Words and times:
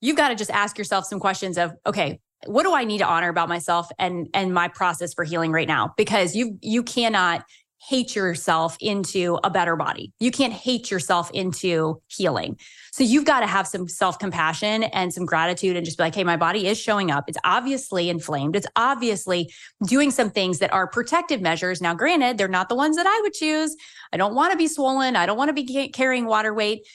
you've 0.00 0.16
got 0.16 0.28
to 0.28 0.34
just 0.34 0.50
ask 0.50 0.78
yourself 0.78 1.06
some 1.06 1.20
questions 1.20 1.58
of, 1.58 1.72
okay, 1.86 2.20
what 2.46 2.62
do 2.62 2.74
I 2.74 2.84
need 2.84 2.98
to 2.98 3.06
honor 3.06 3.28
about 3.28 3.48
myself 3.48 3.90
and 3.98 4.28
and 4.32 4.54
my 4.54 4.68
process 4.68 5.12
for 5.12 5.24
healing 5.24 5.50
right 5.50 5.66
now? 5.66 5.92
Because 5.96 6.36
you 6.36 6.58
you 6.62 6.82
cannot 6.82 7.44
hate 7.80 8.16
yourself 8.16 8.76
into 8.80 9.38
a 9.44 9.50
better 9.50 9.76
body. 9.76 10.12
You 10.18 10.30
can't 10.30 10.52
hate 10.52 10.90
yourself 10.90 11.30
into 11.32 12.02
healing. 12.08 12.58
So 12.92 13.04
you've 13.04 13.24
got 13.24 13.40
to 13.40 13.46
have 13.46 13.66
some 13.66 13.88
self 13.88 14.18
compassion 14.18 14.84
and 14.84 15.12
some 15.12 15.24
gratitude 15.24 15.76
and 15.76 15.84
just 15.84 15.96
be 15.96 16.04
like, 16.04 16.14
hey, 16.14 16.24
my 16.24 16.36
body 16.36 16.66
is 16.66 16.78
showing 16.78 17.10
up. 17.10 17.24
It's 17.28 17.38
obviously 17.44 18.10
inflamed. 18.10 18.56
It's 18.56 18.66
obviously 18.74 19.52
doing 19.86 20.10
some 20.10 20.30
things 20.30 20.58
that 20.58 20.72
are 20.72 20.88
protective 20.88 21.40
measures. 21.40 21.80
Now, 21.80 21.94
granted, 21.94 22.36
they're 22.38 22.48
not 22.48 22.68
the 22.68 22.74
ones 22.74 22.96
that 22.96 23.06
I 23.06 23.20
would 23.22 23.32
choose. 23.32 23.76
I 24.12 24.16
don't 24.16 24.34
want 24.34 24.52
to 24.52 24.58
be 24.58 24.68
swollen. 24.68 25.14
I 25.14 25.26
don't 25.26 25.38
want 25.38 25.48
to 25.48 25.52
be 25.52 25.88
carrying 25.90 26.26
water 26.26 26.52
weight, 26.52 26.86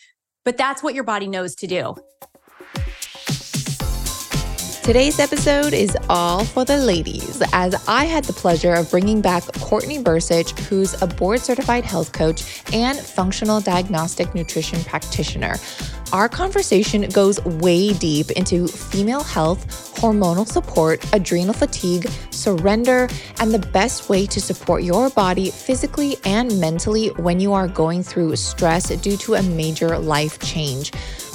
but 0.43 0.57
that's 0.57 0.83
what 0.83 0.93
your 0.93 1.05
body 1.05 1.27
knows 1.27 1.55
to 1.55 1.67
do. 1.67 1.95
Today's 4.83 5.17
episode 5.17 5.71
is 5.71 5.97
all 6.09 6.43
for 6.43 6.65
the 6.65 6.75
ladies, 6.75 7.41
as 7.53 7.73
I 7.87 8.03
had 8.03 8.25
the 8.25 8.33
pleasure 8.33 8.73
of 8.73 8.91
bringing 8.91 9.21
back 9.21 9.45
Courtney 9.61 9.97
Bursich, 10.03 10.59
who's 10.67 11.01
a 11.01 11.07
board 11.07 11.39
certified 11.39 11.85
health 11.85 12.11
coach 12.11 12.61
and 12.73 12.99
functional 12.99 13.61
diagnostic 13.61 14.35
nutrition 14.35 14.83
practitioner. 14.83 15.55
Our 16.11 16.27
conversation 16.27 17.07
goes 17.09 17.43
way 17.45 17.93
deep 17.93 18.31
into 18.31 18.67
female 18.67 19.23
health, 19.23 19.65
hormonal 19.95 20.45
support, 20.45 21.01
adrenal 21.13 21.53
fatigue, 21.53 22.09
surrender, 22.29 23.07
and 23.39 23.53
the 23.53 23.59
best 23.59 24.09
way 24.09 24.25
to 24.25 24.41
support 24.41 24.83
your 24.83 25.09
body 25.11 25.49
physically 25.49 26.17
and 26.25 26.59
mentally 26.59 27.07
when 27.11 27.39
you 27.39 27.53
are 27.53 27.69
going 27.69 28.03
through 28.03 28.35
stress 28.35 28.89
due 28.97 29.15
to 29.15 29.35
a 29.35 29.43
major 29.43 29.97
life 29.97 30.39
change. 30.39 30.91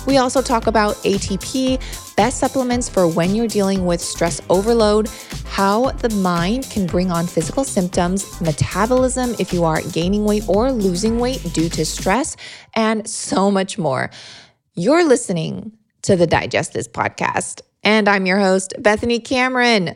We 0.08 0.16
also 0.16 0.40
talk 0.40 0.68
about 0.68 0.94
ATP, 1.04 2.16
best 2.16 2.38
supplements 2.38 2.88
for 2.88 3.06
when 3.06 3.34
you're 3.34 3.46
dealing 3.46 3.84
with 3.84 4.00
stress 4.00 4.40
overload, 4.48 5.06
how 5.44 5.90
the 5.90 6.08
mind 6.08 6.64
can 6.70 6.86
bring 6.86 7.10
on 7.10 7.26
physical 7.26 7.62
symptoms, 7.62 8.40
metabolism 8.40 9.36
if 9.38 9.52
you 9.52 9.64
are 9.64 9.82
gaining 9.92 10.24
weight 10.24 10.48
or 10.48 10.72
losing 10.72 11.18
weight 11.18 11.42
due 11.52 11.68
to 11.68 11.84
stress, 11.84 12.38
and 12.72 13.06
so 13.06 13.50
much 13.50 13.76
more. 13.76 14.08
You're 14.72 15.04
listening 15.04 15.72
to 16.02 16.16
the 16.16 16.26
Digest 16.26 16.72
This 16.72 16.88
podcast, 16.88 17.60
and 17.84 18.08
I'm 18.08 18.24
your 18.24 18.38
host, 18.38 18.72
Bethany 18.78 19.20
Cameron. 19.20 19.94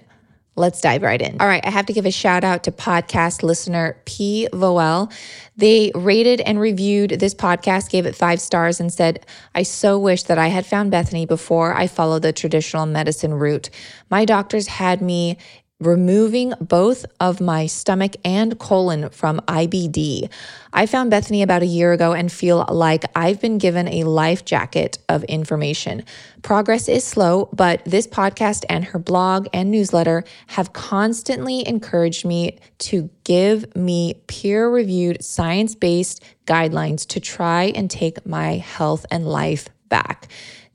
Let's 0.55 0.83
dive 0.83 1.03
right 1.03 1.21
in. 1.21 1.41
All 1.41 1.47
right, 1.47 1.65
I 1.65 1.71
have 1.71 1.87
to 1.87 1.95
give 1.95 2.05
a 2.05 2.11
shout 2.11 2.45
out 2.45 2.65
to 2.65 2.73
podcast 2.73 3.43
listener 3.43 3.97
P. 4.05 4.49
Voel. 4.53 5.11
They 5.57 5.93
rated 5.95 6.43
and 6.43 6.61
reviewed 6.61 7.13
this 7.13 7.35
podcast, 7.35 7.89
gave 7.89 8.05
it 8.05 8.15
five 8.15 8.39
stars, 8.39 8.79
and 8.79 8.93
said, 8.93 9.25
I 9.55 9.63
so 9.63 9.99
wish 9.99 10.25
that 10.25 10.39
I 10.39 10.49
had 10.49 10.67
found 10.67 10.91
Bethany 10.91 11.25
before 11.25 11.75
I 11.75 11.87
followed 11.87 12.21
the 12.21 12.35
traditional 12.35 12.85
medicine 12.85 13.33
route. 13.33 13.71
My 14.11 14.27
doctors 14.27 14.67
had 14.67 15.01
me 15.01 15.39
removing 15.87 16.55
both 16.61 17.05
of 17.21 17.41
my 17.41 17.67
stomach 17.67 18.17
and 18.25 18.59
colon 18.59 19.11
from 19.11 19.41
IBD. 19.41 20.31
I 20.73 20.87
found 20.87 21.11
Bethany 21.11 21.43
about 21.43 21.63
a 21.63 21.67
year 21.67 21.93
ago 21.93 22.13
and 22.13 22.31
feel 22.31 22.65
like 22.69 23.05
I've 23.15 23.41
been 23.41 23.59
given 23.59 23.89
a 23.89 24.05
life 24.05 24.45
jacket 24.45 24.99
of 25.09 25.25
information. 25.25 26.05
Progress 26.43 26.89
is 26.89 27.05
slow, 27.05 27.49
but 27.53 27.85
this 27.85 28.07
podcast 28.07 28.65
and 28.69 28.85
her 28.87 28.99
blog 28.99 29.49
and 29.53 29.71
newsletter 29.71 30.25
have 30.49 30.73
constantly 30.73 31.67
encouraged 31.67 32.25
me 32.25 32.59
to 32.79 33.11
give 33.25 33.77
me 33.77 34.15
peer 34.27 34.71
reviewed, 34.71 35.23
science 35.23 35.75
based 35.75 36.23
guidelines 36.47 37.07
to 37.09 37.21
try 37.21 37.65
and 37.75 37.91
take 37.91 38.25
my 38.25 38.57
health 38.57 39.05
and 39.11 39.27
life 39.27 39.69
back. 39.89 40.29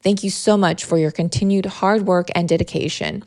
Thank 0.04 0.24
you 0.24 0.30
so 0.30 0.58
much 0.58 0.86
for 0.86 0.98
your 0.98 1.12
continued 1.12 1.66
hard 1.66 2.04
work 2.04 2.28
and 2.36 2.48
dedication. 2.48 3.24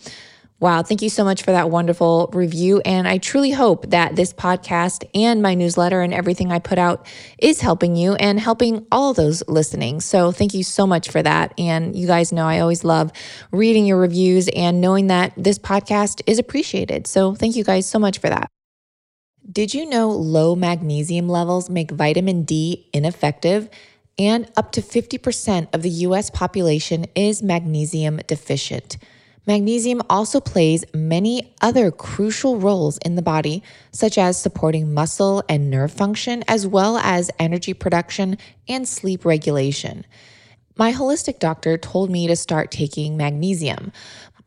Wow, 0.60 0.82
thank 0.82 1.00
you 1.00 1.08
so 1.08 1.24
much 1.24 1.42
for 1.42 1.52
that 1.52 1.70
wonderful 1.70 2.28
review. 2.34 2.82
And 2.84 3.08
I 3.08 3.16
truly 3.16 3.50
hope 3.50 3.88
that 3.90 4.14
this 4.14 4.34
podcast 4.34 5.08
and 5.14 5.40
my 5.40 5.54
newsletter 5.54 6.02
and 6.02 6.12
everything 6.12 6.52
I 6.52 6.58
put 6.58 6.78
out 6.78 7.06
is 7.38 7.62
helping 7.62 7.96
you 7.96 8.12
and 8.16 8.38
helping 8.38 8.86
all 8.92 9.14
those 9.14 9.42
listening. 9.48 10.00
So 10.00 10.32
thank 10.32 10.52
you 10.52 10.62
so 10.62 10.86
much 10.86 11.08
for 11.08 11.22
that. 11.22 11.54
And 11.56 11.96
you 11.96 12.06
guys 12.06 12.30
know 12.30 12.44
I 12.44 12.60
always 12.60 12.84
love 12.84 13.10
reading 13.50 13.86
your 13.86 13.96
reviews 13.96 14.48
and 14.48 14.82
knowing 14.82 15.06
that 15.06 15.32
this 15.34 15.58
podcast 15.58 16.20
is 16.26 16.38
appreciated. 16.38 17.06
So 17.06 17.34
thank 17.34 17.56
you 17.56 17.64
guys 17.64 17.88
so 17.88 17.98
much 17.98 18.18
for 18.18 18.28
that. 18.28 18.46
Did 19.50 19.72
you 19.72 19.86
know 19.86 20.10
low 20.10 20.54
magnesium 20.54 21.26
levels 21.26 21.70
make 21.70 21.90
vitamin 21.90 22.42
D 22.42 22.86
ineffective? 22.92 23.70
And 24.18 24.50
up 24.58 24.72
to 24.72 24.82
50% 24.82 25.68
of 25.74 25.80
the 25.80 25.88
US 25.88 26.28
population 26.28 27.06
is 27.14 27.42
magnesium 27.42 28.18
deficient. 28.26 28.98
Magnesium 29.46 30.02
also 30.10 30.40
plays 30.40 30.84
many 30.94 31.54
other 31.60 31.90
crucial 31.90 32.58
roles 32.58 32.98
in 32.98 33.14
the 33.14 33.22
body, 33.22 33.62
such 33.90 34.18
as 34.18 34.40
supporting 34.40 34.92
muscle 34.92 35.42
and 35.48 35.70
nerve 35.70 35.92
function, 35.92 36.44
as 36.46 36.66
well 36.66 36.98
as 36.98 37.30
energy 37.38 37.72
production 37.72 38.36
and 38.68 38.86
sleep 38.86 39.24
regulation. 39.24 40.04
My 40.76 40.92
holistic 40.92 41.38
doctor 41.38 41.76
told 41.78 42.10
me 42.10 42.26
to 42.26 42.36
start 42.36 42.70
taking 42.70 43.16
magnesium. 43.16 43.92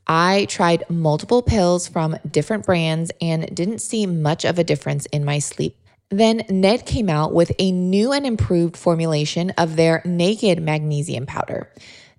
I 0.08 0.46
tried 0.50 0.90
multiple 0.90 1.42
pills 1.42 1.88
from 1.88 2.18
different 2.30 2.66
brands 2.66 3.12
and 3.22 3.54
didn't 3.56 3.80
see 3.80 4.06
much 4.06 4.46
of 4.46 4.60
a 4.60 4.64
difference 4.64 5.06
in 5.08 5.26
my 5.26 5.40
sleep. 5.40 5.78
Then 6.10 6.44
Ned 6.50 6.86
came 6.86 7.10
out 7.10 7.34
with 7.34 7.52
a 7.58 7.72
new 7.72 8.12
and 8.12 8.26
improved 8.26 8.78
formulation 8.78 9.50
of 9.52 9.76
their 9.76 10.02
naked 10.06 10.62
magnesium 10.62 11.26
powder. 11.26 11.72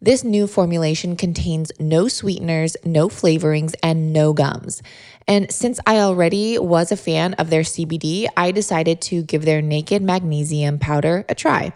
This 0.05 0.23
new 0.23 0.47
formulation 0.47 1.17
contains 1.17 1.73
no 1.81 2.09
sweeteners, 2.09 2.77
no 2.85 3.09
flavorings, 3.09 3.75
and 3.83 4.13
no 4.13 4.35
gums. 4.35 4.83
And 5.27 5.51
since 5.51 5.81
I 5.87 6.01
already 6.01 6.59
was 6.59 6.93
a 6.93 6.97
fan 6.99 7.33
of 7.35 7.49
their 7.49 7.63
CBD, 7.63 8.27
I 8.37 8.51
decided 8.51 9.01
to 9.01 9.23
give 9.23 9.47
their 9.47 9.63
naked 9.63 10.03
magnesium 10.03 10.79
powder 10.79 11.25
a 11.31 11.35
try. 11.35 11.73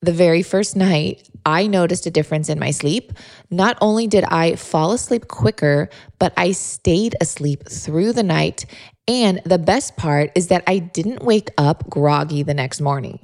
The 0.00 0.14
very 0.14 0.42
first 0.42 0.76
night, 0.76 1.28
I 1.44 1.66
noticed 1.66 2.06
a 2.06 2.10
difference 2.10 2.48
in 2.48 2.58
my 2.58 2.70
sleep. 2.70 3.12
Not 3.50 3.76
only 3.82 4.06
did 4.06 4.24
I 4.24 4.56
fall 4.56 4.92
asleep 4.92 5.28
quicker, 5.28 5.90
but 6.18 6.32
I 6.38 6.52
stayed 6.52 7.16
asleep 7.20 7.68
through 7.68 8.14
the 8.14 8.22
night. 8.22 8.64
And 9.06 9.42
the 9.44 9.58
best 9.58 9.98
part 9.98 10.32
is 10.34 10.46
that 10.46 10.64
I 10.66 10.78
didn't 10.78 11.22
wake 11.22 11.50
up 11.58 11.90
groggy 11.90 12.42
the 12.44 12.54
next 12.54 12.80
morning. 12.80 13.18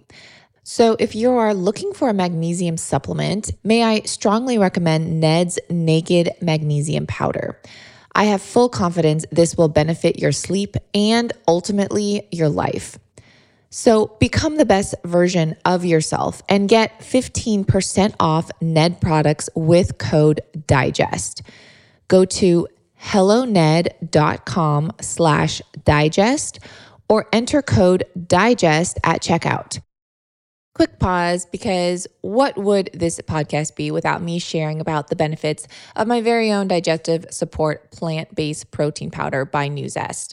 So, 0.64 0.96
if 1.00 1.16
you 1.16 1.32
are 1.32 1.54
looking 1.54 1.92
for 1.92 2.08
a 2.08 2.14
magnesium 2.14 2.76
supplement, 2.76 3.50
may 3.64 3.82
I 3.82 4.02
strongly 4.02 4.58
recommend 4.58 5.18
Ned's 5.18 5.58
Naked 5.68 6.30
Magnesium 6.40 7.08
Powder. 7.08 7.60
I 8.14 8.26
have 8.26 8.40
full 8.40 8.68
confidence 8.68 9.24
this 9.32 9.56
will 9.56 9.66
benefit 9.68 10.20
your 10.20 10.30
sleep 10.30 10.76
and 10.94 11.32
ultimately 11.48 12.28
your 12.30 12.48
life. 12.48 12.96
So, 13.70 14.16
become 14.20 14.56
the 14.56 14.64
best 14.64 14.94
version 15.02 15.56
of 15.64 15.84
yourself 15.84 16.42
and 16.48 16.68
get 16.68 17.00
15% 17.00 18.14
off 18.20 18.52
Ned 18.60 19.00
products 19.00 19.50
with 19.56 19.98
code 19.98 20.42
DIGEST. 20.68 21.42
Go 22.06 22.24
to 22.24 22.68
helloned.com 22.94 24.92
slash 25.00 25.60
digest 25.84 26.60
or 27.08 27.26
enter 27.32 27.62
code 27.62 28.04
DIGEST 28.16 28.98
at 29.02 29.22
checkout. 29.22 29.80
Quick 30.74 30.98
pause 30.98 31.44
because 31.44 32.06
what 32.22 32.56
would 32.56 32.88
this 32.94 33.20
podcast 33.20 33.76
be 33.76 33.90
without 33.90 34.22
me 34.22 34.38
sharing 34.38 34.80
about 34.80 35.08
the 35.08 35.16
benefits 35.16 35.68
of 35.96 36.08
my 36.08 36.22
very 36.22 36.50
own 36.50 36.66
digestive 36.66 37.26
support 37.30 37.90
plant 37.90 38.34
based 38.34 38.70
protein 38.70 39.10
powder 39.10 39.44
by 39.44 39.68
Nuzest? 39.68 40.32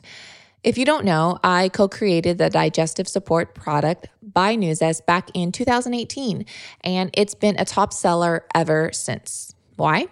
If 0.63 0.77
you 0.77 0.85
don't 0.85 1.03
know, 1.03 1.39
I 1.43 1.67
co 1.67 1.89
created 1.89 2.37
the 2.37 2.49
digestive 2.49 3.09
support 3.09 3.53
product 3.53 4.07
by 4.21 4.55
Nuzest 4.55 5.05
back 5.05 5.29
in 5.33 5.51
2018, 5.51 6.45
and 6.85 7.09
it's 7.13 7.35
been 7.35 7.55
a 7.59 7.65
top 7.65 7.91
seller 7.91 8.45
ever 8.55 8.91
since. 8.93 9.53
Why? 9.75 10.07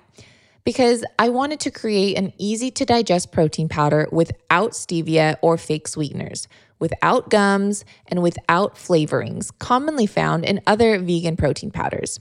Because 0.65 1.05
I 1.17 1.29
wanted 1.29 1.61
to 1.61 1.71
create 1.71 2.17
an 2.17 2.33
easy 2.37 2.69
to 2.71 2.83
digest 2.83 3.31
protein 3.31 3.69
powder 3.69 4.09
without 4.11 4.71
stevia 4.71 5.37
or 5.41 5.57
fake 5.57 5.87
sweeteners 5.87 6.49
without 6.79 7.29
gums, 7.29 7.85
and 8.07 8.21
without 8.21 8.75
flavorings 8.75 9.51
commonly 9.59 10.05
found 10.05 10.45
in 10.45 10.61
other 10.67 10.99
vegan 10.99 11.37
protein 11.37 11.71
powders. 11.71 12.19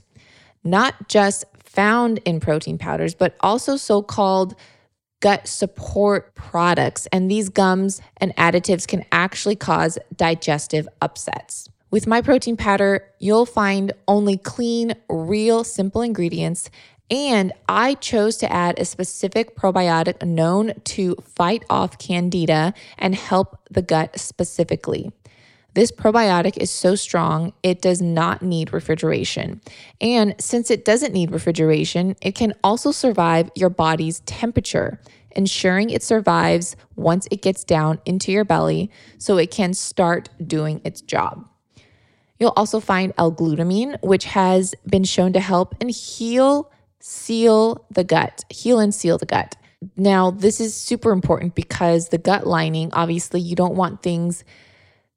Not 0.63 1.07
just 1.07 1.45
found 1.63 2.19
in 2.25 2.39
protein 2.39 2.77
powders, 2.77 3.13
but 3.15 3.35
also 3.41 3.77
so 3.77 4.01
called 4.01 4.55
gut 5.19 5.47
support 5.47 6.33
products. 6.35 7.07
And 7.11 7.29
these 7.29 7.49
gums 7.49 8.01
and 8.17 8.35
additives 8.35 8.87
can 8.87 9.05
actually 9.11 9.55
cause 9.55 9.97
digestive 10.15 10.87
upsets. 11.01 11.69
With 11.89 12.05
my 12.05 12.21
protein 12.21 12.57
powder, 12.57 13.05
you'll 13.19 13.45
find 13.45 13.93
only 14.07 14.37
clean, 14.37 14.93
real, 15.09 15.63
simple 15.63 16.01
ingredients 16.01 16.69
and 17.09 17.53
I 17.69 17.93
chose 17.95 18.37
to 18.37 18.51
add 18.51 18.79
a 18.79 18.85
specific 18.85 19.55
probiotic 19.55 20.25
known 20.25 20.73
to 20.85 21.15
fight 21.23 21.63
off 21.69 21.97
candida 21.97 22.73
and 22.97 23.15
help 23.15 23.59
the 23.69 23.81
gut 23.81 24.19
specifically. 24.19 25.11
This 25.73 25.91
probiotic 25.91 26.57
is 26.57 26.71
so 26.71 26.95
strong, 26.95 27.53
it 27.61 27.81
does 27.83 28.01
not 28.01 28.41
need 28.41 28.73
refrigeration. 28.73 29.61
And 30.01 30.33
since 30.39 30.71
it 30.71 30.83
doesn't 30.83 31.13
need 31.13 31.31
refrigeration, 31.31 32.15
it 32.19 32.33
can 32.33 32.55
also 32.63 32.91
survive 32.91 33.51
your 33.53 33.69
body's 33.69 34.21
temperature, 34.21 34.99
ensuring 35.35 35.91
it 35.91 36.01
survives 36.01 36.75
once 36.95 37.27
it 37.29 37.43
gets 37.43 37.63
down 37.63 37.99
into 38.05 38.31
your 38.31 38.43
belly 38.43 38.89
so 39.19 39.37
it 39.37 39.51
can 39.51 39.75
start 39.75 40.29
doing 40.47 40.81
its 40.83 40.99
job. 41.01 41.47
You'll 42.39 42.53
also 42.55 42.79
find 42.79 43.13
L-glutamine, 43.17 44.01
which 44.01 44.25
has 44.25 44.73
been 44.89 45.03
shown 45.03 45.31
to 45.33 45.39
help 45.39 45.75
and 45.79 45.91
heal, 45.91 46.71
seal 47.07 47.85
the 47.89 48.03
gut, 48.03 48.43
heal 48.49 48.79
and 48.79 48.93
seal 48.93 49.17
the 49.17 49.25
gut. 49.25 49.55
Now, 49.95 50.31
this 50.31 50.59
is 50.59 50.75
super 50.75 51.11
important 51.11 51.55
because 51.55 52.09
the 52.09 52.17
gut 52.17 52.45
lining, 52.45 52.91
obviously, 52.93 53.39
you 53.39 53.55
don't 53.55 53.75
want 53.75 54.03
things 54.03 54.43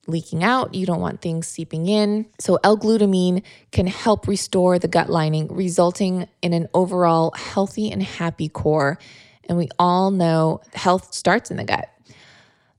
leaking 0.06 0.44
out, 0.44 0.74
you 0.74 0.86
don't 0.86 1.00
want 1.00 1.20
things 1.20 1.48
seeping 1.48 1.86
in. 1.86 2.26
So, 2.38 2.58
L 2.62 2.78
glutamine 2.78 3.42
can 3.72 3.86
help 3.88 4.28
restore 4.28 4.78
the 4.78 4.86
gut 4.86 5.10
lining, 5.10 5.48
resulting 5.48 6.28
in 6.42 6.52
an 6.52 6.68
overall 6.74 7.32
healthy 7.34 7.90
and 7.90 8.02
happy 8.02 8.48
core. 8.48 8.98
And 9.48 9.58
we 9.58 9.68
all 9.78 10.12
know 10.12 10.60
health 10.74 11.12
starts 11.12 11.50
in 11.50 11.56
the 11.56 11.64
gut. 11.64 11.88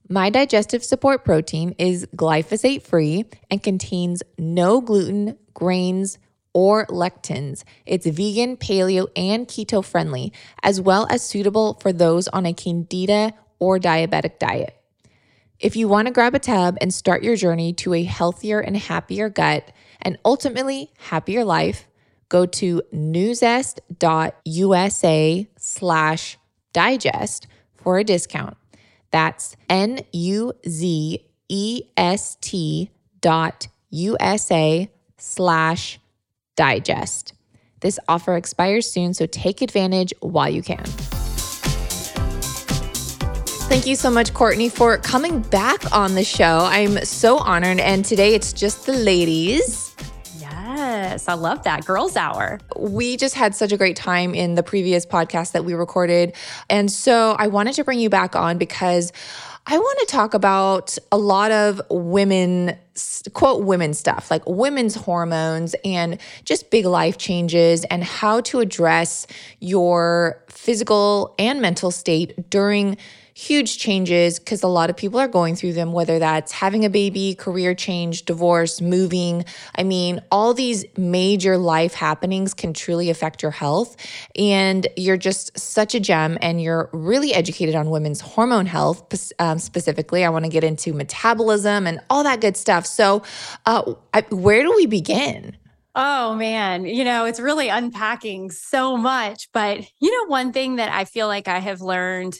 My 0.08 0.30
digestive 0.30 0.82
support 0.82 1.24
protein 1.24 1.74
is 1.78 2.06
glyphosate 2.16 2.82
free 2.82 3.26
and 3.50 3.62
contains 3.62 4.22
no 4.38 4.80
gluten, 4.80 5.36
grains, 5.52 6.18
or 6.54 6.86
lectins. 6.86 7.64
It's 7.86 8.06
vegan, 8.06 8.56
paleo, 8.56 9.08
and 9.16 9.46
keto 9.48 9.84
friendly, 9.84 10.32
as 10.62 10.80
well 10.80 11.06
as 11.10 11.22
suitable 11.22 11.78
for 11.80 11.92
those 11.92 12.28
on 12.28 12.46
a 12.46 12.52
candida 12.52 13.34
or 13.58 13.78
diabetic 13.78 14.38
diet. 14.38 14.76
If 15.58 15.76
you 15.76 15.86
want 15.86 16.08
to 16.08 16.12
grab 16.12 16.34
a 16.34 16.40
tub 16.40 16.76
and 16.80 16.92
start 16.92 17.22
your 17.22 17.36
journey 17.36 17.72
to 17.74 17.94
a 17.94 18.02
healthier 18.02 18.58
and 18.58 18.76
happier 18.76 19.28
gut 19.28 19.70
and 20.00 20.18
ultimately 20.24 20.90
happier 20.98 21.44
life, 21.44 21.86
go 22.28 22.46
to 22.46 22.82
nuzest.usa 22.92 23.88
slash 25.56 26.38
digest 26.72 27.46
for 27.76 27.98
a 27.98 28.04
discount. 28.04 28.56
That's 29.12 29.56
N 29.68 30.00
U 30.12 30.54
Z 30.66 31.24
E 31.48 31.82
S 31.96 32.36
T 32.40 32.90
dot 33.20 33.68
USA 33.90 34.90
slash 35.18 36.00
digest. 36.56 37.34
This 37.80 37.98
offer 38.08 38.36
expires 38.36 38.90
soon, 38.90 39.14
so 39.14 39.26
take 39.26 39.60
advantage 39.60 40.12
while 40.20 40.48
you 40.48 40.62
can. 40.62 40.84
Thank 43.68 43.86
you 43.86 43.96
so 43.96 44.10
much, 44.10 44.34
Courtney, 44.34 44.68
for 44.68 44.98
coming 44.98 45.40
back 45.40 45.96
on 45.96 46.14
the 46.14 46.24
show. 46.24 46.58
I'm 46.70 47.02
so 47.04 47.38
honored. 47.38 47.80
And 47.80 48.04
today 48.04 48.34
it's 48.34 48.52
just 48.52 48.84
the 48.84 48.92
ladies. 48.92 49.96
Yes, 50.38 51.26
I 51.26 51.34
love 51.34 51.62
that. 51.64 51.86
Girls 51.86 52.14
Hour. 52.14 52.60
We 52.76 53.16
just 53.16 53.34
had 53.34 53.54
such 53.54 53.72
a 53.72 53.78
great 53.78 53.96
time 53.96 54.34
in 54.34 54.56
the 54.56 54.62
previous 54.62 55.06
podcast 55.06 55.52
that 55.52 55.64
we 55.64 55.72
recorded. 55.72 56.34
And 56.68 56.90
so 56.90 57.34
I 57.38 57.46
wanted 57.46 57.74
to 57.76 57.84
bring 57.84 57.98
you 57.98 58.10
back 58.10 58.36
on 58.36 58.58
because 58.58 59.10
I 59.66 59.78
want 59.78 59.98
to 60.00 60.06
talk 60.06 60.34
about 60.34 60.98
a 61.12 61.16
lot 61.16 61.52
of 61.52 61.80
women, 61.88 62.76
quote, 63.32 63.64
women 63.64 63.94
stuff, 63.94 64.28
like 64.28 64.42
women's 64.44 64.96
hormones 64.96 65.76
and 65.84 66.18
just 66.44 66.70
big 66.70 66.84
life 66.84 67.16
changes 67.16 67.84
and 67.84 68.02
how 68.02 68.40
to 68.42 68.58
address 68.58 69.26
your 69.60 70.42
physical 70.48 71.34
and 71.38 71.62
mental 71.62 71.92
state 71.92 72.50
during 72.50 72.96
huge 73.34 73.78
changes 73.78 74.38
because 74.38 74.62
a 74.62 74.68
lot 74.68 74.90
of 74.90 74.96
people 74.96 75.18
are 75.18 75.28
going 75.28 75.56
through 75.56 75.72
them, 75.72 75.92
whether 75.92 76.18
that's 76.18 76.52
having 76.52 76.84
a 76.84 76.90
baby, 76.90 77.34
career 77.34 77.74
change, 77.74 78.24
divorce, 78.24 78.80
moving. 78.80 79.44
I 79.76 79.82
mean, 79.82 80.20
all 80.30 80.54
these 80.54 80.84
major 80.96 81.56
life 81.58 81.94
happenings 81.94 82.54
can 82.54 82.72
truly 82.72 83.10
affect 83.10 83.42
your 83.42 83.50
health. 83.50 83.96
And 84.36 84.86
you're 84.96 85.16
just 85.16 85.58
such 85.58 85.94
a 85.94 86.00
gem 86.00 86.38
and 86.40 86.60
you're 86.60 86.90
really 86.92 87.32
educated 87.34 87.74
on 87.74 87.90
women's 87.90 88.20
hormone 88.20 88.66
health 88.66 89.32
um, 89.38 89.58
specifically. 89.58 90.24
I 90.24 90.28
want 90.28 90.44
to 90.44 90.50
get 90.50 90.64
into 90.64 90.92
metabolism 90.92 91.86
and 91.86 92.00
all 92.10 92.22
that 92.24 92.40
good 92.40 92.56
stuff. 92.56 92.86
So, 92.86 93.22
uh, 93.66 93.94
I, 94.12 94.22
where 94.30 94.62
do 94.62 94.72
we 94.76 94.86
begin? 94.86 95.56
Oh 95.94 96.34
man, 96.36 96.86
you 96.86 97.04
know, 97.04 97.26
it's 97.26 97.38
really 97.38 97.68
unpacking 97.68 98.50
so 98.50 98.96
much. 98.96 99.48
But, 99.52 99.80
you 100.00 100.10
know, 100.10 100.30
one 100.30 100.52
thing 100.52 100.76
that 100.76 100.90
I 100.90 101.04
feel 101.04 101.26
like 101.26 101.48
I 101.48 101.58
have 101.58 101.82
learned 101.82 102.38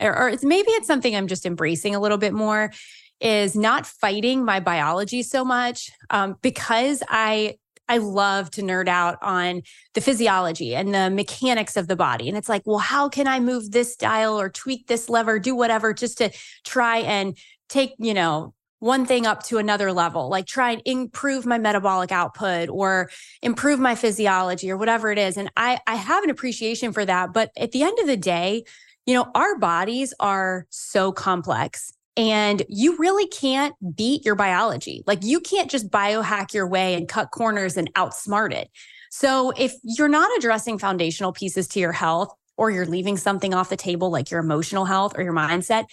or, 0.00 0.16
or 0.16 0.28
it's 0.28 0.44
maybe 0.44 0.70
it's 0.70 0.86
something 0.86 1.14
I'm 1.14 1.26
just 1.26 1.46
embracing 1.46 1.94
a 1.94 2.00
little 2.00 2.18
bit 2.18 2.32
more 2.32 2.72
is 3.20 3.54
not 3.54 3.86
fighting 3.86 4.44
my 4.44 4.60
biology 4.60 5.22
so 5.22 5.44
much 5.44 5.90
um, 6.08 6.36
because 6.42 7.02
I 7.08 7.56
I 7.90 7.98
love 7.98 8.52
to 8.52 8.62
nerd 8.62 8.86
out 8.86 9.18
on 9.20 9.62
the 9.94 10.00
physiology 10.00 10.76
and 10.76 10.94
the 10.94 11.10
mechanics 11.10 11.76
of 11.76 11.88
the 11.88 11.96
body. 11.96 12.28
And 12.28 12.38
it's 12.38 12.48
like, 12.48 12.62
well, 12.64 12.78
how 12.78 13.08
can 13.08 13.26
I 13.26 13.40
move 13.40 13.72
this 13.72 13.96
dial 13.96 14.40
or 14.40 14.48
tweak 14.48 14.86
this 14.86 15.08
lever, 15.08 15.40
do 15.40 15.56
whatever, 15.56 15.92
just 15.92 16.18
to 16.18 16.30
try 16.64 16.98
and 16.98 17.36
take, 17.68 17.94
you 17.98 18.14
know, 18.14 18.54
one 18.78 19.06
thing 19.06 19.26
up 19.26 19.42
to 19.42 19.58
another 19.58 19.92
level, 19.92 20.28
like 20.28 20.46
try 20.46 20.70
and 20.70 20.82
improve 20.84 21.44
my 21.46 21.58
metabolic 21.58 22.12
output 22.12 22.68
or 22.68 23.10
improve 23.42 23.80
my 23.80 23.96
physiology 23.96 24.70
or 24.70 24.76
whatever 24.76 25.10
it 25.10 25.18
is. 25.18 25.36
And 25.36 25.50
I, 25.56 25.80
I 25.88 25.96
have 25.96 26.22
an 26.22 26.30
appreciation 26.30 26.92
for 26.92 27.04
that. 27.04 27.32
But 27.32 27.50
at 27.56 27.72
the 27.72 27.82
end 27.82 27.98
of 27.98 28.06
the 28.06 28.16
day, 28.16 28.62
you 29.06 29.14
know, 29.14 29.30
our 29.34 29.58
bodies 29.58 30.14
are 30.20 30.66
so 30.70 31.12
complex 31.12 31.92
and 32.16 32.62
you 32.68 32.96
really 32.96 33.26
can't 33.26 33.74
beat 33.96 34.24
your 34.24 34.34
biology. 34.34 35.02
Like 35.06 35.20
you 35.22 35.40
can't 35.40 35.70
just 35.70 35.90
biohack 35.90 36.52
your 36.52 36.66
way 36.66 36.94
and 36.94 37.08
cut 37.08 37.30
corners 37.30 37.76
and 37.76 37.92
outsmart 37.94 38.52
it. 38.52 38.68
So 39.10 39.52
if 39.56 39.74
you're 39.82 40.08
not 40.08 40.30
addressing 40.38 40.78
foundational 40.78 41.32
pieces 41.32 41.66
to 41.68 41.80
your 41.80 41.92
health 41.92 42.32
or 42.56 42.70
you're 42.70 42.86
leaving 42.86 43.16
something 43.16 43.54
off 43.54 43.70
the 43.70 43.76
table 43.76 44.10
like 44.10 44.30
your 44.30 44.40
emotional 44.40 44.84
health 44.84 45.14
or 45.16 45.22
your 45.22 45.32
mindset, 45.32 45.86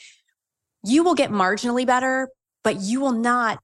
you 0.83 1.03
will 1.03 1.15
get 1.15 1.31
marginally 1.31 1.85
better, 1.85 2.29
but 2.63 2.81
you 2.81 2.99
will 2.99 3.13
not 3.13 3.59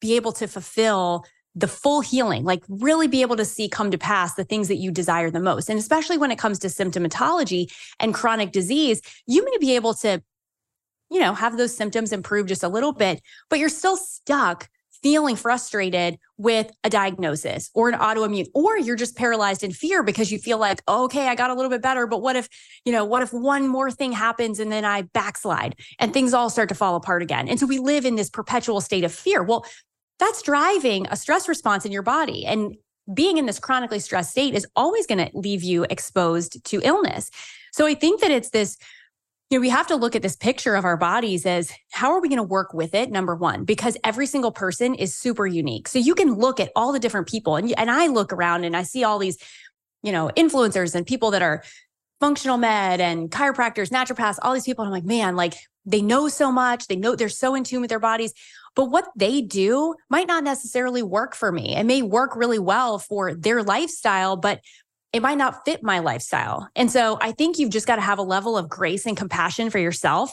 be 0.00 0.16
able 0.16 0.32
to 0.32 0.48
fulfill 0.48 1.24
the 1.54 1.68
full 1.68 2.00
healing, 2.00 2.44
like 2.44 2.62
really 2.68 3.08
be 3.08 3.22
able 3.22 3.36
to 3.36 3.44
see 3.44 3.68
come 3.68 3.90
to 3.90 3.98
pass 3.98 4.34
the 4.34 4.44
things 4.44 4.68
that 4.68 4.76
you 4.76 4.90
desire 4.90 5.30
the 5.30 5.40
most. 5.40 5.68
And 5.68 5.78
especially 5.78 6.18
when 6.18 6.30
it 6.30 6.38
comes 6.38 6.58
to 6.60 6.68
symptomatology 6.68 7.72
and 7.98 8.14
chronic 8.14 8.52
disease, 8.52 9.00
you 9.26 9.44
may 9.44 9.56
be 9.58 9.74
able 9.74 9.94
to, 9.94 10.22
you 11.10 11.18
know, 11.20 11.34
have 11.34 11.56
those 11.56 11.76
symptoms 11.76 12.12
improve 12.12 12.46
just 12.46 12.62
a 12.62 12.68
little 12.68 12.92
bit, 12.92 13.20
but 13.48 13.58
you're 13.58 13.68
still 13.68 13.96
stuck 13.96 14.68
feeling 15.02 15.36
frustrated 15.36 16.18
with 16.36 16.70
a 16.84 16.90
diagnosis 16.90 17.70
or 17.74 17.88
an 17.88 17.98
autoimmune 17.98 18.46
or 18.54 18.78
you're 18.78 18.96
just 18.96 19.16
paralyzed 19.16 19.64
in 19.64 19.72
fear 19.72 20.02
because 20.02 20.30
you 20.30 20.38
feel 20.38 20.58
like 20.58 20.82
okay 20.88 21.26
i 21.26 21.34
got 21.34 21.50
a 21.50 21.54
little 21.54 21.70
bit 21.70 21.82
better 21.82 22.06
but 22.06 22.20
what 22.20 22.36
if 22.36 22.48
you 22.84 22.92
know 22.92 23.04
what 23.04 23.22
if 23.22 23.32
one 23.32 23.66
more 23.66 23.90
thing 23.90 24.12
happens 24.12 24.58
and 24.58 24.70
then 24.70 24.84
i 24.84 25.02
backslide 25.02 25.74
and 25.98 26.12
things 26.12 26.34
all 26.34 26.50
start 26.50 26.68
to 26.68 26.74
fall 26.74 26.96
apart 26.96 27.22
again 27.22 27.48
and 27.48 27.58
so 27.58 27.66
we 27.66 27.78
live 27.78 28.04
in 28.04 28.16
this 28.16 28.28
perpetual 28.28 28.80
state 28.80 29.04
of 29.04 29.12
fear 29.12 29.42
well 29.42 29.64
that's 30.20 30.42
driving 30.42 31.06
a 31.10 31.16
stress 31.16 31.48
response 31.48 31.84
in 31.84 31.92
your 31.92 32.02
body. 32.02 32.46
And 32.46 32.76
being 33.12 33.38
in 33.38 33.46
this 33.46 33.58
chronically 33.58 33.98
stressed 33.98 34.30
state 34.30 34.54
is 34.54 34.66
always 34.76 35.06
going 35.06 35.26
to 35.26 35.36
leave 35.36 35.64
you 35.64 35.84
exposed 35.90 36.64
to 36.64 36.80
illness. 36.84 37.30
So 37.72 37.86
I 37.86 37.94
think 37.94 38.20
that 38.20 38.30
it's 38.30 38.50
this 38.50 38.76
you 39.50 39.58
know, 39.58 39.62
we 39.62 39.68
have 39.68 39.88
to 39.88 39.96
look 39.96 40.14
at 40.14 40.22
this 40.22 40.36
picture 40.36 40.76
of 40.76 40.84
our 40.84 40.96
bodies 40.96 41.44
as 41.44 41.72
how 41.90 42.12
are 42.12 42.20
we 42.20 42.28
going 42.28 42.36
to 42.36 42.42
work 42.44 42.72
with 42.72 42.94
it? 42.94 43.10
Number 43.10 43.34
one, 43.34 43.64
because 43.64 43.96
every 44.04 44.26
single 44.26 44.52
person 44.52 44.94
is 44.94 45.12
super 45.12 45.44
unique. 45.44 45.88
So 45.88 45.98
you 45.98 46.14
can 46.14 46.34
look 46.34 46.60
at 46.60 46.70
all 46.76 46.92
the 46.92 47.00
different 47.00 47.26
people, 47.26 47.56
and 47.56 47.76
and 47.76 47.90
I 47.90 48.06
look 48.06 48.32
around 48.32 48.62
and 48.62 48.76
I 48.76 48.84
see 48.84 49.02
all 49.02 49.18
these, 49.18 49.38
you 50.04 50.12
know, 50.12 50.30
influencers 50.36 50.94
and 50.94 51.04
people 51.04 51.32
that 51.32 51.42
are 51.42 51.64
functional 52.20 52.58
med 52.58 53.00
and 53.00 53.28
chiropractors, 53.28 53.88
naturopaths, 53.88 54.38
all 54.40 54.54
these 54.54 54.64
people. 54.64 54.84
And 54.84 54.94
I'm 54.94 54.96
like, 54.96 55.08
man, 55.08 55.34
like 55.34 55.54
they 55.84 56.02
know 56.02 56.28
so 56.28 56.52
much. 56.52 56.86
They 56.86 56.96
know 56.96 57.16
they're 57.16 57.28
so 57.28 57.56
in 57.56 57.64
tune 57.64 57.80
with 57.80 57.90
their 57.90 57.98
bodies. 57.98 58.32
But 58.76 58.86
what 58.86 59.08
they 59.16 59.42
do 59.42 59.94
might 60.08 60.28
not 60.28 60.44
necessarily 60.44 61.02
work 61.02 61.34
for 61.34 61.50
me. 61.50 61.76
It 61.76 61.84
may 61.84 62.02
work 62.02 62.36
really 62.36 62.58
well 62.58 62.98
for 62.98 63.34
their 63.34 63.62
lifestyle, 63.62 64.36
but 64.36 64.60
it 65.12 65.22
might 65.22 65.38
not 65.38 65.64
fit 65.64 65.82
my 65.82 65.98
lifestyle. 65.98 66.68
And 66.76 66.90
so 66.90 67.18
I 67.20 67.32
think 67.32 67.58
you've 67.58 67.70
just 67.70 67.86
got 67.86 67.96
to 67.96 68.02
have 68.02 68.18
a 68.18 68.22
level 68.22 68.56
of 68.56 68.68
grace 68.68 69.06
and 69.06 69.16
compassion 69.16 69.70
for 69.70 69.78
yourself. 69.78 70.32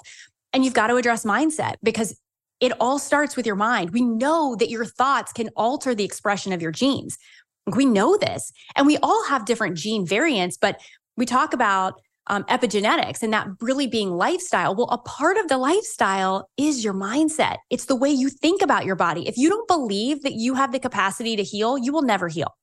And 0.54 0.64
you've 0.64 0.76
got 0.76 0.88
to 0.88 0.96
address 0.96 1.26
mindset 1.26 1.76
because 1.82 2.20
it 2.60 2.72
all 2.80 3.00
starts 3.00 3.36
with 3.36 3.46
your 3.46 3.56
mind. 3.56 3.92
We 3.92 4.02
know 4.02 4.56
that 4.56 4.70
your 4.70 4.86
thoughts 4.86 5.34
can 5.34 5.50
alter 5.56 5.94
the 5.94 6.04
expression 6.04 6.54
of 6.54 6.62
your 6.62 6.72
genes. 6.72 7.18
We 7.66 7.86
know 7.86 8.18
this. 8.18 8.52
And 8.76 8.88
we 8.88 8.98
all 8.98 9.26
have 9.26 9.46
different 9.46 9.78
gene 9.78 10.06
variants, 10.06 10.58
but 10.58 10.80
we 11.16 11.26
talk 11.26 11.54
about 11.54 12.00
um, 12.28 12.44
epigenetics 12.46 13.24
and 13.24 13.34
that 13.34 13.48
really 13.62 13.88
being 13.88 14.12
lifestyle. 14.12 14.76
Well, 14.76 14.90
a 14.90 14.98
part 14.98 15.38
of 15.38 15.48
the 15.48 15.58
lifestyle 15.58 16.50
is 16.58 16.84
your 16.84 16.94
mindset. 16.94 17.58
It's 17.70 17.86
the 17.86 17.96
way 17.96 18.10
you 18.10 18.30
think 18.30 18.62
about 18.62 18.86
your 18.86 18.96
body. 18.96 19.28
If 19.28 19.38
you 19.38 19.50
don't 19.50 19.68
believe 19.68 20.24
that 20.24 20.34
you 20.34 20.54
have 20.56 20.72
the 20.72 20.80
capacity 20.80 21.36
to 21.36 21.44
heal, 21.44 21.78
you 21.78 21.92
will 21.92 22.02
never 22.02 22.28
heal. 22.28 22.56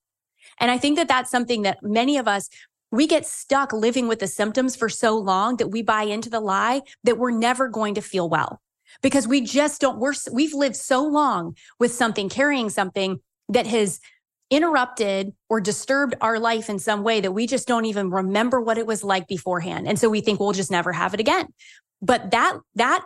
And 0.60 0.70
I 0.70 0.78
think 0.78 0.96
that 0.96 1.08
that's 1.08 1.30
something 1.30 1.62
that 1.62 1.78
many 1.82 2.18
of 2.18 2.28
us, 2.28 2.48
we 2.90 3.06
get 3.06 3.26
stuck 3.26 3.72
living 3.72 4.06
with 4.06 4.20
the 4.20 4.28
symptoms 4.28 4.76
for 4.76 4.88
so 4.88 5.16
long 5.16 5.56
that 5.56 5.68
we 5.68 5.82
buy 5.82 6.02
into 6.02 6.30
the 6.30 6.40
lie 6.40 6.82
that 7.02 7.18
we're 7.18 7.32
never 7.32 7.68
going 7.68 7.94
to 7.94 8.00
feel 8.00 8.28
well. 8.28 8.60
because 9.02 9.26
we 9.26 9.40
just 9.40 9.80
don't 9.80 9.98
we're 9.98 10.14
we've 10.32 10.54
lived 10.54 10.76
so 10.76 11.02
long 11.04 11.56
with 11.78 11.92
something 11.92 12.28
carrying 12.28 12.70
something 12.70 13.20
that 13.48 13.66
has 13.66 14.00
interrupted 14.50 15.32
or 15.48 15.60
disturbed 15.60 16.14
our 16.20 16.38
life 16.38 16.68
in 16.68 16.78
some 16.78 17.02
way 17.02 17.20
that 17.20 17.32
we 17.32 17.46
just 17.46 17.66
don't 17.66 17.86
even 17.86 18.10
remember 18.10 18.60
what 18.60 18.78
it 18.78 18.86
was 18.86 19.02
like 19.02 19.26
beforehand. 19.26 19.88
And 19.88 19.98
so 19.98 20.08
we 20.08 20.20
think 20.20 20.40
we'll 20.40 20.52
just 20.52 20.70
never 20.70 20.92
have 20.92 21.14
it 21.14 21.20
again. 21.20 21.48
But 22.02 22.30
that 22.30 22.58
that 22.74 23.04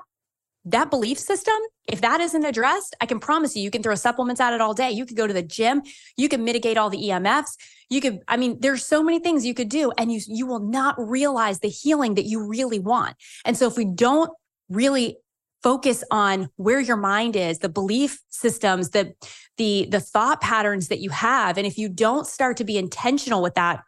that 0.64 0.90
belief 0.90 1.18
system 1.18 1.54
if 1.87 2.00
that 2.00 2.21
isn't 2.21 2.45
addressed 2.45 2.95
i 3.00 3.07
can 3.07 3.21
promise 3.21 3.57
you 3.57 3.62
you 3.62 3.71
can 3.71 3.83
throw 3.83 3.95
supplements 3.95 4.40
at 4.40 4.52
it 4.52 4.61
all 4.61 4.75
day. 4.75 4.90
You 4.90 5.07
could 5.07 5.16
go 5.16 5.26
to 5.26 5.33
the 5.33 5.42
gym. 5.42 5.83
You 6.16 6.28
can 6.28 6.45
mitigate 6.45 6.76
all 6.76 6.90
the 6.90 7.09
emfs 7.09 7.57
you 7.90 8.00
could 8.00 8.21
i 8.28 8.37
mean 8.37 8.59
there's 8.61 8.85
so 8.85 9.02
many 9.02 9.18
things 9.18 9.47
you 9.47 9.54
could 9.54 9.68
do 9.68 9.92
and 9.97 10.12
you 10.12 10.21
you 10.26 10.47
will 10.47 10.61
not 10.61 10.95
realize 10.99 11.61
the 11.61 11.68
healing 11.68 12.14
that 12.14 12.25
you 12.25 12.47
really 12.47 12.78
want. 12.78 13.16
And 13.45 13.57
so 13.57 13.66
if 13.66 13.76
we 13.76 13.85
don't 13.85 14.30
really 14.68 15.16
focus 15.62 16.04
on 16.11 16.50
where 16.57 16.80
your 16.80 16.97
mind 16.97 17.35
is 17.35 17.59
the 17.59 17.68
belief 17.68 18.21
systems 18.28 18.90
the 18.90 19.12
the 19.58 19.86
the 19.90 20.00
thought 20.00 20.40
patterns 20.40 20.88
that 20.88 21.00
you 21.00 21.10
have. 21.10 21.58
And 21.58 21.66
if 21.66 21.76
you 21.76 21.88
don't 21.88 22.26
start 22.26 22.56
to 22.58 22.64
be 22.64 22.78
intentional 22.78 23.42
with 23.42 23.54
that 23.54 23.82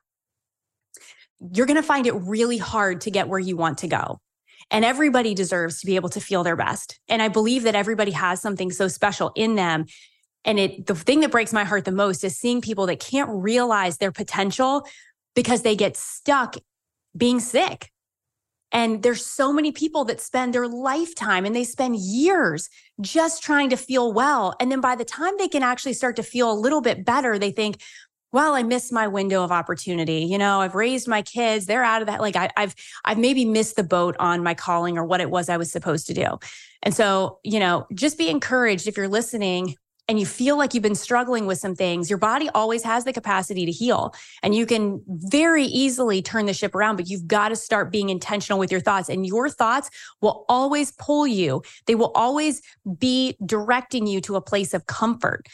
you're 1.53 1.67
going 1.67 1.77
to 1.77 1.83
find 1.83 2.07
it 2.07 2.13
really 2.13 2.59
hard 2.59 3.01
to 3.03 3.11
get 3.11 3.29
where 3.29 3.39
you 3.39 3.57
want 3.57 3.79
to 3.79 3.89
go. 3.89 4.21
And 4.71 4.85
everybody 4.85 5.35
deserves 5.35 5.81
to 5.81 5.87
be 5.87 5.97
able 5.97 6.11
to 6.11 6.21
feel 6.21 6.45
their 6.45 6.57
best. 6.57 7.01
And 7.09 7.23
i 7.23 7.29
believe 7.29 7.65
that 7.65 7.75
everybody 7.75 8.13
has 8.13 8.41
something 8.41 8.71
so 8.71 8.89
special 8.89 9.33
in 9.35 9.55
them. 9.55 9.87
And 10.45 10.59
it 10.59 10.87
the 10.87 10.95
thing 10.95 11.21
that 11.21 11.31
breaks 11.31 11.53
my 11.53 11.65
heart 11.65 11.85
the 11.85 11.93
most 11.93 12.25
is 12.25 12.37
seeing 12.37 12.61
people 12.61 12.87
that 12.87 13.01
can't 13.01 13.31
realize 13.31 13.99
their 13.99 14.13
potential 14.13 14.87
because 15.35 15.63
they 15.63 15.77
get 15.77 15.97
stuck 15.97 16.57
being 17.17 17.41
sick 17.41 17.91
and 18.73 19.03
there's 19.03 19.25
so 19.25 19.53
many 19.53 19.73
people 19.73 20.05
that 20.05 20.21
spend 20.21 20.55
their 20.55 20.69
lifetime 20.69 21.45
and 21.45 21.55
they 21.55 21.65
spend 21.65 21.97
years 21.97 22.69
just 23.01 23.43
trying 23.43 23.71
to 23.71 23.77
feel 23.77 24.13
well. 24.13 24.55
And 24.61 24.71
then 24.71 24.81
by 24.81 24.95
the 24.95 25.05
time 25.05 25.35
they 25.39 25.49
can 25.49 25.63
actually 25.63 25.95
start 25.95 26.17
to 26.17 26.23
feel 26.23 26.51
a 26.51 26.55
little 26.55 26.81
bit 26.81 27.05
better, 27.05 27.39
they 27.39 27.51
think, 27.51 27.81
well, 28.33 28.55
I 28.55 28.63
missed 28.63 28.93
my 28.93 29.09
window 29.09 29.43
of 29.43 29.51
opportunity. 29.51 30.21
You 30.21 30.39
know, 30.39 30.61
I've 30.61 30.77
raised 30.77 31.09
my 31.09 31.21
kids; 31.23 31.67
they're 31.67 31.83
out 31.83 32.01
of 32.01 32.07
that. 32.07 32.21
Like 32.21 32.37
I, 32.37 32.49
have 32.57 32.77
I've 33.05 33.19
maybe 33.19 33.45
missed 33.45 33.75
the 33.75 33.83
boat 33.83 34.15
on 34.21 34.45
my 34.45 34.55
calling 34.55 34.97
or 34.97 35.05
what 35.05 35.21
it 35.21 35.31
was 35.31 35.49
I 35.49 35.57
was 35.57 35.73
supposed 35.73 36.07
to 36.07 36.15
do. 36.15 36.39
And 36.83 36.95
so, 36.95 37.41
you 37.43 37.59
know, 37.59 37.87
just 37.93 38.19
be 38.19 38.29
encouraged 38.29 38.87
if 38.87 38.97
you're 38.97 39.09
listening 39.09 39.75
and 40.11 40.19
you 40.19 40.27
feel 40.27 40.59
like 40.59 40.75
you've 40.75 40.83
been 40.83 40.97
struggling 40.97 41.47
with 41.47 41.59
some 41.59 41.77
things, 41.77 42.11
your 42.11 42.19
body 42.19 42.49
always 42.53 42.83
has 42.83 43.05
the 43.05 43.13
capacity 43.13 43.65
to 43.65 43.71
heal. 43.71 44.13
And 44.43 44.57
you 44.57 44.67
can 44.67 45.01
very 45.07 45.67
easily 45.67 46.21
turn 46.21 46.47
the 46.47 46.53
ship 46.53 46.75
around, 46.75 46.97
but 46.97 47.09
you've 47.09 47.29
got 47.29 47.51
to 47.51 47.57
start 47.57 47.93
being 47.93 48.11
intentional 48.11 48.59
with 48.59 48.73
your 48.73 48.81
thoughts. 48.81 49.09
And 49.09 49.25
your 49.25 49.49
thoughts 49.49 49.89
will 50.21 50.45
always 50.49 50.91
pull 50.99 51.29
you, 51.29 51.63
they 51.87 51.95
will 51.95 52.11
always 52.17 52.61
be 52.99 53.37
directing 53.47 54.09
you 54.09 54.21
to 54.23 54.35
a 54.35 54.41
place 54.41 54.75
of 54.75 54.87
comfort. 54.87 55.47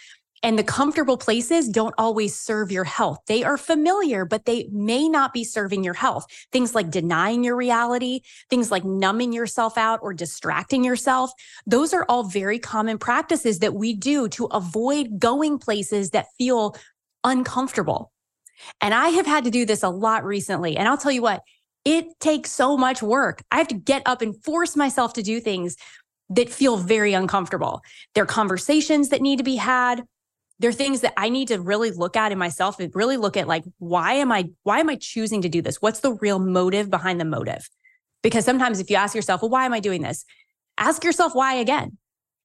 And 0.43 0.59
the 0.59 0.65
comfortable 0.65 1.17
places 1.17 1.69
don't 1.69 1.95
always 1.99 2.39
serve 2.39 2.71
your 2.71 2.85
health. 2.85 3.19
They 3.27 3.43
are 3.43 3.57
familiar, 3.57 4.25
but 4.25 4.45
they 4.45 4.69
may 4.71 5.09
not 5.09 5.33
be 5.33 5.45
serving 5.45 5.83
your 5.83 5.95
health. 5.95 6.27
Things 6.53 6.75
like 6.75 6.91
denying 6.91 7.43
your 7.43 7.57
reality, 7.57 8.21
things 8.51 8.71
like 8.71 8.85
numbing 8.85 9.33
yourself 9.33 9.79
out 9.79 10.01
or 10.03 10.13
distracting 10.13 10.85
yourself. 10.85 11.31
Those 11.67 11.95
are 11.95 12.05
all 12.09 12.25
very 12.25 12.59
common 12.59 12.99
practices 12.99 13.61
that 13.61 13.75
we 13.75 13.95
do 13.95 14.29
to 14.31 14.45
avoid 14.47 15.19
going 15.19 15.59
places 15.59 16.11
that 16.11 16.27
feel 16.39 16.77
uncomfortable. 17.25 18.13
And 18.81 18.95
I 18.95 19.09
have 19.09 19.27
had 19.27 19.45
to 19.45 19.51
do 19.51 19.67
this 19.67 19.83
a 19.83 19.89
lot 19.89 20.25
recently. 20.25 20.77
And 20.77 20.89
I'll 20.89 20.97
tell 20.97 21.13
you 21.13 21.23
what, 21.23 21.43
it 21.85 22.07
takes 22.21 22.51
so 22.51 22.77
much 22.77 23.03
work. 23.03 23.43
I 23.51 23.59
have 23.59 23.69
to 23.69 23.75
get 23.75 24.03
up 24.07 24.23
and 24.23 24.37
force 24.45 24.77
myself 24.77 25.13
to 25.15 25.23
do 25.23 25.41
things 25.41 25.77
that 26.31 26.51
feel 26.51 26.77
very 26.77 27.13
uncomfortable. 27.13 27.81
There 28.15 28.25
are 28.25 28.27
conversations 28.27 29.11
that 29.11 29.23
need 29.23 29.37
to 29.37 29.45
be 29.45 29.57
had 29.57 30.05
there 30.59 30.71
are 30.71 30.75
things 30.75 31.03
that 31.03 31.13
I 31.17 31.29
need 31.29 31.49
to 31.49 31.61
really 31.61 31.91
look 31.91 32.17
at 32.17 32.33
in 32.33 32.39
myself 32.39 32.81
and 32.81 32.95
really 32.95 33.17
look 33.17 33.37
at 33.37 33.47
like 33.47 33.65
why 33.79 34.15
am 34.15 34.33
I 34.33 34.51
why 34.63 34.81
am 34.81 34.89
I 34.89 34.97
choosing 34.97 35.43
to 35.43 35.49
do 35.49 35.61
this? 35.61 35.83
What's 35.83 36.01
the 36.01 36.15
real 36.15 36.39
motive 36.39 36.91
behind 36.91 37.21
the 37.21 37.25
motive? 37.25 37.69
Because 38.23 38.45
sometimes 38.45 38.81
if 38.81 38.91
you 38.91 38.97
ask 38.97 39.15
yourself, 39.15 39.43
well, 39.43 39.51
why 39.51 39.67
am 39.67 39.73
I 39.73 39.81
doing 39.81 40.03
this? 40.03 40.25
Ask 40.79 41.05
yourself 41.05 41.35
why 41.35 41.55
again 41.55 41.99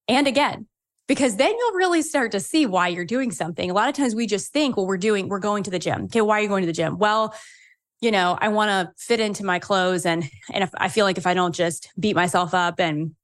and 0.08 0.28
again. 0.28 0.68
Because 1.08 1.36
then 1.36 1.54
you'll 1.58 1.74
really 1.74 2.02
start 2.02 2.32
to 2.32 2.40
see 2.40 2.66
why 2.66 2.88
you're 2.88 3.06
doing 3.06 3.32
something. 3.32 3.70
A 3.70 3.74
lot 3.74 3.90
of 3.90 3.96
times 3.96 4.16
we 4.16 4.28
just 4.28 4.54
think, 4.54 4.78
well, 4.78 4.86
we're 4.86 4.98
doing, 4.98 5.28
we're 5.28 5.40
going 5.40 5.64
to 5.64 5.72
the 5.72 5.80
gym. 5.80 6.04
Okay, 6.06 6.22
why 6.22 6.40
are 6.40 6.42
you 6.42 6.48
going 6.48 6.62
to 6.62 6.68
the 6.68 6.74
gym? 6.74 6.98
Well, 6.98 7.36
you 8.00 8.12
know, 8.12 8.38
I 8.40 8.48
want 8.50 8.70
to 8.70 8.94
fit 8.98 9.20
into 9.20 9.46
my 9.46 9.60
clothes 9.60 10.06
and 10.06 10.24
and 10.54 10.64
if 10.64 10.70
I 10.76 10.90
feel 10.90 11.06
like 11.06 11.18
if 11.18 11.28
I 11.28 11.34
don't 11.34 11.56
just 11.56 11.90
beat 12.00 12.16
myself 12.16 12.54
up 12.54 12.80
and 12.80 13.16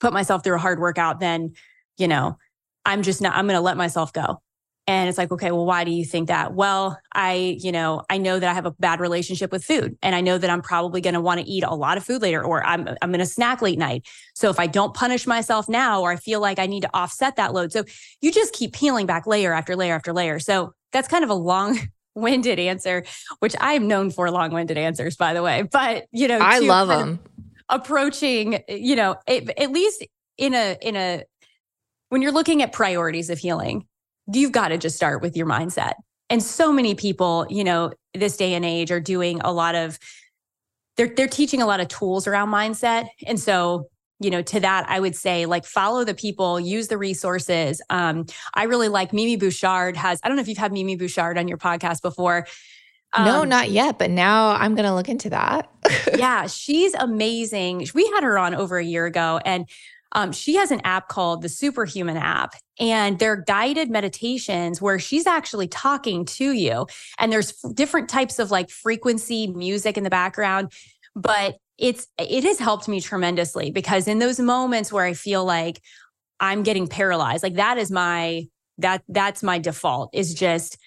put 0.00 0.12
myself 0.12 0.44
through 0.44 0.56
a 0.56 0.58
hard 0.58 0.80
workout, 0.80 1.20
then, 1.20 1.54
you 1.96 2.08
know, 2.08 2.38
I'm 2.84 3.02
just 3.02 3.20
not, 3.20 3.34
I'm 3.34 3.46
going 3.46 3.56
to 3.56 3.60
let 3.60 3.76
myself 3.76 4.12
go. 4.12 4.40
And 4.86 5.08
it's 5.08 5.16
like, 5.16 5.32
okay, 5.32 5.50
well, 5.50 5.64
why 5.64 5.84
do 5.84 5.90
you 5.90 6.04
think 6.04 6.28
that? 6.28 6.52
Well, 6.52 7.00
I, 7.14 7.56
you 7.58 7.72
know, 7.72 8.02
I 8.10 8.18
know 8.18 8.38
that 8.38 8.50
I 8.50 8.52
have 8.52 8.66
a 8.66 8.70
bad 8.72 9.00
relationship 9.00 9.50
with 9.50 9.64
food 9.64 9.96
and 10.02 10.14
I 10.14 10.20
know 10.20 10.36
that 10.36 10.50
I'm 10.50 10.60
probably 10.60 11.00
going 11.00 11.14
to 11.14 11.22
want 11.22 11.40
to 11.40 11.46
eat 11.46 11.64
a 11.64 11.74
lot 11.74 11.96
of 11.96 12.04
food 12.04 12.20
later 12.20 12.44
or 12.44 12.62
I'm 12.62 12.86
I'm 13.00 13.10
going 13.10 13.20
to 13.20 13.26
snack 13.26 13.62
late 13.62 13.78
night. 13.78 14.06
So 14.34 14.50
if 14.50 14.60
I 14.60 14.66
don't 14.66 14.92
punish 14.92 15.26
myself 15.26 15.70
now 15.70 16.02
or 16.02 16.12
I 16.12 16.16
feel 16.16 16.40
like 16.40 16.58
I 16.58 16.66
need 16.66 16.82
to 16.82 16.90
offset 16.92 17.36
that 17.36 17.54
load. 17.54 17.72
So 17.72 17.84
you 18.20 18.30
just 18.30 18.52
keep 18.52 18.74
peeling 18.74 19.06
back 19.06 19.26
layer 19.26 19.54
after 19.54 19.74
layer 19.74 19.94
after 19.94 20.12
layer. 20.12 20.38
So 20.38 20.74
that's 20.92 21.08
kind 21.08 21.24
of 21.24 21.30
a 21.30 21.34
long 21.34 21.78
winded 22.14 22.58
answer, 22.58 23.04
which 23.38 23.56
I'm 23.60 23.88
known 23.88 24.10
for 24.10 24.30
long 24.30 24.52
winded 24.52 24.76
answers, 24.76 25.16
by 25.16 25.32
the 25.32 25.42
way. 25.42 25.62
But, 25.62 26.06
you 26.12 26.28
know, 26.28 26.38
I 26.38 26.58
love 26.58 26.88
them. 26.88 27.20
Approaching, 27.70 28.62
you 28.68 28.96
know, 28.96 29.16
it, 29.26 29.48
at 29.58 29.70
least 29.70 30.04
in 30.36 30.52
a 30.52 30.76
in 30.82 30.96
a 30.96 31.22
when 32.08 32.22
you're 32.22 32.32
looking 32.32 32.62
at 32.62 32.72
priorities 32.72 33.30
of 33.30 33.38
healing, 33.38 33.86
you've 34.32 34.52
got 34.52 34.68
to 34.68 34.78
just 34.78 34.96
start 34.96 35.22
with 35.22 35.36
your 35.36 35.46
mindset. 35.46 35.94
And 36.30 36.42
so 36.42 36.72
many 36.72 36.94
people, 36.94 37.46
you 37.50 37.64
know, 37.64 37.92
this 38.14 38.36
day 38.36 38.54
and 38.54 38.64
age 38.64 38.90
are 38.90 39.00
doing 39.00 39.40
a 39.42 39.52
lot 39.52 39.74
of 39.74 39.98
they're 40.96 41.08
they're 41.08 41.28
teaching 41.28 41.60
a 41.60 41.66
lot 41.66 41.80
of 41.80 41.88
tools 41.88 42.26
around 42.26 42.48
mindset. 42.48 43.08
And 43.26 43.38
so, 43.38 43.88
you 44.20 44.30
know, 44.30 44.42
to 44.42 44.60
that 44.60 44.88
I 44.88 45.00
would 45.00 45.16
say 45.16 45.46
like 45.46 45.64
follow 45.64 46.04
the 46.04 46.14
people, 46.14 46.58
use 46.58 46.88
the 46.88 46.98
resources. 46.98 47.82
Um 47.90 48.26
I 48.54 48.64
really 48.64 48.88
like 48.88 49.12
Mimi 49.12 49.36
Bouchard 49.36 49.96
has 49.96 50.20
I 50.22 50.28
don't 50.28 50.36
know 50.36 50.42
if 50.42 50.48
you've 50.48 50.58
had 50.58 50.72
Mimi 50.72 50.96
Bouchard 50.96 51.36
on 51.36 51.48
your 51.48 51.58
podcast 51.58 52.00
before. 52.00 52.46
Um, 53.16 53.26
no, 53.26 53.44
not 53.44 53.70
yet, 53.70 53.98
but 53.98 54.10
now 54.10 54.50
I'm 54.50 54.74
going 54.74 54.86
to 54.86 54.94
look 54.94 55.08
into 55.08 55.30
that. 55.30 55.70
yeah, 56.18 56.48
she's 56.48 56.94
amazing. 56.94 57.86
We 57.94 58.06
had 58.08 58.24
her 58.24 58.36
on 58.38 58.56
over 58.56 58.76
a 58.76 58.84
year 58.84 59.06
ago 59.06 59.40
and 59.44 59.68
um, 60.12 60.32
she 60.32 60.54
has 60.56 60.70
an 60.70 60.80
app 60.84 61.08
called 61.08 61.42
the 61.42 61.48
Superhuman 61.48 62.16
app, 62.16 62.54
and 62.78 63.18
they're 63.18 63.42
guided 63.46 63.90
meditations 63.90 64.80
where 64.80 64.98
she's 64.98 65.26
actually 65.26 65.68
talking 65.68 66.24
to 66.24 66.52
you. 66.52 66.86
And 67.18 67.32
there's 67.32 67.52
different 67.74 68.08
types 68.08 68.38
of 68.38 68.50
like 68.50 68.70
frequency 68.70 69.48
music 69.48 69.96
in 69.96 70.04
the 70.04 70.10
background, 70.10 70.70
but 71.16 71.56
it's 71.78 72.06
it 72.18 72.44
has 72.44 72.58
helped 72.58 72.86
me 72.86 73.00
tremendously 73.00 73.72
because 73.72 74.06
in 74.06 74.20
those 74.20 74.38
moments 74.38 74.92
where 74.92 75.04
I 75.04 75.14
feel 75.14 75.44
like 75.44 75.80
I'm 76.38 76.62
getting 76.62 76.86
paralyzed, 76.86 77.42
like 77.42 77.54
that 77.54 77.78
is 77.78 77.90
my 77.90 78.44
that 78.78 79.02
that's 79.08 79.42
my 79.42 79.58
default 79.58 80.10
is 80.12 80.34
just 80.34 80.78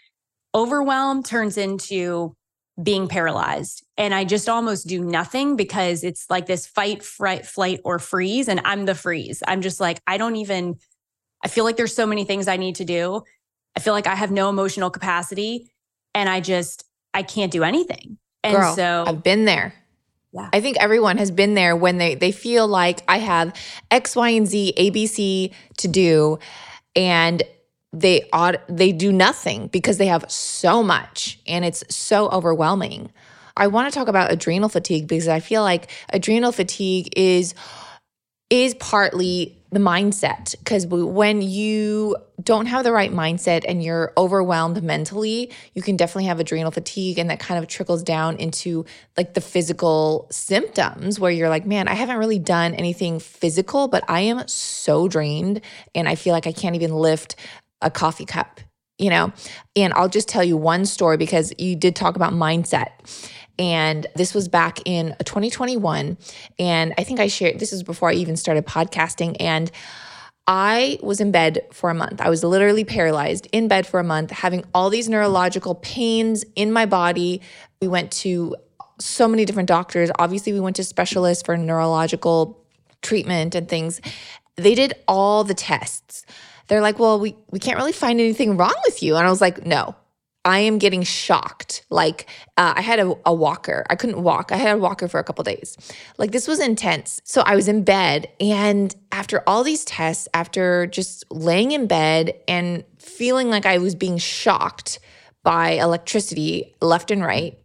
overwhelm 0.56 1.24
turns 1.24 1.58
into 1.58 2.36
being 2.82 3.08
paralyzed 3.08 3.84
and 3.98 4.14
I 4.14 4.24
just 4.24 4.48
almost 4.48 4.88
do 4.88 5.04
nothing 5.04 5.56
because 5.56 6.04
it's 6.04 6.30
like 6.30 6.46
this 6.46 6.68
fight, 6.68 7.02
fright, 7.02 7.46
flight, 7.46 7.82
or 7.84 7.98
freeze. 7.98 8.48
And 8.48 8.62
I'm 8.64 8.86
the 8.86 8.94
freeze. 8.94 9.42
I'm 9.48 9.62
just 9.62 9.80
like, 9.80 10.00
I 10.06 10.18
don't 10.18 10.36
even, 10.36 10.78
I 11.44 11.48
feel 11.48 11.64
like 11.64 11.78
there's 11.78 11.96
so 11.96 12.06
many 12.06 12.24
things 12.24 12.48
I 12.48 12.58
need 12.58 12.76
to 12.76 12.86
do. 12.86 13.24
I 13.76 13.80
feel 13.80 13.94
like 13.94 14.06
I 14.06 14.16
have 14.16 14.32
no 14.32 14.50
emotional 14.50 14.92
capacity 14.92 15.72
and 16.14 16.30
I 16.30 16.40
just, 16.40 16.84
I 17.14 17.24
can't 17.24 17.52
do 17.52 17.64
anything. 17.64 18.20
And 18.44 18.56
Girl, 18.56 18.76
so 18.76 19.04
I've 19.08 19.24
been 19.24 19.46
there. 19.46 19.74
Yeah. 20.32 20.50
I 20.54 20.62
think 20.62 20.78
everyone 20.80 21.18
has 21.18 21.32
been 21.32 21.56
there 21.56 21.76
when 21.76 21.98
they 21.98 22.14
they 22.14 22.32
feel 22.32 22.68
like 22.68 23.02
I 23.08 23.18
have 23.18 23.54
X, 23.90 24.16
Y, 24.16 24.30
and 24.30 24.46
Z, 24.46 24.74
ABC 24.78 25.54
to 25.78 25.88
do. 25.88 26.38
And 26.96 27.42
they 27.94 28.28
ought 28.34 28.62
they 28.68 28.92
do 28.92 29.12
nothing 29.12 29.68
because 29.68 29.98
they 29.98 30.08
have 30.08 30.30
so 30.30 30.84
much 30.84 31.40
and 31.48 31.64
it's 31.66 31.84
so 31.94 32.30
overwhelming. 32.30 33.12
I 33.56 33.68
want 33.68 33.92
to 33.92 33.98
talk 33.98 34.08
about 34.08 34.32
adrenal 34.32 34.70
fatigue 34.70 35.08
because 35.08 35.28
I 35.28 35.40
feel 35.40 35.64
like 35.64 35.90
adrenal 36.10 36.52
fatigue 36.52 37.10
is 37.16 37.56
is 38.50 38.76
partly 38.76 39.58
the 39.72 39.80
mindset 39.80 40.56
because 40.60 40.88
when 40.88 41.42
you 41.42 42.16
don't 42.42 42.68
have 42.68 42.86
the 42.86 42.92
right 42.92 43.12
mindset 43.12 43.66
and 43.68 43.84
you're 43.84 44.14
overwhelmed 44.18 44.82
mentally 44.82 45.52
you 45.74 45.82
can 45.82 45.98
definitely 45.98 46.24
have 46.24 46.40
adrenal 46.40 46.72
fatigue 46.72 47.20
and 47.20 47.30
that 47.30 47.40
kind 47.40 47.62
of 47.62 47.68
trickles 47.68 48.02
down 48.02 48.38
into 48.38 48.86
like 49.18 49.34
the 49.34 49.42
physical 49.42 50.28
symptoms 50.32 51.20
where 51.20 51.32
you're 51.32 51.50
like 51.50 51.66
man 51.66 51.90
i 51.90 51.94
haven't 51.94 52.16
really 52.16 52.40
done 52.40 52.74
anything 52.76 53.20
physical 53.20 53.90
but 53.90 54.06
i 54.08 54.22
am 54.22 54.48
so 54.48 55.10
drained 55.10 55.60
and 55.94 56.08
i 56.08 56.16
feel 56.16 56.32
like 56.32 56.48
i 56.48 56.54
can't 56.54 56.76
even 56.76 56.92
lift 56.94 57.36
a 57.82 57.92
coffee 57.92 58.26
cup, 58.26 58.60
you 58.98 59.10
know? 59.10 59.32
And 59.76 59.94
I'll 59.94 60.10
just 60.10 60.28
tell 60.28 60.44
you 60.44 60.58
one 60.58 60.86
story 60.86 61.18
because 61.18 61.54
you 61.58 61.76
did 61.76 61.96
talk 61.96 62.16
about 62.16 62.34
mindset. 62.34 62.90
And 63.60 64.06
this 64.16 64.34
was 64.34 64.48
back 64.48 64.80
in 64.86 65.14
uh, 65.14 65.24
2021. 65.24 66.18
And 66.60 66.94
I 66.98 67.04
think 67.04 67.20
I 67.20 67.28
shared 67.28 67.60
this 67.60 67.74
is 67.74 67.84
before 67.84 68.10
I 68.10 68.14
even 68.14 68.38
started 68.38 68.66
podcasting. 68.66 69.36
And 69.40 69.72
I 70.48 70.98
was 71.02 71.20
in 71.20 71.32
bed 71.32 71.62
for 71.74 71.90
a 71.90 71.94
month. 71.94 72.22
I 72.22 72.30
was 72.30 72.44
literally 72.44 72.86
paralyzed 72.86 73.48
in 73.52 73.68
bed 73.68 73.86
for 73.86 74.00
a 74.00 74.04
month, 74.04 74.32
having 74.32 74.64
all 74.74 74.90
these 74.90 75.10
neurological 75.10 75.76
pains 75.76 76.46
in 76.56 76.72
my 76.72 76.86
body. 76.86 77.42
We 77.82 77.88
went 77.90 78.12
to 78.14 78.56
so 79.00 79.28
many 79.28 79.44
different 79.44 79.68
doctors. 79.68 80.10
Obviously, 80.18 80.54
we 80.54 80.60
went 80.60 80.78
to 80.78 80.84
specialists 80.84 81.44
for 81.44 81.58
neurological 81.58 82.64
treatment 83.02 83.56
and 83.56 83.68
things. 83.68 84.00
They 84.56 84.74
did 84.74 84.94
all 85.08 85.44
the 85.44 85.54
tests. 85.54 86.26
They're 86.68 86.82
like, 86.82 87.00
well, 87.00 87.20
we, 87.20 87.36
we 87.50 87.60
can't 87.60 87.78
really 87.78 87.94
find 87.94 88.20
anything 88.20 88.58
wrong 88.58 88.76
with 88.86 89.02
you. 89.02 89.16
And 89.16 89.26
I 89.26 89.30
was 89.30 89.42
like, 89.42 89.66
no, 89.66 89.96
I 90.48 90.60
am 90.60 90.78
getting 90.78 91.04
shocked. 91.04 91.84
Like 91.90 92.28
uh, 92.56 92.74
I 92.78 92.82
had 92.82 93.00
a, 93.00 93.14
a, 93.26 93.34
walker. 93.34 93.86
I 93.90 93.96
couldn't 93.96 94.24
walk. 94.24 94.54
I 94.54 94.56
had 94.56 94.78
a 94.78 94.80
walker 94.80 95.10
for 95.10 95.20
a 95.20 95.24
couple 95.24 95.44
days. 95.44 95.76
Like 96.18 96.32
this 96.32 96.48
was 96.48 96.62
intense. 96.62 97.20
So 97.26 97.42
I 97.46 97.56
was 97.58 97.68
in 97.68 97.84
bed, 97.84 98.30
and 98.40 98.96
after 99.12 99.44
all 99.46 99.66
these 99.66 99.84
tests, 99.84 100.30
after 100.34 100.88
just 100.88 101.26
laying 101.30 101.74
in 101.74 101.86
bed 101.86 102.40
and 102.48 102.86
feeling 102.98 103.50
like 103.50 103.66
I 103.66 103.78
was 103.80 103.94
being 103.94 104.18
shocked 104.18 105.00
by 105.44 105.72
electricity 105.72 106.76
left 106.82 107.12
and 107.12 107.22
right, 107.22 107.58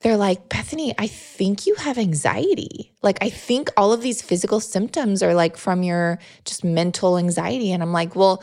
they're 0.00 0.16
like, 0.16 0.48
Bethany, 0.48 0.94
I 0.96 1.08
think 1.08 1.66
you 1.66 1.74
have 1.74 1.98
anxiety. 1.98 2.92
Like, 3.02 3.18
I 3.20 3.30
think 3.30 3.68
all 3.76 3.92
of 3.92 4.00
these 4.00 4.22
physical 4.22 4.60
symptoms 4.60 5.22
are 5.22 5.34
like 5.34 5.56
from 5.56 5.82
your 5.82 6.18
just 6.44 6.64
mental 6.64 7.18
anxiety. 7.18 7.72
And 7.72 7.82
I'm 7.82 7.92
like, 7.92 8.14
well, 8.14 8.42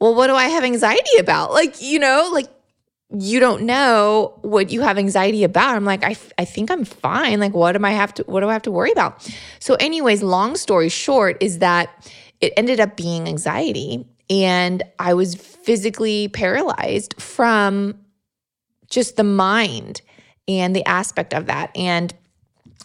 well, 0.00 0.14
what 0.14 0.28
do 0.28 0.34
I 0.34 0.46
have 0.46 0.64
anxiety 0.64 1.18
about? 1.18 1.52
Like, 1.52 1.82
you 1.82 1.98
know, 1.98 2.30
like 2.32 2.48
you 3.10 3.40
don't 3.40 3.62
know 3.62 4.38
what 4.42 4.70
you 4.70 4.82
have 4.82 4.98
anxiety 4.98 5.44
about. 5.44 5.74
I'm 5.74 5.84
like, 5.84 6.04
I, 6.04 6.16
I 6.38 6.44
think 6.44 6.70
I'm 6.70 6.84
fine. 6.84 7.40
Like, 7.40 7.54
what 7.54 7.74
am 7.74 7.84
I 7.84 7.92
have 7.92 8.14
to, 8.14 8.22
what 8.24 8.40
do 8.40 8.48
I 8.48 8.52
have 8.52 8.62
to 8.62 8.70
worry 8.70 8.92
about? 8.92 9.30
So, 9.60 9.74
anyways, 9.74 10.22
long 10.22 10.56
story 10.56 10.88
short 10.88 11.42
is 11.42 11.58
that 11.58 12.10
it 12.40 12.52
ended 12.56 12.80
up 12.80 12.96
being 12.96 13.26
anxiety. 13.26 14.06
And 14.30 14.82
I 14.98 15.14
was 15.14 15.34
physically 15.34 16.28
paralyzed 16.28 17.14
from 17.20 17.98
just 18.90 19.16
the 19.16 19.24
mind 19.24 20.02
and 20.48 20.74
the 20.74 20.84
aspect 20.86 21.34
of 21.34 21.46
that. 21.46 21.70
And 21.76 22.12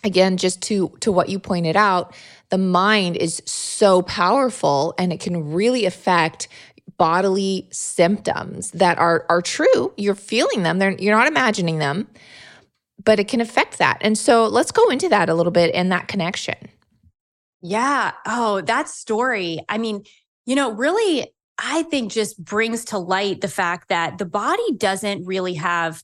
again, 0.04 0.38
just 0.38 0.62
to 0.64 0.90
to 1.00 1.12
what 1.12 1.30
you 1.30 1.40
pointed 1.40 1.76
out, 1.76 2.14
the 2.50 2.58
mind 2.58 3.18
is 3.18 3.42
so 3.46 4.02
powerful 4.02 4.94
and 4.98 5.12
it 5.12 5.20
can 5.20 5.54
really 5.54 5.86
affect 5.86 6.48
bodily 6.98 7.68
symptoms 7.72 8.72
that 8.72 9.00
are 9.00 9.26
are 9.30 9.42
true. 9.42 9.94
You're 9.98 10.16
feeling 10.16 10.64
them. 10.64 10.78
They're, 10.78 10.92
you're 10.92 11.18
not 11.18 11.28
imagining 11.28 11.80
them, 11.80 12.08
but 13.04 13.20
it 13.20 13.28
can 13.28 13.42
affect 13.42 13.78
that. 13.80 13.98
And 14.02 14.18
so 14.18 14.46
let's 14.48 14.72
go 14.72 14.90
into 14.90 15.10
that 15.10 15.30
a 15.30 15.34
little 15.34 15.52
bit 15.52 15.74
and 15.74 15.92
that 15.92 16.08
connection. 16.08 16.56
Yeah. 17.62 18.12
Oh, 18.28 18.62
that 18.62 18.90
story. 18.90 19.60
I 19.70 19.78
mean, 19.78 20.04
you 20.46 20.56
know, 20.56 20.74
really, 20.74 21.34
I 21.58 21.84
think 21.84 22.12
just 22.12 22.44
brings 22.44 22.86
to 22.86 22.98
light 22.98 23.40
the 23.40 23.48
fact 23.48 23.88
that 23.88 24.18
the 24.18 24.26
body 24.26 24.74
doesn't 24.76 25.26
really 25.26 25.54
have 25.54 26.04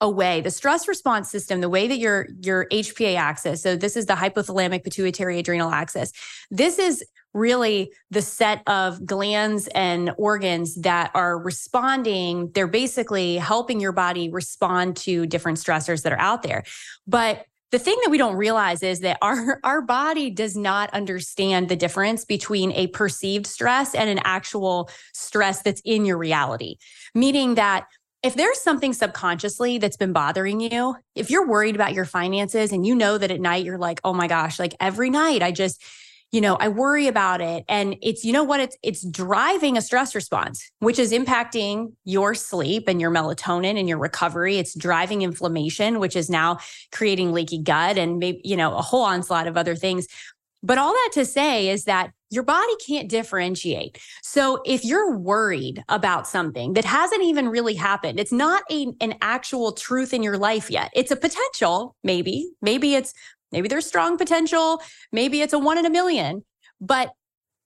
a 0.00 0.10
way 0.10 0.40
the 0.40 0.50
stress 0.50 0.88
response 0.88 1.30
system 1.30 1.60
the 1.60 1.68
way 1.68 1.86
that 1.86 1.98
your 1.98 2.26
your 2.42 2.66
hpa 2.66 3.16
axis 3.16 3.62
so 3.62 3.76
this 3.76 3.96
is 3.96 4.06
the 4.06 4.14
hypothalamic 4.14 4.84
pituitary 4.84 5.38
adrenal 5.38 5.70
axis. 5.70 6.12
This 6.50 6.78
is 6.78 7.04
really 7.32 7.92
the 8.10 8.22
set 8.22 8.62
of 8.68 9.04
glands 9.04 9.68
and 9.74 10.12
organs 10.16 10.76
that 10.76 11.10
are 11.14 11.38
responding. 11.38 12.50
They're 12.54 12.66
basically 12.66 13.36
helping 13.36 13.80
your 13.80 13.92
body 13.92 14.28
respond 14.30 14.96
to 14.98 15.26
different 15.26 15.58
stressors 15.58 16.02
that 16.02 16.12
are 16.12 16.20
out 16.20 16.42
there. 16.42 16.62
But 17.06 17.44
the 17.72 17.78
thing 17.80 17.98
that 18.04 18.10
we 18.10 18.18
don't 18.18 18.36
realize 18.36 18.84
is 18.84 19.00
that 19.00 19.18
our 19.20 19.58
our 19.64 19.82
body 19.82 20.30
does 20.30 20.56
not 20.56 20.90
understand 20.94 21.68
the 21.68 21.76
difference 21.76 22.24
between 22.24 22.70
a 22.72 22.86
perceived 22.88 23.46
stress 23.46 23.94
and 23.94 24.08
an 24.08 24.20
actual 24.24 24.88
stress 25.12 25.62
that's 25.62 25.82
in 25.84 26.04
your 26.04 26.18
reality. 26.18 26.76
Meaning 27.14 27.56
that 27.56 27.86
if 28.24 28.34
there's 28.34 28.58
something 28.58 28.94
subconsciously 28.94 29.76
that's 29.76 29.98
been 29.98 30.14
bothering 30.14 30.58
you, 30.58 30.96
if 31.14 31.30
you're 31.30 31.46
worried 31.46 31.74
about 31.74 31.92
your 31.92 32.06
finances 32.06 32.72
and 32.72 32.86
you 32.86 32.94
know 32.94 33.18
that 33.18 33.30
at 33.30 33.38
night 33.38 33.66
you're 33.66 33.76
like, 33.76 34.00
oh 34.02 34.14
my 34.14 34.26
gosh, 34.26 34.58
like 34.58 34.74
every 34.80 35.10
night 35.10 35.42
I 35.42 35.52
just, 35.52 35.84
you 36.32 36.40
know, 36.40 36.56
I 36.56 36.68
worry 36.68 37.06
about 37.06 37.42
it. 37.42 37.66
And 37.68 37.96
it's, 38.00 38.24
you 38.24 38.32
know 38.32 38.42
what, 38.42 38.60
it's 38.60 38.78
it's 38.82 39.06
driving 39.06 39.76
a 39.76 39.82
stress 39.82 40.14
response, 40.14 40.68
which 40.78 40.98
is 40.98 41.12
impacting 41.12 41.92
your 42.04 42.34
sleep 42.34 42.88
and 42.88 42.98
your 42.98 43.10
melatonin 43.10 43.78
and 43.78 43.88
your 43.88 43.98
recovery. 43.98 44.56
It's 44.56 44.74
driving 44.74 45.20
inflammation, 45.20 46.00
which 46.00 46.16
is 46.16 46.30
now 46.30 46.58
creating 46.92 47.32
leaky 47.32 47.58
gut 47.58 47.98
and 47.98 48.18
maybe, 48.18 48.40
you 48.42 48.56
know, 48.56 48.74
a 48.74 48.82
whole 48.82 49.04
onslaught 49.04 49.46
of 49.46 49.58
other 49.58 49.76
things. 49.76 50.08
But 50.64 50.78
all 50.78 50.92
that 50.92 51.10
to 51.12 51.26
say 51.26 51.68
is 51.68 51.84
that 51.84 52.10
your 52.30 52.42
body 52.42 52.72
can't 52.84 53.08
differentiate. 53.08 53.98
So 54.22 54.62
if 54.64 54.82
you're 54.82 55.14
worried 55.14 55.84
about 55.90 56.26
something 56.26 56.72
that 56.72 56.86
hasn't 56.86 57.22
even 57.22 57.50
really 57.50 57.74
happened, 57.74 58.18
it's 58.18 58.32
not 58.32 58.62
a, 58.70 58.86
an 59.02 59.14
actual 59.20 59.72
truth 59.72 60.14
in 60.14 60.22
your 60.22 60.38
life 60.38 60.70
yet. 60.70 60.90
It's 60.94 61.10
a 61.10 61.16
potential, 61.16 61.94
maybe. 62.02 62.50
Maybe 62.62 62.94
it's 62.94 63.12
maybe 63.52 63.68
there's 63.68 63.86
strong 63.86 64.16
potential, 64.16 64.80
maybe 65.12 65.42
it's 65.42 65.52
a 65.52 65.58
1 65.58 65.78
in 65.78 65.84
a 65.84 65.90
million. 65.90 66.42
But 66.80 67.12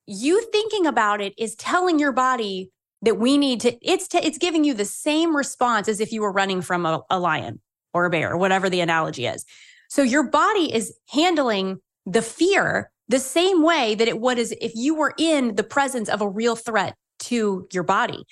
you 0.06 0.42
thinking 0.50 0.86
about 0.86 1.20
it 1.20 1.34
is 1.38 1.54
telling 1.54 2.00
your 2.00 2.12
body 2.12 2.72
that 3.02 3.14
we 3.14 3.38
need 3.38 3.60
to 3.60 3.78
it's 3.80 4.08
t- 4.08 4.18
it's 4.18 4.38
giving 4.38 4.64
you 4.64 4.74
the 4.74 4.84
same 4.84 5.36
response 5.36 5.88
as 5.88 6.00
if 6.00 6.12
you 6.12 6.20
were 6.20 6.32
running 6.32 6.62
from 6.62 6.84
a, 6.84 7.00
a 7.10 7.20
lion 7.20 7.60
or 7.94 8.06
a 8.06 8.10
bear 8.10 8.32
or 8.32 8.36
whatever 8.36 8.68
the 8.68 8.80
analogy 8.80 9.26
is. 9.26 9.44
So 9.88 10.02
your 10.02 10.24
body 10.24 10.74
is 10.74 10.94
handling 11.08 11.78
the 12.08 12.22
fear 12.22 12.90
the 13.08 13.18
same 13.18 13.62
way 13.62 13.94
that 13.94 14.08
it 14.08 14.20
would 14.20 14.38
as 14.38 14.52
if 14.60 14.72
you 14.74 14.94
were 14.94 15.14
in 15.18 15.54
the 15.54 15.64
presence 15.64 16.08
of 16.08 16.20
a 16.20 16.28
real 16.28 16.56
threat 16.56 16.94
to 17.20 17.66
your 17.72 17.82
body. 17.82 18.24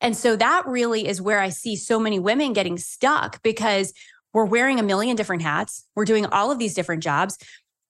And 0.00 0.16
so 0.16 0.36
that 0.36 0.66
really 0.66 1.06
is 1.06 1.22
where 1.22 1.40
I 1.40 1.48
see 1.48 1.76
so 1.76 1.98
many 1.98 2.18
women 2.18 2.52
getting 2.52 2.78
stuck 2.78 3.42
because 3.42 3.92
we're 4.32 4.44
wearing 4.44 4.80
a 4.80 4.82
million 4.82 5.16
different 5.16 5.42
hats. 5.42 5.86
We're 5.94 6.04
doing 6.04 6.26
all 6.26 6.50
of 6.50 6.58
these 6.58 6.74
different 6.74 7.02
jobs. 7.02 7.38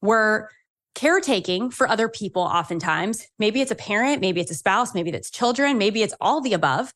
We're 0.02 0.48
caretaking 0.94 1.70
for 1.70 1.88
other 1.88 2.08
people 2.08 2.42
oftentimes. 2.42 3.26
Maybe 3.38 3.60
it's 3.60 3.72
a 3.72 3.76
parent, 3.76 4.20
maybe 4.20 4.40
it's 4.40 4.50
a 4.50 4.54
spouse, 4.54 4.94
maybe 4.94 5.10
it's 5.10 5.30
children, 5.30 5.78
maybe 5.78 6.02
it's 6.02 6.14
all 6.20 6.40
the 6.40 6.52
above. 6.52 6.92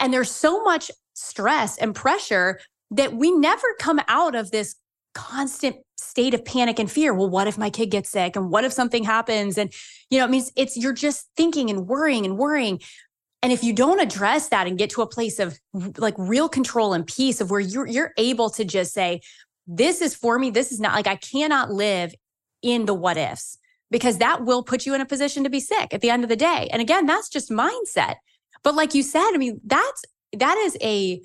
And 0.00 0.12
there's 0.12 0.30
so 0.30 0.62
much 0.64 0.90
stress 1.14 1.78
and 1.78 1.94
pressure 1.94 2.58
that 2.90 3.14
we 3.14 3.30
never 3.30 3.66
come 3.78 4.00
out 4.08 4.34
of 4.34 4.50
this 4.50 4.74
constant 5.14 5.76
state 5.96 6.34
of 6.34 6.44
panic 6.44 6.78
and 6.78 6.90
fear. 6.90 7.14
Well, 7.14 7.28
what 7.28 7.46
if 7.46 7.58
my 7.58 7.70
kid 7.70 7.90
gets 7.90 8.10
sick? 8.10 8.36
And 8.36 8.50
what 8.50 8.64
if 8.64 8.72
something 8.72 9.04
happens? 9.04 9.58
And, 9.58 9.72
you 10.10 10.18
know, 10.18 10.24
it 10.24 10.30
means 10.30 10.52
it's 10.56 10.76
you're 10.76 10.92
just 10.92 11.28
thinking 11.36 11.70
and 11.70 11.86
worrying 11.86 12.24
and 12.24 12.38
worrying. 12.38 12.80
And 13.42 13.52
if 13.52 13.62
you 13.62 13.72
don't 13.72 14.00
address 14.00 14.48
that 14.48 14.66
and 14.66 14.78
get 14.78 14.90
to 14.90 15.02
a 15.02 15.06
place 15.06 15.38
of 15.38 15.58
like 15.98 16.14
real 16.18 16.48
control 16.48 16.92
and 16.92 17.06
peace 17.06 17.40
of 17.40 17.50
where 17.50 17.60
you're 17.60 17.86
you're 17.86 18.12
able 18.16 18.50
to 18.50 18.64
just 18.64 18.92
say, 18.92 19.20
this 19.66 20.00
is 20.00 20.14
for 20.14 20.38
me, 20.38 20.50
this 20.50 20.72
is 20.72 20.80
not 20.80 20.94
like 20.94 21.06
I 21.06 21.16
cannot 21.16 21.70
live 21.70 22.14
in 22.62 22.86
the 22.86 22.94
what 22.94 23.16
ifs 23.16 23.58
because 23.90 24.18
that 24.18 24.44
will 24.44 24.62
put 24.62 24.86
you 24.86 24.94
in 24.94 25.00
a 25.00 25.06
position 25.06 25.44
to 25.44 25.50
be 25.50 25.60
sick 25.60 25.92
at 25.92 26.00
the 26.00 26.10
end 26.10 26.24
of 26.24 26.28
the 26.28 26.36
day. 26.36 26.68
And 26.72 26.82
again, 26.82 27.06
that's 27.06 27.28
just 27.28 27.50
mindset. 27.50 28.16
But 28.62 28.74
like 28.74 28.94
you 28.94 29.02
said, 29.02 29.30
I 29.32 29.36
mean, 29.36 29.60
that's 29.64 30.04
that 30.32 30.56
is 30.58 30.76
a 30.82 31.20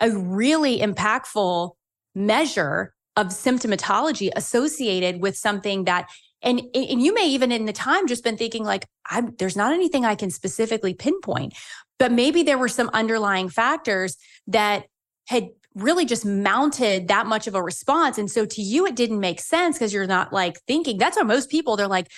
a 0.00 0.10
really 0.10 0.78
impactful 0.78 1.72
measure 2.14 2.93
of 3.16 3.28
symptomatology 3.28 4.30
associated 4.34 5.20
with 5.20 5.36
something 5.36 5.84
that 5.84 6.08
and 6.42 6.60
and 6.74 7.02
you 7.02 7.14
may 7.14 7.26
even 7.28 7.52
in 7.52 7.64
the 7.64 7.72
time 7.72 8.06
just 8.06 8.24
been 8.24 8.36
thinking 8.36 8.64
like 8.64 8.86
I'm 9.08 9.34
there's 9.38 9.56
not 9.56 9.72
anything 9.72 10.04
I 10.04 10.14
can 10.14 10.30
specifically 10.30 10.94
pinpoint 10.94 11.54
but 11.98 12.12
maybe 12.12 12.42
there 12.42 12.58
were 12.58 12.68
some 12.68 12.90
underlying 12.92 13.48
factors 13.48 14.16
that 14.48 14.86
had 15.28 15.48
really 15.74 16.04
just 16.04 16.24
mounted 16.24 17.08
that 17.08 17.26
much 17.26 17.46
of 17.46 17.54
a 17.54 17.62
response. 17.62 18.16
And 18.18 18.30
so 18.30 18.46
to 18.46 18.62
you 18.62 18.86
it 18.86 18.94
didn't 18.94 19.20
make 19.20 19.40
sense 19.40 19.76
because 19.76 19.92
you're 19.92 20.06
not 20.06 20.32
like 20.32 20.60
thinking. 20.66 20.98
That's 20.98 21.16
how 21.16 21.24
most 21.24 21.50
people 21.50 21.76
they're 21.76 21.88
like 21.88 22.10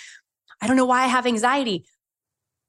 I 0.61 0.67
don't 0.67 0.77
know 0.77 0.85
why 0.85 1.03
I 1.03 1.07
have 1.07 1.27
anxiety 1.27 1.85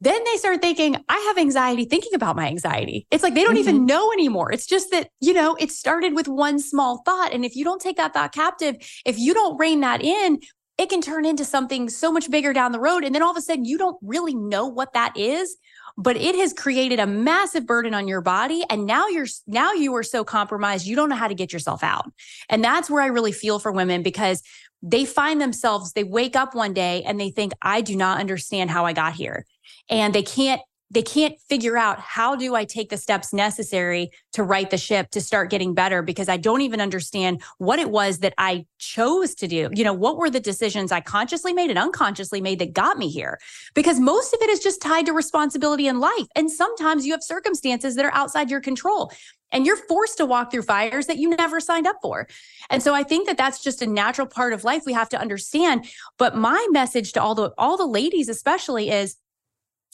then 0.00 0.22
they 0.24 0.36
start 0.36 0.62
thinking, 0.62 0.96
I 1.08 1.18
have 1.28 1.38
anxiety 1.38 1.84
thinking 1.84 2.14
about 2.14 2.36
my 2.36 2.46
anxiety. 2.46 3.06
It's 3.10 3.22
like 3.22 3.34
they 3.34 3.42
don't 3.42 3.54
mm-hmm. 3.54 3.68
even 3.68 3.86
know 3.86 4.12
anymore. 4.12 4.52
It's 4.52 4.66
just 4.66 4.90
that, 4.92 5.10
you 5.20 5.32
know, 5.32 5.56
it 5.58 5.72
started 5.72 6.14
with 6.14 6.28
one 6.28 6.60
small 6.60 7.02
thought. 7.04 7.32
And 7.32 7.44
if 7.44 7.56
you 7.56 7.64
don't 7.64 7.80
take 7.80 7.96
that 7.96 8.14
thought 8.14 8.32
captive, 8.32 8.76
if 9.04 9.18
you 9.18 9.34
don't 9.34 9.58
rein 9.58 9.80
that 9.80 10.02
in, 10.02 10.38
it 10.78 10.88
can 10.88 11.00
turn 11.00 11.24
into 11.24 11.44
something 11.44 11.88
so 11.88 12.12
much 12.12 12.30
bigger 12.30 12.52
down 12.52 12.70
the 12.70 12.78
road. 12.78 13.02
And 13.02 13.12
then 13.12 13.22
all 13.22 13.32
of 13.32 13.36
a 13.36 13.42
sudden, 13.42 13.64
you 13.64 13.76
don't 13.76 13.98
really 14.00 14.34
know 14.34 14.68
what 14.68 14.92
that 14.92 15.16
is, 15.16 15.56
but 15.96 16.16
it 16.16 16.36
has 16.36 16.52
created 16.52 17.00
a 17.00 17.06
massive 17.06 17.66
burden 17.66 17.94
on 17.94 18.06
your 18.06 18.20
body. 18.20 18.62
And 18.70 18.86
now 18.86 19.08
you're, 19.08 19.26
now 19.48 19.72
you 19.72 19.92
are 19.96 20.04
so 20.04 20.22
compromised, 20.22 20.86
you 20.86 20.94
don't 20.94 21.08
know 21.08 21.16
how 21.16 21.26
to 21.26 21.34
get 21.34 21.52
yourself 21.52 21.82
out. 21.82 22.08
And 22.48 22.62
that's 22.62 22.88
where 22.88 23.02
I 23.02 23.06
really 23.06 23.32
feel 23.32 23.58
for 23.58 23.72
women 23.72 24.04
because 24.04 24.44
they 24.80 25.04
find 25.04 25.40
themselves, 25.40 25.94
they 25.94 26.04
wake 26.04 26.36
up 26.36 26.54
one 26.54 26.72
day 26.72 27.02
and 27.02 27.18
they 27.18 27.30
think, 27.30 27.52
I 27.60 27.80
do 27.80 27.96
not 27.96 28.20
understand 28.20 28.70
how 28.70 28.86
I 28.86 28.92
got 28.92 29.14
here 29.14 29.44
and 29.88 30.14
they 30.14 30.22
can't 30.22 30.60
they 30.90 31.02
can't 31.02 31.38
figure 31.48 31.76
out 31.76 32.00
how 32.00 32.34
do 32.34 32.54
I 32.54 32.64
take 32.64 32.88
the 32.88 32.96
steps 32.96 33.32
necessary 33.32 34.10
to 34.32 34.42
right 34.42 34.70
the 34.70 34.78
ship 34.78 35.10
to 35.10 35.20
start 35.20 35.50
getting 35.50 35.74
better 35.74 36.02
because 36.02 36.28
I 36.28 36.38
don't 36.38 36.62
even 36.62 36.80
understand 36.80 37.42
what 37.58 37.78
it 37.78 37.90
was 37.90 38.20
that 38.20 38.34
I 38.38 38.64
chose 38.78 39.34
to 39.36 39.48
do. 39.48 39.68
You 39.74 39.84
know, 39.84 39.92
what 39.92 40.16
were 40.16 40.30
the 40.30 40.40
decisions 40.40 40.90
I 40.90 41.00
consciously 41.00 41.52
made 41.52 41.68
and 41.68 41.78
unconsciously 41.78 42.40
made 42.40 42.58
that 42.60 42.72
got 42.72 42.96
me 42.96 43.10
here? 43.10 43.38
Because 43.74 44.00
most 44.00 44.32
of 44.32 44.40
it 44.40 44.48
is 44.48 44.60
just 44.60 44.80
tied 44.80 45.06
to 45.06 45.12
responsibility 45.12 45.86
in 45.86 46.00
life. 46.00 46.26
And 46.34 46.50
sometimes 46.50 47.04
you 47.04 47.12
have 47.12 47.22
circumstances 47.22 47.94
that 47.96 48.04
are 48.04 48.14
outside 48.14 48.50
your 48.50 48.60
control 48.60 49.12
and 49.50 49.66
you're 49.66 49.76
forced 49.76 50.18
to 50.18 50.26
walk 50.26 50.50
through 50.50 50.62
fires 50.62 51.06
that 51.06 51.18
you 51.18 51.28
never 51.30 51.60
signed 51.60 51.86
up 51.86 51.96
for. 52.02 52.28
And 52.70 52.82
so 52.82 52.94
I 52.94 53.02
think 53.02 53.26
that 53.26 53.36
that's 53.36 53.62
just 53.62 53.82
a 53.82 53.86
natural 53.86 54.26
part 54.26 54.52
of 54.52 54.64
life 54.64 54.82
we 54.86 54.92
have 54.92 55.08
to 55.10 55.20
understand. 55.20 55.86
But 56.18 56.36
my 56.36 56.66
message 56.70 57.12
to 57.12 57.22
all 57.22 57.34
the 57.34 57.52
all 57.58 57.76
the 57.76 57.86
ladies 57.86 58.28
especially 58.28 58.90
is 58.90 59.16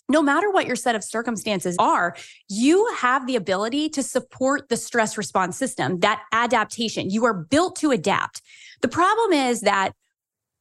no 0.08 0.22
matter 0.22 0.50
what 0.50 0.66
your 0.66 0.76
set 0.76 0.94
of 0.94 1.02
circumstances 1.02 1.76
are, 1.78 2.14
you 2.48 2.92
have 2.96 3.26
the 3.26 3.36
ability 3.36 3.88
to 3.90 4.02
support 4.02 4.68
the 4.68 4.76
stress 4.76 5.16
response 5.16 5.56
system, 5.56 6.00
that 6.00 6.22
adaptation. 6.32 7.10
You 7.10 7.24
are 7.24 7.34
built 7.34 7.76
to 7.76 7.90
adapt. 7.90 8.42
The 8.82 8.88
problem 8.88 9.32
is 9.32 9.62
that 9.62 9.92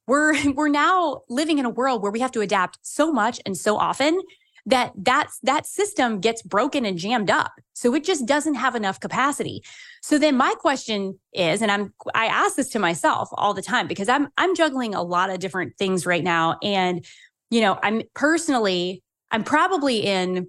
we're 0.07 0.51
we're 0.53 0.69
now 0.69 1.21
living 1.29 1.59
in 1.59 1.65
a 1.65 1.69
world 1.69 2.01
where 2.01 2.11
we 2.11 2.19
have 2.19 2.31
to 2.33 2.41
adapt 2.41 2.79
so 2.81 3.11
much 3.11 3.39
and 3.45 3.57
so 3.57 3.77
often 3.77 4.19
that 4.65 4.93
that's 4.95 5.39
that 5.39 5.65
system 5.65 6.21
gets 6.21 6.41
broken 6.41 6.85
and 6.85 6.97
jammed 6.97 7.29
up 7.29 7.51
so 7.73 7.93
it 7.93 8.03
just 8.03 8.25
doesn't 8.25 8.55
have 8.55 8.75
enough 8.75 8.97
capacity 8.97 9.61
so 10.01 10.17
then 10.17 10.37
my 10.37 10.53
question 10.59 11.19
is 11.33 11.61
and 11.61 11.69
i'm 11.69 11.93
i 12.15 12.27
ask 12.27 12.55
this 12.55 12.69
to 12.69 12.79
myself 12.79 13.27
all 13.33 13.53
the 13.53 13.61
time 13.61 13.87
because 13.87 14.07
i'm 14.07 14.29
i'm 14.37 14.55
juggling 14.55 14.95
a 14.95 15.03
lot 15.03 15.29
of 15.29 15.39
different 15.39 15.77
things 15.77 16.05
right 16.05 16.23
now 16.23 16.57
and 16.63 17.05
you 17.49 17.59
know 17.59 17.77
i'm 17.83 18.03
personally 18.13 19.02
i'm 19.33 19.43
probably 19.43 19.97
in 19.97 20.47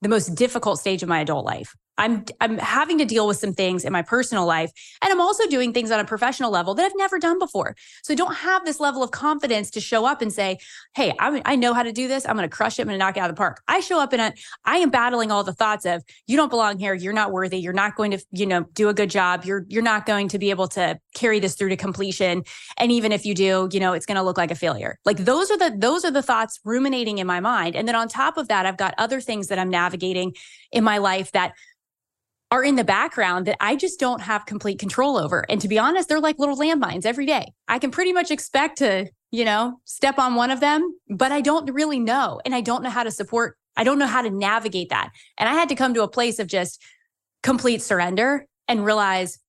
the 0.00 0.08
most 0.08 0.34
difficult 0.34 0.78
stage 0.78 1.02
of 1.02 1.08
my 1.08 1.20
adult 1.20 1.44
life 1.44 1.74
I'm 1.96 2.24
I'm 2.40 2.58
having 2.58 2.98
to 2.98 3.04
deal 3.04 3.26
with 3.26 3.36
some 3.36 3.52
things 3.52 3.84
in 3.84 3.92
my 3.92 4.02
personal 4.02 4.46
life 4.46 4.72
and 5.02 5.12
I'm 5.12 5.20
also 5.20 5.46
doing 5.46 5.72
things 5.72 5.90
on 5.90 6.00
a 6.00 6.04
professional 6.04 6.50
level 6.50 6.74
that 6.74 6.84
I've 6.84 6.96
never 6.96 7.18
done 7.18 7.38
before. 7.38 7.76
So 8.02 8.12
I 8.12 8.16
don't 8.16 8.34
have 8.34 8.64
this 8.64 8.80
level 8.80 9.02
of 9.02 9.10
confidence 9.10 9.70
to 9.72 9.80
show 9.80 10.04
up 10.04 10.20
and 10.20 10.32
say, 10.32 10.58
"Hey, 10.94 11.12
I 11.18 11.40
I 11.44 11.56
know 11.56 11.74
how 11.74 11.82
to 11.82 11.92
do 11.92 12.08
this. 12.08 12.26
I'm 12.26 12.36
going 12.36 12.48
to 12.48 12.54
crush 12.54 12.78
it. 12.78 12.82
I'm 12.82 12.88
going 12.88 12.98
to 12.98 13.04
knock 13.04 13.16
it 13.16 13.20
out 13.20 13.30
of 13.30 13.36
the 13.36 13.38
park." 13.38 13.62
I 13.68 13.80
show 13.80 14.00
up 14.00 14.12
and 14.12 14.34
I 14.64 14.78
am 14.78 14.90
battling 14.90 15.30
all 15.30 15.44
the 15.44 15.52
thoughts 15.52 15.84
of, 15.84 16.02
"You 16.26 16.36
don't 16.36 16.50
belong 16.50 16.78
here. 16.78 16.94
You're 16.94 17.12
not 17.12 17.32
worthy. 17.32 17.58
You're 17.58 17.72
not 17.72 17.96
going 17.96 18.10
to, 18.12 18.18
you 18.32 18.46
know, 18.46 18.64
do 18.74 18.88
a 18.88 18.94
good 18.94 19.10
job. 19.10 19.44
You're 19.44 19.64
you're 19.68 19.82
not 19.82 20.06
going 20.06 20.28
to 20.28 20.38
be 20.38 20.50
able 20.50 20.68
to 20.68 20.98
carry 21.14 21.38
this 21.38 21.54
through 21.54 21.70
to 21.70 21.76
completion. 21.76 22.42
And 22.76 22.90
even 22.90 23.12
if 23.12 23.24
you 23.24 23.34
do, 23.34 23.68
you 23.70 23.80
know, 23.80 23.92
it's 23.92 24.06
going 24.06 24.16
to 24.16 24.22
look 24.22 24.38
like 24.38 24.50
a 24.50 24.56
failure." 24.56 24.98
Like 25.04 25.18
those 25.18 25.50
are 25.50 25.58
the 25.58 25.74
those 25.76 26.04
are 26.04 26.10
the 26.10 26.22
thoughts 26.22 26.58
ruminating 26.64 27.18
in 27.18 27.26
my 27.26 27.40
mind. 27.40 27.76
And 27.76 27.86
then 27.86 27.94
on 27.94 28.08
top 28.08 28.36
of 28.36 28.48
that, 28.48 28.66
I've 28.66 28.76
got 28.76 28.94
other 28.98 29.20
things 29.20 29.48
that 29.48 29.58
I'm 29.58 29.70
navigating 29.70 30.34
in 30.72 30.82
my 30.82 30.98
life 30.98 31.30
that 31.32 31.52
are 32.54 32.62
in 32.62 32.76
the 32.76 32.84
background 32.84 33.46
that 33.46 33.56
I 33.58 33.74
just 33.74 33.98
don't 33.98 34.20
have 34.20 34.46
complete 34.46 34.78
control 34.78 35.16
over. 35.16 35.44
And 35.48 35.60
to 35.60 35.66
be 35.66 35.76
honest, 35.76 36.08
they're 36.08 36.20
like 36.20 36.38
little 36.38 36.56
landmines 36.56 37.04
every 37.04 37.26
day. 37.26 37.52
I 37.66 37.80
can 37.80 37.90
pretty 37.90 38.12
much 38.12 38.30
expect 38.30 38.78
to, 38.78 39.10
you 39.32 39.44
know, 39.44 39.80
step 39.86 40.20
on 40.20 40.36
one 40.36 40.52
of 40.52 40.60
them, 40.60 40.96
but 41.10 41.32
I 41.32 41.40
don't 41.40 41.68
really 41.74 41.98
know. 41.98 42.40
And 42.44 42.54
I 42.54 42.60
don't 42.60 42.84
know 42.84 42.90
how 42.90 43.02
to 43.02 43.10
support, 43.10 43.58
I 43.76 43.82
don't 43.82 43.98
know 43.98 44.06
how 44.06 44.22
to 44.22 44.30
navigate 44.30 44.90
that. 44.90 45.10
And 45.36 45.48
I 45.48 45.54
had 45.54 45.68
to 45.70 45.74
come 45.74 45.94
to 45.94 46.04
a 46.04 46.08
place 46.08 46.38
of 46.38 46.46
just 46.46 46.80
complete 47.42 47.82
surrender 47.82 48.46
and 48.68 48.84
realize 48.84 49.40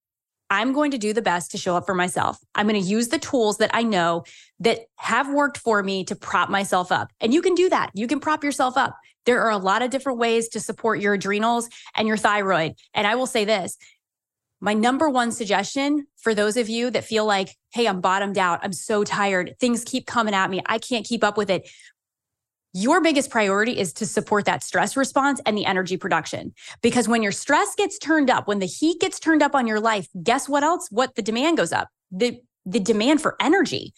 I'm 0.50 0.74
going 0.74 0.89
to 0.89 0.98
do 0.98 1.13
the 1.13 1.22
best 1.22 1.52
to 1.52 1.60
show 1.60 1.76
up 1.76 1.86
for 1.86 1.94
myself. 1.94 2.39
I'm 2.56 2.68
going 2.68 2.82
to 2.82 2.89
use 2.89 3.10
the 3.10 3.20
tools 3.20 3.60
that 3.60 3.70
I 3.72 3.84
know 3.84 4.24
that 4.62 4.80
have 4.96 5.32
worked 5.32 5.60
for 5.60 5.84
me 5.84 6.06
to 6.06 6.15
prop 6.15 6.50
myself 6.50 6.91
up. 6.91 7.12
And 7.22 7.36
you 7.36 7.44
can 7.44 7.54
do 7.54 7.70
that. 7.70 7.91
You 7.94 8.08
can 8.08 8.20
prop 8.20 8.44
yourself 8.44 8.78
up. 8.78 8.98
There 9.26 9.42
are 9.42 9.52
a 9.52 9.58
lot 9.58 9.82
of 9.82 9.90
different 9.90 10.20
ways 10.20 10.50
to 10.50 10.60
support 10.60 11.00
your 11.00 11.14
adrenals 11.14 11.70
and 11.96 12.08
your 12.08 12.18
thyroid. 12.18 12.74
And 12.94 13.08
I 13.08 13.16
will 13.16 13.28
say 13.28 13.46
this 13.46 13.78
my 14.62 14.74
number 14.74 15.10
one 15.10 15.32
suggestion 15.32 16.08
for 16.18 16.34
those 16.34 16.58
of 16.58 16.70
you 16.70 16.90
that 16.92 17.04
feel 17.04 17.26
like, 17.26 17.56
hey, 17.74 17.88
I'm 17.88 18.02
bottomed 18.02 18.38
out, 18.38 18.62
I'm 18.64 18.74
so 18.74 19.04
tired, 19.04 19.56
things 19.60 19.84
keep 19.84 20.08
coming 20.08 20.34
at 20.34 20.50
me, 20.50 20.62
I 20.66 20.78
can't 20.78 21.06
keep 21.06 21.24
up 21.24 21.38
with 21.38 21.50
it. 21.50 21.70
Your 22.74 23.00
biggest 23.00 23.30
priority 23.30 23.78
is 23.78 23.94
to 23.94 24.06
support 24.06 24.46
that 24.46 24.64
stress 24.64 24.98
response 24.98 25.40
and 25.46 25.58
the 25.58 25.66
energy 25.66 25.96
production. 25.98 26.54
Because 26.82 27.08
when 27.08 27.24
your 27.24 27.32
stress 27.32 27.74
gets 27.76 27.98
turned 27.98 28.30
up, 28.30 28.48
when 28.48 28.60
the 28.60 28.66
heat 28.66 29.00
gets 29.00 29.20
turned 29.20 29.42
up 29.42 29.56
on 29.56 29.66
your 29.66 29.80
life, 29.80 30.08
guess 30.24 30.50
what 30.50 30.64
else? 30.64 30.90
What 30.92 31.16
the 31.16 31.22
demand 31.22 31.58
goes 31.58 31.72
up? 31.72 31.88
The, 32.12 32.42
the 32.66 32.82
demand 32.82 33.22
for 33.22 33.38
energy. 33.40 33.94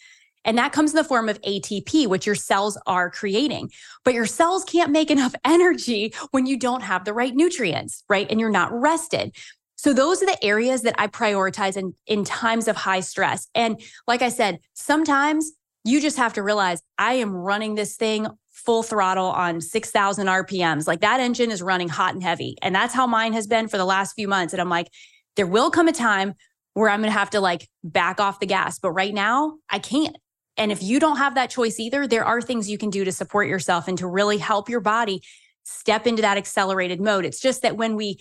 And 0.48 0.56
that 0.56 0.72
comes 0.72 0.92
in 0.92 0.96
the 0.96 1.04
form 1.04 1.28
of 1.28 1.38
ATP, 1.42 2.06
which 2.06 2.24
your 2.24 2.34
cells 2.34 2.78
are 2.86 3.10
creating. 3.10 3.70
But 4.02 4.14
your 4.14 4.24
cells 4.24 4.64
can't 4.64 4.90
make 4.90 5.10
enough 5.10 5.34
energy 5.44 6.14
when 6.30 6.46
you 6.46 6.58
don't 6.58 6.80
have 6.80 7.04
the 7.04 7.12
right 7.12 7.34
nutrients, 7.34 8.02
right? 8.08 8.26
And 8.30 8.40
you're 8.40 8.48
not 8.48 8.72
rested. 8.72 9.36
So 9.76 9.92
those 9.92 10.22
are 10.22 10.26
the 10.26 10.42
areas 10.42 10.82
that 10.82 10.94
I 10.96 11.06
prioritize 11.06 11.76
in, 11.76 11.94
in 12.06 12.24
times 12.24 12.66
of 12.66 12.76
high 12.76 13.00
stress. 13.00 13.46
And 13.54 13.78
like 14.06 14.22
I 14.22 14.30
said, 14.30 14.60
sometimes 14.72 15.52
you 15.84 16.00
just 16.00 16.16
have 16.16 16.32
to 16.32 16.42
realize 16.42 16.80
I 16.96 17.14
am 17.14 17.34
running 17.34 17.74
this 17.74 17.96
thing 17.96 18.26
full 18.50 18.82
throttle 18.82 19.26
on 19.26 19.60
6,000 19.60 20.26
RPMs. 20.26 20.86
Like 20.86 21.02
that 21.02 21.20
engine 21.20 21.50
is 21.50 21.60
running 21.60 21.90
hot 21.90 22.14
and 22.14 22.22
heavy. 22.22 22.56
And 22.62 22.74
that's 22.74 22.94
how 22.94 23.06
mine 23.06 23.34
has 23.34 23.46
been 23.46 23.68
for 23.68 23.76
the 23.76 23.84
last 23.84 24.14
few 24.14 24.28
months. 24.28 24.54
And 24.54 24.62
I'm 24.62 24.70
like, 24.70 24.88
there 25.36 25.46
will 25.46 25.70
come 25.70 25.88
a 25.88 25.92
time 25.92 26.32
where 26.72 26.88
I'm 26.88 27.00
going 27.00 27.12
to 27.12 27.18
have 27.18 27.30
to 27.30 27.40
like 27.40 27.68
back 27.84 28.18
off 28.18 28.40
the 28.40 28.46
gas. 28.46 28.78
But 28.78 28.92
right 28.92 29.12
now, 29.12 29.58
I 29.68 29.78
can't. 29.78 30.16
And 30.58 30.72
if 30.72 30.82
you 30.82 31.00
don't 31.00 31.16
have 31.16 31.36
that 31.36 31.50
choice 31.50 31.78
either, 31.78 32.06
there 32.06 32.24
are 32.24 32.42
things 32.42 32.68
you 32.68 32.76
can 32.76 32.90
do 32.90 33.04
to 33.04 33.12
support 33.12 33.48
yourself 33.48 33.88
and 33.88 33.96
to 33.98 34.06
really 34.06 34.38
help 34.38 34.68
your 34.68 34.80
body 34.80 35.22
step 35.62 36.06
into 36.06 36.22
that 36.22 36.36
accelerated 36.36 37.00
mode. 37.00 37.24
It's 37.24 37.40
just 37.40 37.62
that 37.62 37.76
when 37.76 37.94
we 37.94 38.18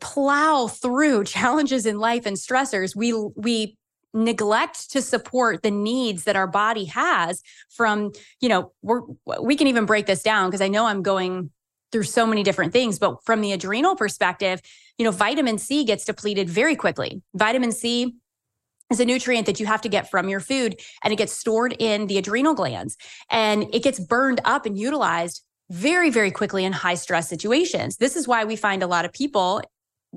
plow 0.00 0.66
through 0.66 1.24
challenges 1.36 1.86
in 1.86 1.98
life 1.98 2.26
and 2.26 2.36
stressors, 2.36 2.96
we 2.96 3.12
we 3.36 3.76
neglect 4.16 4.92
to 4.92 5.02
support 5.02 5.62
the 5.62 5.72
needs 5.72 6.24
that 6.24 6.36
our 6.36 6.46
body 6.46 6.84
has 6.84 7.42
from, 7.68 8.12
you 8.40 8.48
know, 8.48 8.72
we're 8.80 9.00
we 9.42 9.56
can 9.56 9.66
even 9.66 9.86
break 9.86 10.06
this 10.06 10.22
down 10.22 10.48
because 10.48 10.60
I 10.60 10.68
know 10.68 10.86
I'm 10.86 11.02
going 11.02 11.50
through 11.92 12.04
so 12.04 12.26
many 12.26 12.42
different 12.42 12.72
things, 12.72 12.98
but 12.98 13.24
from 13.24 13.40
the 13.40 13.52
adrenal 13.52 13.94
perspective, 13.94 14.60
you 14.98 15.04
know, 15.04 15.10
vitamin 15.10 15.58
C 15.58 15.84
gets 15.84 16.04
depleted 16.04 16.48
very 16.48 16.76
quickly. 16.76 17.22
Vitamin 17.34 17.72
C 17.72 18.14
is 18.94 19.00
a 19.00 19.04
nutrient 19.04 19.46
that 19.46 19.60
you 19.60 19.66
have 19.66 19.80
to 19.82 19.88
get 19.88 20.10
from 20.10 20.28
your 20.28 20.40
food 20.40 20.80
and 21.02 21.12
it 21.12 21.16
gets 21.16 21.32
stored 21.32 21.74
in 21.78 22.06
the 22.06 22.16
adrenal 22.16 22.54
glands 22.54 22.96
and 23.30 23.66
it 23.74 23.82
gets 23.82 23.98
burned 23.98 24.40
up 24.44 24.66
and 24.66 24.78
utilized 24.78 25.42
very 25.70 26.10
very 26.10 26.30
quickly 26.30 26.64
in 26.64 26.72
high 26.72 26.94
stress 26.94 27.28
situations. 27.28 27.96
This 27.96 28.16
is 28.16 28.28
why 28.28 28.44
we 28.44 28.56
find 28.56 28.82
a 28.82 28.86
lot 28.86 29.04
of 29.04 29.12
people 29.12 29.62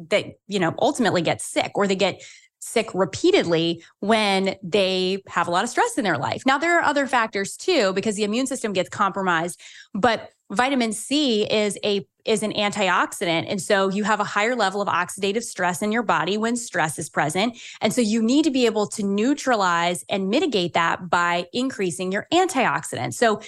that 0.09 0.25
you 0.47 0.59
know 0.59 0.75
ultimately 0.79 1.21
get 1.21 1.41
sick 1.41 1.71
or 1.75 1.87
they 1.87 1.95
get 1.95 2.21
sick 2.59 2.89
repeatedly 2.93 3.83
when 3.99 4.55
they 4.61 5.23
have 5.27 5.47
a 5.47 5.51
lot 5.51 5.63
of 5.63 5.69
stress 5.69 5.97
in 5.97 6.03
their 6.03 6.17
life. 6.17 6.43
Now 6.45 6.57
there 6.57 6.77
are 6.77 6.83
other 6.83 7.07
factors 7.07 7.55
too 7.55 7.93
because 7.93 8.15
the 8.15 8.23
immune 8.23 8.47
system 8.47 8.73
gets 8.73 8.89
compromised 8.89 9.59
but 9.93 10.29
vitamin 10.51 10.93
C 10.93 11.49
is 11.49 11.77
a 11.83 12.05
is 12.27 12.43
an 12.43 12.53
antioxidant. 12.53 13.45
And 13.49 13.61
so 13.61 13.89
you 13.89 14.03
have 14.03 14.19
a 14.19 14.25
higher 14.25 14.55
level 14.55 14.81
of 14.81 14.87
oxidative 14.87 15.43
stress 15.43 15.81
in 15.81 15.91
your 15.91 16.03
body 16.03 16.37
when 16.37 16.55
stress 16.55 16.99
is 16.99 17.09
present. 17.09 17.57
And 17.81 17.93
so 17.93 18.01
you 18.01 18.21
need 18.21 18.43
to 18.45 18.51
be 18.51 18.65
able 18.65 18.87
to 18.87 19.03
neutralize 19.03 20.03
and 20.09 20.29
mitigate 20.29 20.73
that 20.73 21.09
by 21.09 21.45
increasing 21.53 22.11
your 22.11 22.27
antioxidants. 22.33 23.15
So 23.15 23.41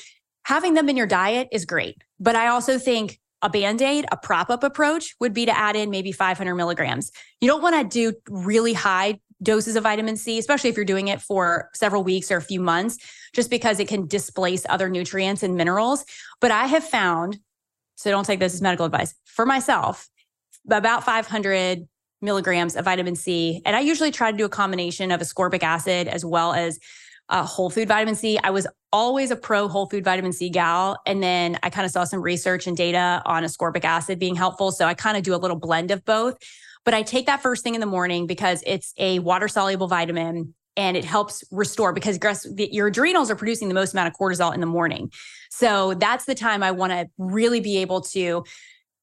having 0.44 0.74
them 0.74 0.89
in 0.89 0.98
your 0.98 1.08
diet 1.08 1.50
is 1.52 1.65
great. 1.65 1.98
But 2.20 2.36
i 2.36 2.48
also 2.48 2.78
think 2.78 3.20
a 3.42 3.50
band-aid 3.50 4.06
a 4.12 4.18
prop-up 4.18 4.63
approach 4.63 5.15
would 5.20 5.34
be 5.34 5.46
to 5.46 5.58
add 5.58 5.76
in 5.76 5.89
maybe 5.89 6.12
500 6.12 6.56
milligrams. 6.56 7.12
You 7.39 7.48
don't 7.48 7.62
want 7.62 7.76
to 7.76 8.12
do 8.12 8.18
really 8.30 8.74
high 8.74 9.20
doses 9.42 9.76
of 9.76 9.84
vitamin 9.84 10.18
C, 10.18 10.38
especially 10.38 10.70
if 10.70 10.76
you're 10.76 10.86
doing 10.86 11.08
it 11.08 11.22
for 11.22 11.70
several 11.74 12.04
weeks 12.04 12.32
or 12.32 12.38
a 12.38 12.42
few 12.42 12.60
months, 12.60 12.98
just 13.34 13.50
because 13.50 13.80
it 13.80 13.88
can 13.88 14.08
displace 14.08 14.65
other 14.68 14.89
nutrients 14.89 15.44
and 15.44 15.56
minerals. 15.56 16.04
But 16.42 16.52
I 16.52 16.65
have 16.65 16.84
found, 16.84 17.39
so 18.00 18.10
don't 18.10 18.24
take 18.24 18.40
this 18.40 18.54
as 18.54 18.62
medical 18.62 18.86
advice, 18.86 19.14
for 19.26 19.46
myself, 19.46 20.08
about 20.72 21.04
500 21.04 21.86
milligrams 22.22 22.78
of 22.78 22.86
vitamin 22.86 23.18
C. 23.18 23.62
And 23.66 23.76
I 23.76 23.82
usually 23.82 24.10
try 24.10 24.32
to 24.32 24.38
do 24.38 24.46
a 24.46 24.50
combination 24.50 25.12
of 25.12 25.20
ascorbic 25.20 25.64
acid 25.64 26.08
as 26.08 26.24
well 26.24 26.54
as 26.54 26.80
uh, 27.28 27.44
whole 27.44 27.70
food 27.70 27.90
vitamin 27.90 28.16
C. 28.16 28.40
I 28.42 28.52
was 28.52 28.66
always 28.94 29.32
a 29.32 29.36
pro 29.36 29.68
whole 29.68 29.86
food 29.90 30.06
vitamin 30.06 30.32
C 30.32 30.50
gal. 30.50 30.98
And 31.06 31.22
then 31.22 31.60
I 31.62 31.70
kind 31.70 31.86
of 31.86 31.92
saw 31.92 32.06
some 32.06 32.22
research 32.22 32.68
and 32.68 32.78
data 32.78 33.22
on 33.26 33.44
ascorbic 33.44 33.84
acid 33.84 34.18
being 34.18 34.36
helpful. 34.36 34.72
So 34.72 34.86
I 34.86 34.94
kind 34.94 35.18
of 35.18 35.24
do 35.24 35.36
a 35.36 35.38
little 35.38 35.60
blend 35.60 35.92
of 35.92 36.06
both. 36.06 36.38
But 36.86 36.94
I 36.94 37.04
take 37.04 37.26
that 37.26 37.42
first 37.42 37.66
thing 37.66 37.76
in 37.76 37.82
the 37.82 37.86
morning 37.86 38.28
because 38.28 38.64
it's 38.66 38.94
a 38.98 39.20
water 39.20 39.50
soluble 39.50 39.88
vitamin 39.88 40.54
and 40.80 40.96
it 40.96 41.04
helps 41.04 41.44
restore 41.52 41.92
because 41.92 42.18
your 42.58 42.88
adrenals 42.88 43.30
are 43.30 43.36
producing 43.36 43.68
the 43.68 43.74
most 43.74 43.94
amount 43.94 44.08
of 44.08 44.13
cortisol 44.18 44.54
in 44.54 44.62
the 44.62 44.65
morning. 44.65 45.12
So 45.52 45.94
that's 45.94 46.24
the 46.24 46.34
time 46.34 46.63
I 46.63 46.72
want 46.72 46.94
to 46.94 47.10
really 47.18 47.60
be 47.60 47.80
able 47.80 48.00
to 48.02 48.46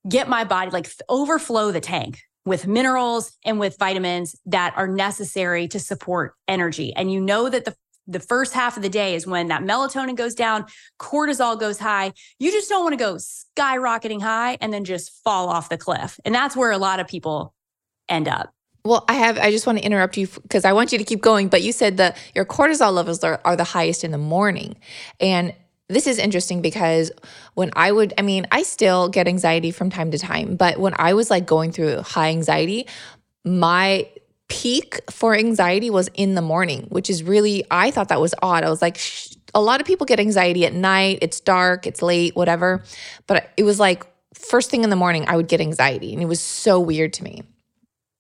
get 0.08 0.26
my 0.26 0.44
body 0.44 0.70
like 0.70 0.90
overflow 1.10 1.72
the 1.72 1.80
tank 1.82 2.22
with 2.46 2.66
minerals 2.66 3.30
and 3.44 3.60
with 3.60 3.76
vitamins 3.78 4.34
that 4.46 4.72
are 4.74 4.88
necessary 4.88 5.68
to 5.68 5.78
support 5.78 6.32
energy. 6.48 6.94
And 6.96 7.12
you 7.12 7.20
know 7.20 7.50
that 7.50 7.66
the 7.66 7.76
the 8.08 8.20
first 8.20 8.54
half 8.54 8.76
of 8.76 8.84
the 8.84 8.88
day 8.88 9.16
is 9.16 9.26
when 9.26 9.48
that 9.48 9.62
melatonin 9.62 10.14
goes 10.14 10.36
down, 10.36 10.64
cortisol 11.00 11.58
goes 11.58 11.76
high. 11.76 12.12
You 12.38 12.52
just 12.52 12.68
don't 12.68 12.84
want 12.84 12.92
to 12.92 13.04
go 13.04 13.16
skyrocketing 13.16 14.22
high 14.22 14.58
and 14.60 14.72
then 14.72 14.84
just 14.84 15.10
fall 15.24 15.48
off 15.48 15.68
the 15.68 15.76
cliff. 15.76 16.20
And 16.24 16.32
that's 16.32 16.56
where 16.56 16.70
a 16.70 16.78
lot 16.78 17.00
of 17.00 17.08
people 17.08 17.52
end 18.08 18.28
up. 18.28 18.54
Well, 18.86 19.04
I 19.08 19.14
have. 19.14 19.38
I 19.38 19.50
just 19.50 19.66
want 19.66 19.78
to 19.78 19.84
interrupt 19.84 20.16
you 20.16 20.28
because 20.28 20.64
I 20.64 20.72
want 20.72 20.92
you 20.92 20.98
to 20.98 21.04
keep 21.04 21.20
going. 21.20 21.48
But 21.48 21.62
you 21.62 21.72
said 21.72 21.96
that 21.96 22.16
your 22.34 22.44
cortisol 22.44 22.92
levels 22.92 23.22
are, 23.24 23.40
are 23.44 23.56
the 23.56 23.64
highest 23.64 24.04
in 24.04 24.12
the 24.12 24.18
morning, 24.18 24.76
and 25.20 25.54
this 25.88 26.06
is 26.06 26.18
interesting 26.18 26.62
because 26.62 27.12
when 27.54 27.70
I 27.76 27.92
would, 27.92 28.12
I 28.18 28.22
mean, 28.22 28.46
I 28.50 28.62
still 28.62 29.08
get 29.08 29.28
anxiety 29.28 29.70
from 29.70 29.90
time 29.90 30.10
to 30.10 30.18
time, 30.18 30.56
but 30.56 30.78
when 30.78 30.94
I 30.98 31.14
was 31.14 31.30
like 31.30 31.46
going 31.46 31.70
through 31.70 32.02
high 32.02 32.30
anxiety, 32.30 32.86
my 33.44 34.08
peak 34.48 35.00
for 35.10 35.34
anxiety 35.34 35.90
was 35.90 36.08
in 36.14 36.34
the 36.34 36.42
morning, 36.42 36.86
which 36.88 37.08
is 37.08 37.22
really, 37.22 37.64
I 37.70 37.90
thought 37.90 38.08
that 38.08 38.20
was 38.20 38.34
odd. 38.42 38.64
I 38.64 38.70
was 38.70 38.82
like, 38.82 38.98
Shh. 38.98 39.34
a 39.54 39.60
lot 39.60 39.80
of 39.80 39.86
people 39.86 40.06
get 40.06 40.18
anxiety 40.18 40.66
at 40.66 40.72
night, 40.72 41.18
it's 41.22 41.40
dark, 41.40 41.86
it's 41.86 42.02
late, 42.02 42.34
whatever. 42.34 42.82
But 43.26 43.50
it 43.56 43.62
was 43.62 43.78
like 43.78 44.04
first 44.34 44.70
thing 44.70 44.82
in 44.84 44.90
the 44.90 44.96
morning, 44.96 45.24
I 45.28 45.36
would 45.36 45.48
get 45.48 45.60
anxiety. 45.60 46.12
And 46.12 46.20
it 46.20 46.26
was 46.26 46.40
so 46.40 46.80
weird 46.80 47.12
to 47.14 47.24
me. 47.24 47.42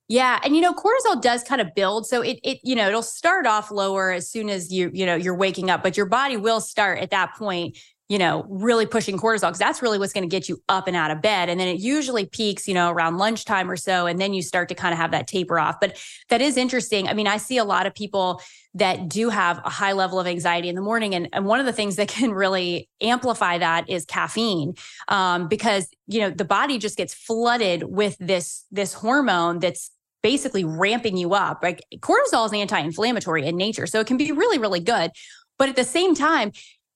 Yeah, 0.08 0.38
and 0.44 0.54
you 0.54 0.62
know 0.62 0.72
cortisol 0.72 1.20
does 1.20 1.42
kind 1.42 1.60
of 1.60 1.74
build 1.74 2.06
so 2.06 2.22
it 2.22 2.38
it 2.44 2.60
you 2.62 2.76
know 2.76 2.86
it'll 2.86 3.02
start 3.02 3.44
off 3.44 3.72
lower 3.72 4.12
as 4.12 4.30
soon 4.30 4.48
as 4.48 4.72
you 4.72 4.90
you 4.94 5.04
know 5.04 5.16
you're 5.16 5.34
waking 5.34 5.68
up 5.68 5.82
but 5.82 5.96
your 5.96 6.06
body 6.06 6.36
will 6.36 6.60
start 6.60 7.00
at 7.00 7.10
that 7.10 7.34
point 7.34 7.76
you 8.08 8.18
know, 8.18 8.46
really 8.48 8.86
pushing 8.86 9.18
cortisol 9.18 9.48
because 9.48 9.58
that's 9.58 9.82
really 9.82 9.98
what's 9.98 10.12
going 10.12 10.22
to 10.22 10.28
get 10.28 10.48
you 10.48 10.62
up 10.68 10.86
and 10.86 10.96
out 10.96 11.10
of 11.10 11.20
bed. 11.20 11.48
And 11.48 11.58
then 11.58 11.66
it 11.66 11.80
usually 11.80 12.24
peaks, 12.24 12.68
you 12.68 12.74
know, 12.74 12.90
around 12.90 13.18
lunchtime 13.18 13.68
or 13.68 13.76
so. 13.76 14.06
And 14.06 14.20
then 14.20 14.32
you 14.32 14.42
start 14.42 14.68
to 14.68 14.76
kind 14.76 14.92
of 14.92 14.98
have 14.98 15.10
that 15.10 15.26
taper 15.26 15.58
off. 15.58 15.80
But 15.80 16.00
that 16.28 16.40
is 16.40 16.56
interesting. 16.56 17.08
I 17.08 17.14
mean, 17.14 17.26
I 17.26 17.36
see 17.36 17.58
a 17.58 17.64
lot 17.64 17.84
of 17.84 17.94
people 17.94 18.40
that 18.74 19.08
do 19.08 19.28
have 19.28 19.60
a 19.64 19.70
high 19.70 19.92
level 19.92 20.20
of 20.20 20.26
anxiety 20.28 20.68
in 20.68 20.76
the 20.76 20.82
morning. 20.82 21.16
And, 21.16 21.28
and 21.32 21.46
one 21.46 21.58
of 21.58 21.66
the 21.66 21.72
things 21.72 21.96
that 21.96 22.06
can 22.16 22.32
really 22.32 22.88
amplify 23.00 23.58
that 23.58 23.90
is 23.90 24.04
caffeine 24.04 24.74
um, 25.08 25.48
because, 25.48 25.88
you 26.06 26.20
know, 26.20 26.30
the 26.30 26.44
body 26.44 26.78
just 26.78 26.96
gets 26.96 27.12
flooded 27.12 27.82
with 27.82 28.16
this, 28.20 28.66
this 28.70 28.94
hormone 28.94 29.58
that's 29.58 29.90
basically 30.26 30.64
ramping 30.64 31.16
you 31.16 31.34
up. 31.34 31.60
Like 31.62 31.84
cortisol 32.00 32.46
is 32.46 32.52
anti-inflammatory 32.52 33.46
in 33.46 33.56
nature. 33.56 33.86
So 33.86 34.00
it 34.00 34.08
can 34.08 34.16
be 34.16 34.32
really, 34.32 34.58
really 34.58 34.80
good. 34.80 35.12
But 35.56 35.68
at 35.68 35.76
the 35.76 35.84
same 35.84 36.16
time, 36.16 36.50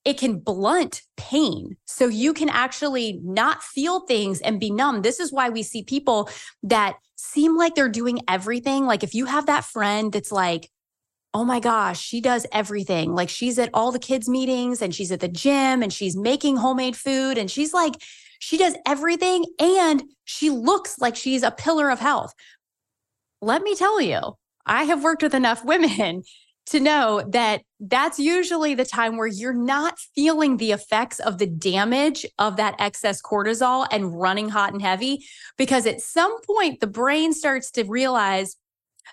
it 0.04 0.18
can 0.18 0.40
blunt 0.40 1.02
pain. 1.16 1.76
So 1.84 2.08
you 2.08 2.34
can 2.34 2.48
actually 2.48 3.20
not 3.22 3.62
feel 3.62 4.00
things 4.00 4.40
and 4.40 4.58
be 4.58 4.72
numb. 4.72 5.02
This 5.02 5.20
is 5.20 5.32
why 5.32 5.48
we 5.48 5.62
see 5.62 5.84
people 5.84 6.28
that 6.64 6.96
seem 7.14 7.56
like 7.56 7.76
they're 7.76 7.88
doing 7.88 8.18
everything. 8.26 8.84
Like 8.84 9.04
if 9.04 9.14
you 9.14 9.26
have 9.26 9.46
that 9.46 9.64
friend 9.64 10.12
that's 10.12 10.32
like, 10.32 10.68
oh 11.32 11.44
my 11.44 11.60
gosh, 11.60 12.00
she 12.00 12.20
does 12.20 12.48
everything. 12.50 13.14
Like 13.14 13.28
she's 13.28 13.60
at 13.60 13.70
all 13.72 13.92
the 13.92 14.00
kids' 14.00 14.28
meetings 14.28 14.82
and 14.82 14.92
she's 14.92 15.12
at 15.12 15.20
the 15.20 15.28
gym 15.28 15.84
and 15.84 15.92
she's 15.92 16.16
making 16.16 16.56
homemade 16.56 16.96
food 16.96 17.38
and 17.38 17.48
she's 17.48 17.72
like, 17.72 17.94
she 18.40 18.58
does 18.58 18.74
everything 18.88 19.44
and 19.60 20.02
she 20.24 20.50
looks 20.50 20.98
like 20.98 21.14
she's 21.14 21.44
a 21.44 21.52
pillar 21.52 21.90
of 21.90 22.00
health. 22.00 22.34
Let 23.42 23.62
me 23.62 23.74
tell 23.74 24.00
you, 24.00 24.20
I 24.66 24.84
have 24.84 25.02
worked 25.02 25.22
with 25.22 25.34
enough 25.34 25.64
women 25.64 26.22
to 26.66 26.78
know 26.78 27.24
that 27.30 27.62
that's 27.80 28.18
usually 28.18 28.74
the 28.74 28.84
time 28.84 29.16
where 29.16 29.26
you're 29.26 29.52
not 29.52 29.98
feeling 30.14 30.56
the 30.56 30.72
effects 30.72 31.18
of 31.18 31.38
the 31.38 31.46
damage 31.46 32.24
of 32.38 32.56
that 32.56 32.76
excess 32.78 33.20
cortisol 33.20 33.88
and 33.90 34.20
running 34.20 34.48
hot 34.48 34.72
and 34.72 34.82
heavy. 34.82 35.24
Because 35.56 35.86
at 35.86 36.00
some 36.00 36.40
point, 36.42 36.80
the 36.80 36.86
brain 36.86 37.32
starts 37.32 37.70
to 37.72 37.84
realize 37.84 38.56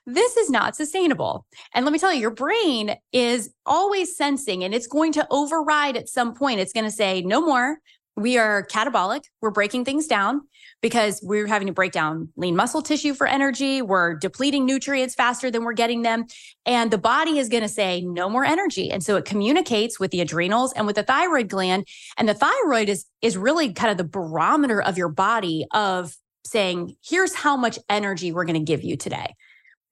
this 0.06 0.38
is 0.38 0.50
not 0.52 0.76
sustainable. 0.76 1.48
And 1.74 1.84
let 1.84 1.92
me 1.92 1.98
tell 1.98 2.14
you, 2.14 2.20
your 2.20 2.32
brain 2.32 2.96
is 3.12 3.52
always 3.66 4.16
sensing 4.16 4.64
and 4.64 4.76
it's 4.76 4.86
going 4.86 5.14
to 5.14 5.26
override 5.32 5.98
at 5.98 6.10
some 6.10 6.36
point. 6.36 6.60
It's 6.60 6.74
going 6.74 6.86
to 6.86 6.92
say, 6.92 7.22
no 7.22 7.42
more 7.42 7.80
we 8.18 8.38
are 8.38 8.66
catabolic. 8.66 9.22
We're 9.42 9.52
breaking 9.52 9.86
things 9.86 10.08
down 10.08 10.42
because 10.82 11.20
we're 11.24 11.48
having 11.48 11.68
to 11.68 11.74
break 11.74 11.92
down 11.92 12.30
lean 12.36 12.56
muscle 12.56 12.82
tissue 12.82 13.14
for 13.14 13.26
energy. 13.26 13.82
We're 13.82 14.16
depleting 14.16 14.66
nutrients 14.66 15.16
faster 15.16 15.50
than 15.50 15.64
we're 15.64 15.74
getting 15.74 16.04
them. 16.04 16.26
And 16.66 16.92
the 16.92 16.98
body 16.98 17.40
is 17.40 17.50
going 17.50 17.64
to 17.64 17.70
say 17.70 18.02
no 18.02 18.30
more 18.30 18.46
energy. 18.46 18.92
And 18.92 19.04
so 19.04 19.16
it 19.16 19.26
communicates 19.26 20.00
with 20.00 20.12
the 20.12 20.22
adrenals 20.22 20.74
and 20.74 20.86
with 20.86 20.96
the 20.96 21.04
thyroid 21.04 21.50
gland. 21.50 21.88
And 22.18 22.30
the 22.30 22.34
thyroid 22.34 22.90
is, 22.90 23.06
is 23.22 23.38
really 23.38 23.74
kind 23.74 23.92
of 23.92 23.98
the 23.98 24.04
barometer 24.04 24.82
of 24.82 24.98
your 24.98 25.10
body 25.10 25.66
of 25.72 26.16
saying, 26.46 26.96
here's 27.04 27.34
how 27.34 27.58
much 27.58 27.80
energy 27.90 28.32
we're 28.32 28.46
going 28.46 28.54
to 28.54 28.72
give 28.72 28.84
you 28.84 28.96
today. 28.96 29.36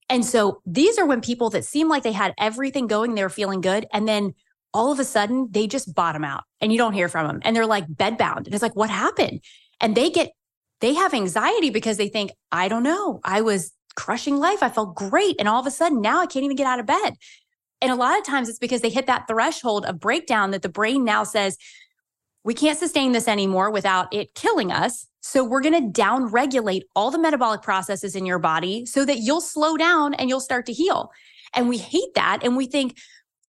And 0.07 0.23
so 0.23 0.61
these 0.65 0.99
are 0.99 1.05
when 1.05 1.21
people 1.21 1.49
that 1.49 1.65
seem 1.65 1.89
like 1.89 2.03
they 2.03 2.11
had 2.11 2.33
everything 2.37 2.87
going, 2.87 3.15
they 3.15 3.23
were 3.23 3.29
feeling 3.29 3.61
good. 3.61 3.87
And 3.91 4.07
then 4.07 4.35
all 4.75 4.91
of 4.91 4.99
a 4.99 5.05
sudden 5.05 5.47
they 5.51 5.67
just 5.67 5.95
bottom 5.95 6.23
out 6.23 6.43
and 6.59 6.71
you 6.71 6.77
don't 6.77 6.93
hear 6.93 7.07
from 7.07 7.25
them 7.27 7.39
and 7.43 7.55
they're 7.55 7.65
like 7.65 7.87
bedbound 7.87 8.39
and 8.45 8.53
it's 8.53 8.61
like 8.61 8.75
what 8.75 8.89
happened 8.89 9.39
and 9.79 9.95
they 9.95 10.09
get 10.09 10.33
they 10.85 10.93
have 10.93 11.13
anxiety 11.13 11.71
because 11.71 11.97
they 11.97 12.07
think 12.07 12.31
i 12.51 12.67
don't 12.67 12.83
know. 12.83 13.19
I 13.23 13.41
was 13.41 13.71
crushing 13.95 14.37
life. 14.37 14.61
I 14.61 14.69
felt 14.69 14.93
great. 14.93 15.37
And 15.39 15.47
all 15.47 15.59
of 15.59 15.65
a 15.65 15.71
sudden 15.71 16.01
now 16.01 16.19
i 16.19 16.27
can't 16.27 16.45
even 16.45 16.55
get 16.55 16.67
out 16.67 16.79
of 16.79 16.85
bed. 16.85 17.15
And 17.81 17.91
a 17.91 17.95
lot 17.95 18.17
of 18.17 18.25
times 18.25 18.49
it's 18.49 18.59
because 18.59 18.81
they 18.81 18.89
hit 18.89 19.07
that 19.07 19.27
threshold 19.27 19.85
of 19.85 19.99
breakdown 19.99 20.51
that 20.51 20.61
the 20.61 20.69
brain 20.69 21.03
now 21.03 21.23
says 21.23 21.57
we 22.43 22.53
can't 22.53 22.77
sustain 22.77 23.11
this 23.11 23.27
anymore 23.27 23.71
without 23.71 24.13
it 24.13 24.35
killing 24.35 24.71
us. 24.71 25.07
So 25.21 25.43
we're 25.43 25.61
going 25.61 25.83
to 25.83 25.89
down 25.89 26.27
regulate 26.27 26.83
all 26.95 27.09
the 27.09 27.17
metabolic 27.17 27.63
processes 27.63 28.15
in 28.15 28.25
your 28.27 28.37
body 28.37 28.85
so 28.85 29.03
that 29.05 29.17
you'll 29.17 29.41
slow 29.41 29.77
down 29.77 30.13
and 30.13 30.29
you'll 30.29 30.39
start 30.39 30.67
to 30.67 30.73
heal. 30.73 31.11
And 31.55 31.67
we 31.67 31.79
hate 31.79 32.13
that 32.13 32.41
and 32.43 32.55
we 32.55 32.67
think 32.67 32.97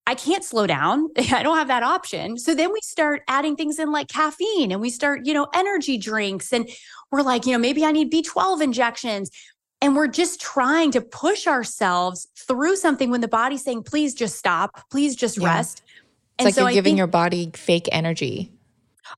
I 0.08 0.16
can't 0.16 0.44
slow 0.44 0.68
down. 0.68 1.10
I 1.18 1.44
don't 1.44 1.58
have 1.58 1.68
that 1.68 1.84
option. 1.84 2.38
So 2.38 2.54
then 2.54 2.72
we 2.72 2.80
start 2.82 3.24
adding 3.28 3.56
things 3.56 3.80
in 3.80 3.92
like 3.92 4.08
caffeine 4.08 4.72
and 4.72 4.82
we 4.82 4.90
start, 4.90 5.26
you 5.26 5.34
know, 5.34 5.48
energy 5.54 5.98
drinks. 5.98 6.54
And 6.54 6.70
we're 7.12 7.22
like, 7.22 7.46
you 7.46 7.52
know, 7.54 7.60
maybe 7.60 7.86
I 7.86 7.92
need 7.92 8.12
B12 8.12 8.62
injections. 8.62 9.32
And 9.82 9.96
we're 9.96 10.08
just 10.08 10.42
trying 10.42 10.92
to 10.92 11.02
push 11.02 11.48
ourselves 11.48 12.28
through 12.38 12.76
something 12.78 13.12
when 13.12 13.22
the 13.22 13.28
body's 13.28 13.64
saying, 13.64 13.84
please 13.84 14.14
just 14.14 14.38
stop, 14.38 14.90
please 14.90 15.16
just 15.16 15.38
yeah. 15.38 15.56
rest. 15.56 15.84
It's 15.86 15.96
and 16.40 16.46
like 16.46 16.54
so 16.54 16.62
you're 16.62 16.72
giving 16.72 16.92
think, 16.92 16.98
your 16.98 17.08
body 17.08 17.52
fake 17.54 17.90
energy. 17.92 18.52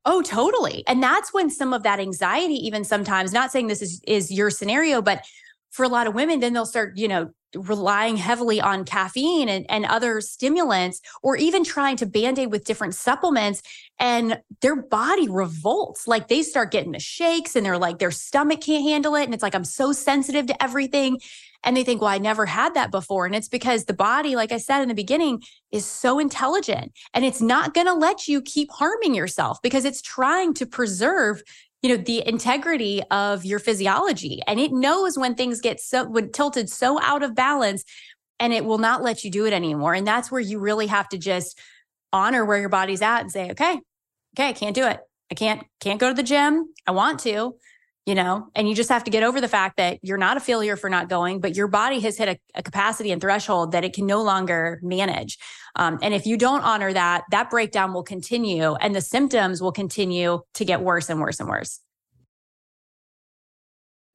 Oh, 0.06 0.22
totally. 0.22 0.84
And 0.88 1.02
that's 1.02 1.34
when 1.34 1.50
some 1.50 1.74
of 1.74 1.84
that 1.84 2.00
anxiety, 2.00 2.56
even 2.56 2.84
sometimes, 2.84 3.32
not 3.32 3.52
saying 3.52 3.68
this 3.68 3.82
is, 3.82 4.02
is 4.06 4.32
your 4.32 4.50
scenario, 4.50 5.02
but 5.02 5.24
for 5.72 5.84
a 5.84 5.90
lot 5.90 6.08
of 6.08 6.16
women, 6.16 6.40
then 6.40 6.54
they'll 6.54 6.66
start, 6.66 6.98
you 6.98 7.08
know, 7.08 7.32
relying 7.56 8.18
heavily 8.18 8.60
on 8.60 8.84
caffeine 8.84 9.50
and, 9.50 9.66
and 9.70 9.86
other 9.86 10.22
stimulants, 10.22 11.02
or 11.24 11.38
even 11.38 11.64
trying 11.64 11.96
to 11.98 12.06
band 12.06 12.38
aid 12.38 12.52
with 12.52 12.66
different 12.66 12.94
supplements, 12.94 13.62
and 14.00 14.42
their 14.62 14.76
body 14.76 15.28
revolts. 15.30 16.08
Like 16.08 16.28
they 16.28 16.44
start 16.44 16.72
getting 16.72 16.92
the 16.92 17.00
shakes 17.00 17.56
and 17.56 17.66
they're 17.66 17.78
like, 17.78 18.00
their 18.00 18.12
stomach 18.12 18.62
can't 18.62 18.84
handle 18.84 19.16
it. 19.16 19.24
And 19.24 19.34
it's 19.34 19.44
like, 19.44 19.56
I'm 19.56 19.66
so 19.66 19.92
sensitive 19.92 20.48
to 20.48 20.64
everything. 20.64 21.20
And 21.64 21.76
they 21.76 21.84
think, 21.84 22.02
well, 22.02 22.12
I 22.12 22.20
never 22.20 22.46
had 22.46 22.76
that 22.76 22.92
before. 22.92 23.26
And 23.26 23.36
it's 23.36 23.50
because 23.50 23.86
the 23.86 23.94
body, 23.94 24.36
like 24.36 24.52
I 24.52 24.58
said 24.58 24.82
in 24.82 24.88
the 24.88 24.94
beginning, 24.94 25.42
is 25.72 25.86
so 25.86 26.20
intelligent 26.20 26.92
and 27.14 27.26
it's 27.26 27.42
not 27.42 27.74
going 27.74 27.88
to 27.88 27.94
let 27.94 28.28
you 28.28 28.42
keep 28.42 28.70
harming 28.72 29.16
yourself 29.16 29.60
because 29.62 29.84
it's 29.84 30.02
trying 30.02 30.54
to 30.56 30.66
preserve 30.66 31.42
you 31.88 31.96
know 31.96 32.04
the 32.04 32.28
integrity 32.28 33.02
of 33.12 33.46
your 33.46 33.60
physiology. 33.60 34.42
And 34.46 34.60
it 34.60 34.74
knows 34.74 35.18
when 35.18 35.36
things 35.36 35.62
get 35.62 35.80
so 35.80 36.06
when 36.06 36.34
tilted 36.34 36.70
so 36.70 37.02
out 37.02 37.24
of 37.24 37.34
balance 37.34 37.86
and 38.40 38.52
it 38.52 38.66
will 38.66 38.78
not 38.78 39.02
let 39.02 39.24
you 39.24 39.32
do 39.32 39.46
it 39.46 39.54
anymore. 39.54 39.94
And 39.94 40.06
that's 40.06 40.30
where 40.30 40.42
you 40.42 40.60
really 40.60 40.88
have 40.88 41.08
to 41.10 41.18
just 41.18 41.58
honor 42.12 42.44
where 42.44 42.60
your 42.60 42.70
body's 42.70 43.02
at 43.02 43.22
and 43.22 43.32
say 43.32 43.52
okay 43.52 43.80
okay 44.34 44.50
i 44.50 44.54
can't 44.54 44.76
do 44.76 44.86
it. 44.86 45.00
I 45.32 45.36
can't 45.36 45.64
can't 45.80 46.00
go 46.00 46.10
to 46.10 46.14
the 46.14 46.24
gym. 46.24 46.74
I 46.86 46.92
want 46.92 47.20
to 47.22 47.56
you 48.08 48.16
know 48.16 48.48
and 48.56 48.68
you 48.68 48.74
just 48.74 48.90
have 48.90 49.04
to 49.04 49.12
get 49.12 49.22
over 49.22 49.40
the 49.40 49.48
fact 49.48 49.78
that 49.78 50.00
you're 50.02 50.18
not 50.18 50.38
a 50.38 50.40
failure 50.40 50.76
for 50.76 50.90
not 50.90 51.10
going 51.10 51.40
but 51.40 51.56
your 51.56 51.68
body 51.68 52.00
has 52.00 52.18
hit 52.18 52.30
a, 52.30 52.40
a 52.56 52.64
capacity 52.64 53.12
and 53.12 53.22
threshold 53.22 53.74
that 53.74 53.84
it 53.84 53.94
can 53.94 54.08
no 54.08 54.24
longer 54.24 54.80
manage. 54.82 55.38
Um, 55.76 56.00
and 56.02 56.14
if 56.14 56.26
you 56.26 56.38
don't 56.38 56.62
honor 56.62 56.92
that 56.94 57.26
that 57.30 57.50
breakdown 57.52 57.94
will 57.94 58.04
continue 58.04 58.74
and 58.76 58.96
the 58.96 59.02
symptoms 59.02 59.62
will 59.62 59.74
continue 59.74 60.42
to 60.56 60.66
get 60.66 60.82
worse 60.82 61.10
and 61.10 61.20
worse 61.20 61.40
and 61.40 61.50
worse 61.50 61.82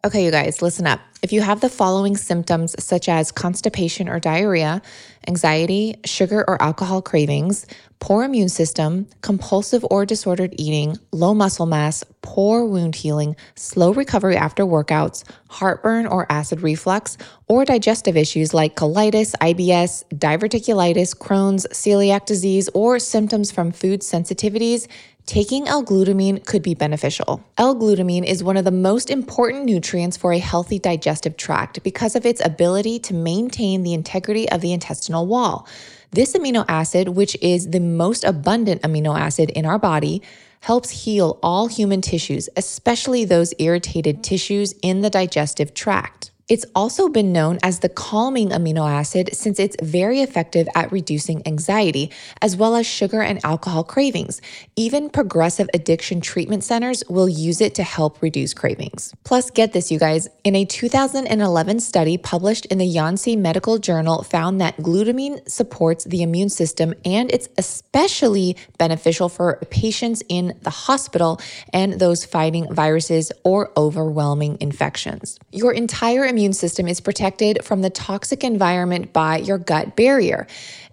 Okay, 0.04 0.24
you 0.24 0.32
guys, 0.32 0.60
listen 0.60 0.84
up. 0.84 0.98
If 1.22 1.32
you 1.32 1.42
have 1.42 1.60
the 1.60 1.68
following 1.68 2.16
symptoms, 2.16 2.74
such 2.82 3.08
as 3.08 3.30
constipation 3.30 4.08
or 4.08 4.18
diarrhea, 4.18 4.82
anxiety, 5.28 5.94
sugar 6.04 6.44
or 6.48 6.60
alcohol 6.60 7.00
cravings, 7.00 7.66
poor 8.00 8.24
immune 8.24 8.48
system, 8.48 9.06
compulsive 9.20 9.86
or 9.88 10.04
disordered 10.04 10.56
eating, 10.58 10.98
low 11.12 11.34
muscle 11.34 11.66
mass, 11.66 12.02
poor 12.20 12.64
wound 12.64 12.96
healing, 12.96 13.36
slow 13.54 13.92
recovery 13.92 14.36
after 14.36 14.64
workouts, 14.64 15.22
heartburn 15.48 16.08
or 16.08 16.26
acid 16.32 16.62
reflux, 16.62 17.16
or 17.46 17.64
digestive 17.64 18.16
issues 18.16 18.52
like 18.52 18.74
colitis, 18.74 19.36
IBS, 19.40 20.02
diverticulitis, 20.12 21.16
Crohn's, 21.16 21.64
celiac 21.70 22.26
disease, 22.26 22.68
or 22.74 22.98
symptoms 22.98 23.52
from 23.52 23.70
food 23.70 24.00
sensitivities, 24.00 24.88
taking 25.26 25.68
L-glutamine 25.68 26.44
could 26.44 26.62
be 26.62 26.74
beneficial. 26.74 27.42
L-glutamine 27.56 28.24
is 28.24 28.42
one 28.42 28.56
of 28.56 28.64
the 28.64 28.70
most 28.70 29.08
important 29.08 29.64
nutrients 29.64 30.16
for 30.16 30.32
a 30.32 30.38
healthy 30.38 30.78
digestive 30.78 31.36
tract 31.36 31.82
because 31.82 32.16
of 32.16 32.26
its 32.26 32.44
ability 32.44 32.98
to 32.98 33.14
maintain 33.14 33.82
the 33.82 33.94
integrity 33.94 34.48
of 34.50 34.60
the 34.60 34.72
intestinal 34.72 35.26
wall. 35.26 35.66
This 36.10 36.34
amino 36.34 36.64
acid, 36.68 37.08
which 37.08 37.36
is 37.40 37.70
the 37.70 37.80
most 37.80 38.24
abundant 38.24 38.82
amino 38.82 39.18
acid 39.18 39.50
in 39.50 39.64
our 39.64 39.78
body, 39.78 40.20
helps 40.60 40.90
heal 40.90 41.38
all 41.42 41.68
human 41.68 42.00
tissues, 42.00 42.48
especially 42.56 43.24
those 43.24 43.54
irritated 43.58 44.22
tissues 44.22 44.74
in 44.82 45.00
the 45.00 45.10
digestive 45.10 45.72
tract. 45.72 46.31
It's 46.48 46.66
also 46.74 47.08
been 47.08 47.32
known 47.32 47.58
as 47.62 47.78
the 47.78 47.88
calming 47.88 48.50
amino 48.50 48.90
acid 48.90 49.30
since 49.32 49.58
it's 49.58 49.76
very 49.82 50.20
effective 50.20 50.68
at 50.74 50.90
reducing 50.90 51.46
anxiety, 51.46 52.10
as 52.40 52.56
well 52.56 52.74
as 52.74 52.86
sugar 52.86 53.22
and 53.22 53.38
alcohol 53.44 53.84
cravings. 53.84 54.40
Even 54.74 55.08
progressive 55.08 55.68
addiction 55.72 56.20
treatment 56.20 56.64
centers 56.64 57.04
will 57.08 57.28
use 57.28 57.60
it 57.60 57.74
to 57.76 57.82
help 57.82 58.20
reduce 58.22 58.54
cravings. 58.54 59.14
Plus, 59.24 59.50
get 59.50 59.72
this, 59.72 59.90
you 59.90 59.98
guys, 59.98 60.28
in 60.42 60.56
a 60.56 60.64
2011 60.64 61.80
study 61.80 62.18
published 62.18 62.66
in 62.66 62.78
the 62.78 62.92
Yonsei 62.92 63.38
Medical 63.38 63.78
Journal, 63.78 64.22
found 64.24 64.60
that 64.60 64.76
glutamine 64.78 65.48
supports 65.48 66.04
the 66.04 66.22
immune 66.22 66.48
system 66.48 66.94
and 67.04 67.30
it's 67.32 67.48
especially 67.56 68.56
beneficial 68.78 69.28
for 69.28 69.58
patients 69.70 70.22
in 70.28 70.58
the 70.62 70.70
hospital 70.70 71.40
and 71.72 71.94
those 71.94 72.24
fighting 72.24 72.72
viruses 72.72 73.30
or 73.44 73.70
overwhelming 73.76 74.56
infections. 74.60 75.38
Your 75.52 75.72
entire 75.72 76.24
immune 76.32 76.52
system 76.54 76.88
is 76.88 77.00
protected 77.00 77.62
from 77.62 77.82
the 77.82 77.90
toxic 77.90 78.42
environment 78.42 79.12
by 79.12 79.36
your 79.36 79.58
gut 79.58 79.94
barrier. 79.94 80.46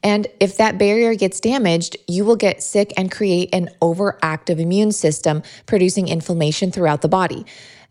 And 0.03 0.27
if 0.39 0.57
that 0.57 0.77
barrier 0.77 1.15
gets 1.15 1.39
damaged, 1.39 1.97
you 2.07 2.25
will 2.25 2.35
get 2.35 2.61
sick 2.61 2.93
and 2.97 3.11
create 3.11 3.49
an 3.53 3.69
overactive 3.81 4.59
immune 4.59 4.91
system, 4.91 5.41
producing 5.65 6.07
inflammation 6.07 6.71
throughout 6.71 7.01
the 7.01 7.07
body. 7.07 7.45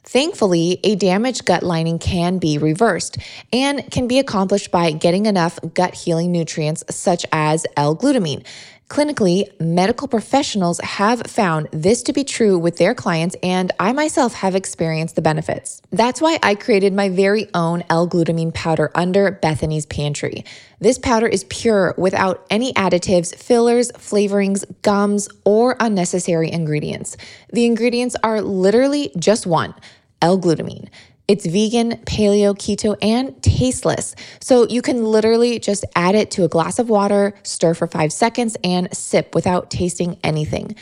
Thankfully, 0.04 0.80
a 0.84 0.94
damaged 0.94 1.44
gut 1.44 1.62
lining 1.62 1.98
can 1.98 2.38
be 2.38 2.56
reversed 2.56 3.18
and 3.52 3.90
can 3.90 4.08
be 4.08 4.18
accomplished 4.18 4.70
by 4.70 4.90
getting 4.92 5.26
enough 5.26 5.58
gut 5.74 5.94
healing 5.94 6.32
nutrients 6.32 6.84
such 6.88 7.26
as 7.32 7.66
L 7.76 7.96
glutamine. 7.96 8.44
Clinically, 8.88 9.44
medical 9.60 10.08
professionals 10.08 10.80
have 10.80 11.20
found 11.26 11.68
this 11.72 12.02
to 12.04 12.14
be 12.14 12.24
true 12.24 12.58
with 12.58 12.78
their 12.78 12.94
clients, 12.94 13.36
and 13.42 13.70
I 13.78 13.92
myself 13.92 14.32
have 14.32 14.54
experienced 14.54 15.14
the 15.14 15.20
benefits. 15.20 15.82
That's 15.90 16.22
why 16.22 16.38
I 16.42 16.54
created 16.54 16.94
my 16.94 17.10
very 17.10 17.48
own 17.52 17.84
L 17.90 18.08
glutamine 18.08 18.54
powder 18.54 18.90
under 18.94 19.30
Bethany's 19.30 19.84
Pantry. 19.84 20.42
This 20.80 20.98
powder 20.98 21.26
is 21.26 21.44
pure 21.44 21.94
without 21.98 22.46
any 22.48 22.72
additives, 22.72 23.34
fillers, 23.36 23.92
flavorings, 23.92 24.64
gums, 24.80 25.28
or 25.44 25.76
unnecessary 25.80 26.50
ingredients. 26.50 27.18
The 27.52 27.66
ingredients 27.66 28.16
are 28.24 28.40
literally 28.40 29.12
just 29.18 29.46
one 29.46 29.74
L 30.22 30.40
glutamine. 30.40 30.88
It's 31.28 31.44
vegan, 31.46 31.92
paleo, 32.06 32.56
keto, 32.56 32.96
and 33.02 33.40
tasteless. 33.42 34.14
So 34.40 34.66
you 34.66 34.80
can 34.80 35.04
literally 35.04 35.58
just 35.58 35.84
add 35.94 36.14
it 36.14 36.30
to 36.32 36.44
a 36.44 36.48
glass 36.48 36.78
of 36.78 36.88
water, 36.88 37.34
stir 37.42 37.74
for 37.74 37.86
five 37.86 38.14
seconds, 38.14 38.56
and 38.64 38.88
sip 38.96 39.34
without 39.34 39.70
tasting 39.70 40.18
anything. 40.24 40.74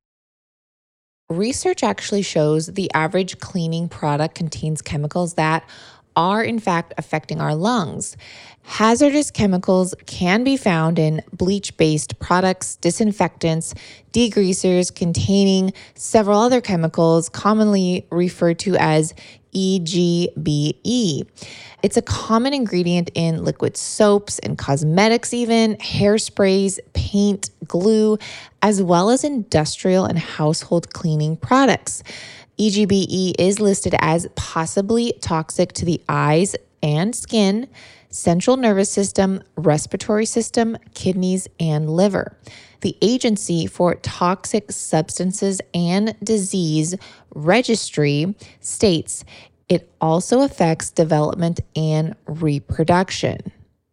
Research 1.30 1.84
actually 1.84 2.21
shows 2.21 2.67
the 2.67 2.91
average 2.93 3.39
cleaning 3.39 3.89
product 3.89 4.36
contains 4.36 4.82
chemicals 4.82 5.34
that 5.36 5.67
are 6.15 6.43
in 6.43 6.60
fact 6.60 6.93
affecting 6.97 7.41
our 7.41 7.56
lungs. 7.56 8.15
Hazardous 8.63 9.32
chemicals 9.32 9.93
can 10.06 10.43
be 10.43 10.58
found 10.58 10.97
in 10.97 11.21
bleach 11.34 11.75
based 11.78 12.19
products, 12.19 12.78
disinfectants, 12.78 13.73
degreasers 14.13 14.93
containing 14.93 15.73
several 15.95 16.39
other 16.39 16.62
chemicals 16.62 17.30
commonly 17.30 18.08
referred 18.12 18.60
to 18.60 18.75
as 18.78 19.13
EGBE. 19.56 21.28
It's 21.82 21.98
a 21.98 22.02
common 22.02 22.54
ingredient 22.54 23.12
in 23.13 23.44
liquid 23.44 23.78
soaps 23.78 24.39
and 24.39 24.58
cosmetics, 24.58 25.34
even 25.34 25.76
hairsprays, 25.78 26.80
paint, 26.94 27.50
glue, 27.68 28.18
as 28.62 28.82
well 28.82 29.10
as 29.10 29.24
industrial 29.24 30.06
and 30.06 30.18
household 30.18 30.94
cleaning 30.94 31.38
products. 31.38 32.04
EGBE 32.58 33.36
is 33.38 33.60
listed 33.60 33.96
as 34.00 34.28
possibly 34.36 35.13
toxic 35.22 35.74
to 35.74 35.86
the 35.86 36.02
eyes 36.10 36.56
and 36.82 37.15
skin, 37.15 37.68
central 38.15 38.56
nervous 38.56 38.89
system, 38.89 39.43
respiratory 39.58 40.25
system, 40.25 40.78
kidneys, 40.93 41.47
and 41.60 41.89
liver. 41.89 42.38
The 42.80 42.97
Agency 43.01 43.67
for 43.67 43.95
Toxic 43.95 44.71
Substances 44.71 45.62
and 45.73 46.15
Disease 46.23 46.95
Registry 47.34 48.34
states 48.62 49.25
it 49.67 49.91
also 49.99 50.41
affects 50.41 50.91
development 50.91 51.60
and 51.75 52.15
reproduction. 52.25 53.51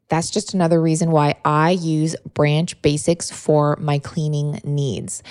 That's 0.09 0.31
just 0.31 0.53
another 0.53 0.81
reason 0.81 1.11
why 1.11 1.37
I 1.45 1.71
use 1.71 2.15
Branch 2.35 2.81
Basics 2.83 3.31
for 3.31 3.77
my 3.81 3.99
cleaning 3.99 4.61
needs. 4.63 5.23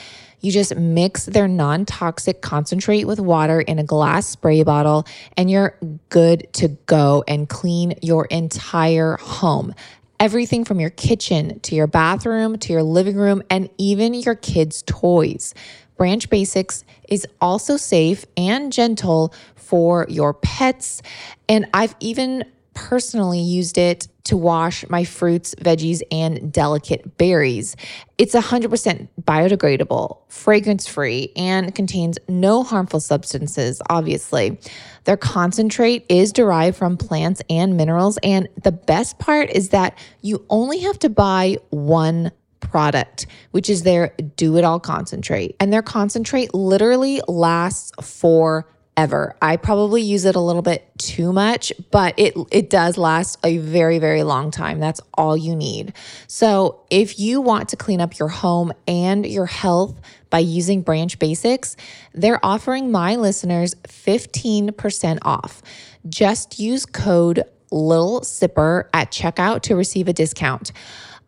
You 0.42 0.52
just 0.52 0.76
mix 0.76 1.26
their 1.26 1.48
non 1.48 1.86
toxic 1.86 2.42
concentrate 2.42 3.06
with 3.06 3.20
water 3.20 3.62
in 3.62 3.80
a 3.80 3.84
glass 3.84 4.28
spray 4.28 4.64
bottle, 4.64 5.06
and 5.38 5.50
you're 5.50 5.78
good 6.10 6.52
to 6.54 6.70
go 6.88 7.24
and 7.28 7.48
clean 7.48 7.94
your 8.02 8.26
entire 8.26 9.18
home. 9.18 9.74
Everything 10.20 10.66
from 10.66 10.80
your 10.80 10.90
kitchen 10.90 11.60
to 11.62 11.76
your 11.76 11.88
bathroom 11.88 12.58
to 12.60 12.74
your 12.74 12.84
living 12.84 13.16
room 13.16 13.42
and 13.50 13.70
even 13.78 14.14
your 14.14 14.36
kids' 14.36 14.84
toys. 14.86 15.54
Branch 15.98 16.30
Basics 16.30 16.84
is 17.08 17.28
also 17.40 17.78
safe 17.78 18.26
and 18.36 18.74
gentle 18.74 19.34
for 19.56 20.06
your 20.10 20.34
pets. 20.34 21.02
And 21.48 21.68
I've 21.74 21.96
even 22.00 22.44
personally 22.74 23.40
used 23.40 23.78
it 23.78 24.08
to 24.26 24.38
wash 24.38 24.88
my 24.90 25.04
fruits, 25.04 25.56
veggies, 25.56 26.02
and 26.12 26.52
delicate 26.52 27.18
berries. 27.18 27.76
It's 28.18 28.36
100% 28.36 29.08
biodegradable, 29.22 30.20
fragrance 30.30 30.88
free, 30.88 31.32
and 31.36 31.74
contains 31.74 32.18
no 32.28 32.64
harmful 32.64 33.00
substances, 33.00 33.82
obviously. 33.90 34.60
Their 35.06 35.18
concentrate 35.18 36.06
is 36.10 36.32
derived 36.32 36.78
from 36.78 36.98
plants 36.98 37.42
and 37.50 37.76
minerals. 37.78 38.20
And 38.24 38.48
the 38.64 38.72
best 38.72 39.18
part 39.20 39.50
is 39.50 39.70
that 39.70 39.98
you 40.22 40.46
only 40.50 40.80
have 40.80 41.00
to 41.00 41.10
buy 41.10 41.58
one 41.70 42.32
product, 42.60 43.28
which 43.52 43.70
is 43.70 43.84
their 43.84 44.14
do 44.38 44.56
it 44.58 44.64
all 44.64 44.80
concentrate. 44.80 45.56
And 45.60 45.74
their 45.74 45.82
concentrate 45.82 46.54
literally 46.54 47.22
lasts 47.28 47.92
for 48.02 48.68
ever. 48.98 49.36
I 49.42 49.58
probably 49.58 50.02
use 50.02 50.26
it 50.26 50.36
a 50.36 50.40
little 50.40 50.62
bit 50.62 50.86
too 50.98 51.34
much, 51.34 51.72
but 51.92 52.14
it 52.18 52.36
it 52.52 52.70
does 52.70 52.98
last 52.98 53.40
a 53.44 53.58
very 53.58 54.00
very 54.00 54.24
long 54.24 54.52
time. 54.52 54.80
That's 54.80 55.02
all 55.14 55.36
you 55.36 55.56
need. 55.56 55.94
So, 56.28 56.82
if 56.90 57.20
you 57.20 57.42
want 57.42 57.70
to 57.70 57.76
clean 57.76 58.02
up 58.02 58.20
your 58.20 58.28
home 58.28 58.74
and 58.88 59.26
your 59.26 59.46
health 59.46 60.00
by 60.30 60.40
using 60.40 60.82
Branch 60.82 61.18
Basics, 61.20 61.76
they're 62.14 62.44
offering 62.44 62.92
my 62.92 63.16
listeners 63.16 63.76
15% 63.88 65.20
off. 65.24 65.62
Just 66.08 66.60
use 66.60 66.86
code 66.86 67.44
little 67.72 68.22
sipper 68.22 68.86
at 68.94 69.12
checkout 69.12 69.62
to 69.64 69.76
receive 69.76 70.08
a 70.08 70.14
discount. 70.14 70.72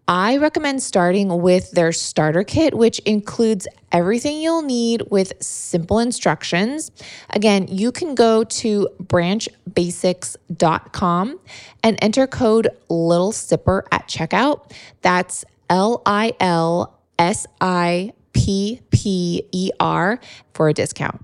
I 0.08 0.38
recommend 0.38 0.82
starting 0.84 1.42
with 1.42 1.72
their 1.72 1.92
starter 1.94 2.44
kit, 2.44 2.74
which 2.74 3.00
includes 3.00 3.68
everything 3.92 4.42
you'll 4.42 4.62
need 4.62 5.04
with 5.10 5.34
simple 5.42 6.00
instructions. 6.00 6.92
Again, 7.30 7.68
you 7.70 7.94
can 7.94 8.14
go 8.14 8.44
to 8.44 8.90
branchbasics.com 9.02 11.40
and 11.84 11.98
enter 12.02 12.28
code 12.28 12.68
Little 12.90 13.32
Sipper 13.32 13.84
at 13.92 14.10
checkout. 14.10 14.72
That's 15.02 15.46
L 15.70 16.02
I 16.06 16.34
L 16.40 17.00
S 17.18 17.48
I 17.62 18.12
P 18.34 18.82
P 18.92 19.48
E 19.54 19.72
R 19.80 20.20
for 20.54 20.68
a 20.68 20.74
discount. 20.74 21.24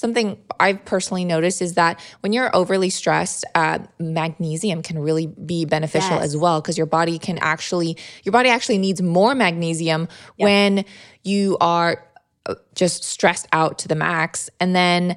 Something 0.00 0.38
I've 0.58 0.82
personally 0.86 1.26
noticed 1.26 1.60
is 1.60 1.74
that 1.74 2.00
when 2.20 2.32
you're 2.32 2.48
overly 2.56 2.88
stressed, 2.88 3.44
uh, 3.54 3.80
magnesium 3.98 4.80
can 4.80 4.98
really 4.98 5.26
be 5.26 5.66
beneficial 5.66 6.16
yes. 6.16 6.24
as 6.24 6.38
well 6.38 6.62
because 6.62 6.78
your 6.78 6.86
body 6.86 7.18
can 7.18 7.36
actually, 7.42 7.98
your 8.24 8.32
body 8.32 8.48
actually 8.48 8.78
needs 8.78 9.02
more 9.02 9.34
magnesium 9.34 10.08
yep. 10.38 10.46
when 10.46 10.84
you 11.22 11.58
are 11.60 12.02
uh, 12.46 12.54
just 12.74 13.04
stressed 13.04 13.46
out 13.52 13.78
to 13.80 13.88
the 13.88 13.94
max. 13.94 14.48
And 14.58 14.74
then 14.74 15.16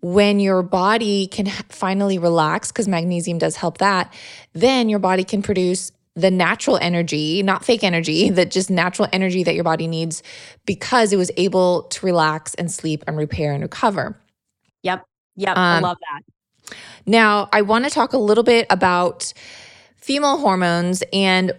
when 0.00 0.40
your 0.40 0.64
body 0.64 1.28
can 1.28 1.46
finally 1.68 2.18
relax, 2.18 2.72
because 2.72 2.88
magnesium 2.88 3.38
does 3.38 3.54
help 3.54 3.78
that, 3.78 4.12
then 4.52 4.88
your 4.88 4.98
body 4.98 5.22
can 5.22 5.42
produce 5.42 5.92
the 6.16 6.32
natural 6.32 6.76
energy, 6.78 7.40
not 7.44 7.64
fake 7.64 7.84
energy, 7.84 8.30
that 8.30 8.50
just 8.50 8.68
natural 8.68 9.06
energy 9.12 9.44
that 9.44 9.54
your 9.54 9.62
body 9.62 9.86
needs 9.86 10.24
because 10.66 11.12
it 11.12 11.18
was 11.18 11.30
able 11.36 11.84
to 11.84 12.04
relax 12.04 12.52
and 12.54 12.68
sleep 12.72 13.04
and 13.06 13.16
repair 13.16 13.52
and 13.52 13.62
recover. 13.62 14.18
Yep. 14.84 15.06
Yep. 15.36 15.56
Um, 15.56 15.58
I 15.58 15.80
love 15.80 15.98
that. 16.00 16.76
Now, 17.06 17.48
I 17.52 17.62
want 17.62 17.84
to 17.84 17.90
talk 17.90 18.12
a 18.12 18.18
little 18.18 18.44
bit 18.44 18.66
about 18.70 19.32
female 19.96 20.38
hormones 20.38 21.02
and 21.12 21.52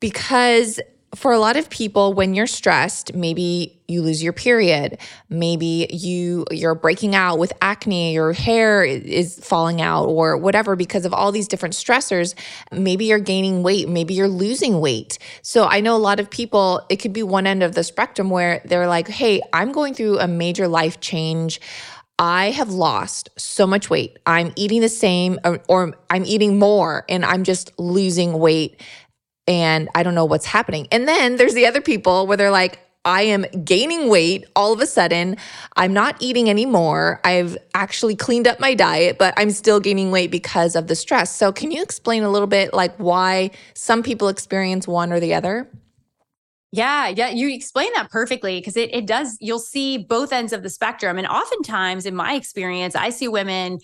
because 0.00 0.80
for 1.14 1.32
a 1.32 1.38
lot 1.38 1.56
of 1.56 1.70
people 1.70 2.12
when 2.12 2.34
you're 2.34 2.46
stressed 2.46 3.14
maybe 3.14 3.80
you 3.88 4.02
lose 4.02 4.22
your 4.22 4.32
period 4.32 4.98
maybe 5.30 5.86
you 5.90 6.44
you're 6.50 6.74
breaking 6.74 7.14
out 7.14 7.38
with 7.38 7.52
acne 7.62 8.12
your 8.12 8.32
hair 8.32 8.84
is 8.84 9.38
falling 9.38 9.80
out 9.80 10.04
or 10.06 10.36
whatever 10.36 10.76
because 10.76 11.06
of 11.06 11.14
all 11.14 11.32
these 11.32 11.48
different 11.48 11.74
stressors 11.74 12.34
maybe 12.72 13.06
you're 13.06 13.20
gaining 13.20 13.62
weight 13.62 13.88
maybe 13.88 14.12
you're 14.12 14.28
losing 14.28 14.80
weight 14.80 15.18
so 15.42 15.64
i 15.66 15.80
know 15.80 15.94
a 15.94 15.98
lot 15.98 16.20
of 16.20 16.28
people 16.28 16.84
it 16.90 16.96
could 16.96 17.12
be 17.12 17.22
one 17.22 17.46
end 17.46 17.62
of 17.62 17.74
the 17.74 17.84
spectrum 17.84 18.28
where 18.28 18.60
they're 18.64 18.88
like 18.88 19.08
hey 19.08 19.40
i'm 19.52 19.72
going 19.72 19.94
through 19.94 20.18
a 20.18 20.26
major 20.28 20.68
life 20.68 21.00
change 21.00 21.60
I 22.18 22.50
have 22.50 22.70
lost 22.70 23.28
so 23.36 23.66
much 23.66 23.90
weight. 23.90 24.18
I'm 24.24 24.52
eating 24.56 24.80
the 24.80 24.88
same 24.88 25.38
or, 25.44 25.60
or, 25.68 25.94
I'm 26.08 26.24
eating 26.24 26.58
more 26.58 27.04
and 27.08 27.24
I'm 27.24 27.44
just 27.44 27.78
losing 27.78 28.38
weight 28.38 28.80
and 29.46 29.88
I 29.94 30.02
don't 30.02 30.14
know 30.14 30.24
what's 30.24 30.46
happening. 30.46 30.88
And 30.90 31.06
then 31.06 31.36
there's 31.36 31.54
the 31.54 31.66
other 31.66 31.80
people 31.80 32.26
where 32.26 32.36
they're 32.36 32.50
like, 32.50 32.80
I 33.04 33.22
am 33.22 33.42
gaining 33.62 34.08
weight 34.08 34.46
all 34.56 34.72
of 34.72 34.80
a 34.80 34.86
sudden. 34.86 35.36
I'm 35.76 35.92
not 35.92 36.16
eating 36.18 36.50
anymore. 36.50 37.20
I've 37.22 37.56
actually 37.72 38.16
cleaned 38.16 38.48
up 38.48 38.58
my 38.58 38.74
diet, 38.74 39.16
but 39.16 39.32
I'm 39.36 39.50
still 39.50 39.78
gaining 39.78 40.10
weight 40.10 40.32
because 40.32 40.74
of 40.74 40.88
the 40.88 40.96
stress. 40.96 41.34
So, 41.34 41.52
can 41.52 41.70
you 41.70 41.82
explain 41.82 42.24
a 42.24 42.30
little 42.30 42.48
bit 42.48 42.74
like 42.74 42.96
why 42.96 43.52
some 43.74 44.02
people 44.02 44.26
experience 44.26 44.88
one 44.88 45.12
or 45.12 45.20
the 45.20 45.34
other? 45.34 45.70
Yeah, 46.72 47.08
yeah, 47.08 47.30
you 47.30 47.48
explain 47.48 47.92
that 47.94 48.10
perfectly 48.10 48.58
because 48.60 48.76
it 48.76 48.92
it 48.94 49.06
does 49.06 49.36
you'll 49.40 49.58
see 49.58 49.98
both 49.98 50.32
ends 50.32 50.52
of 50.52 50.62
the 50.62 50.70
spectrum 50.70 51.16
and 51.16 51.26
oftentimes 51.26 52.06
in 52.06 52.14
my 52.14 52.34
experience 52.34 52.94
I 52.94 53.10
see 53.10 53.28
women 53.28 53.78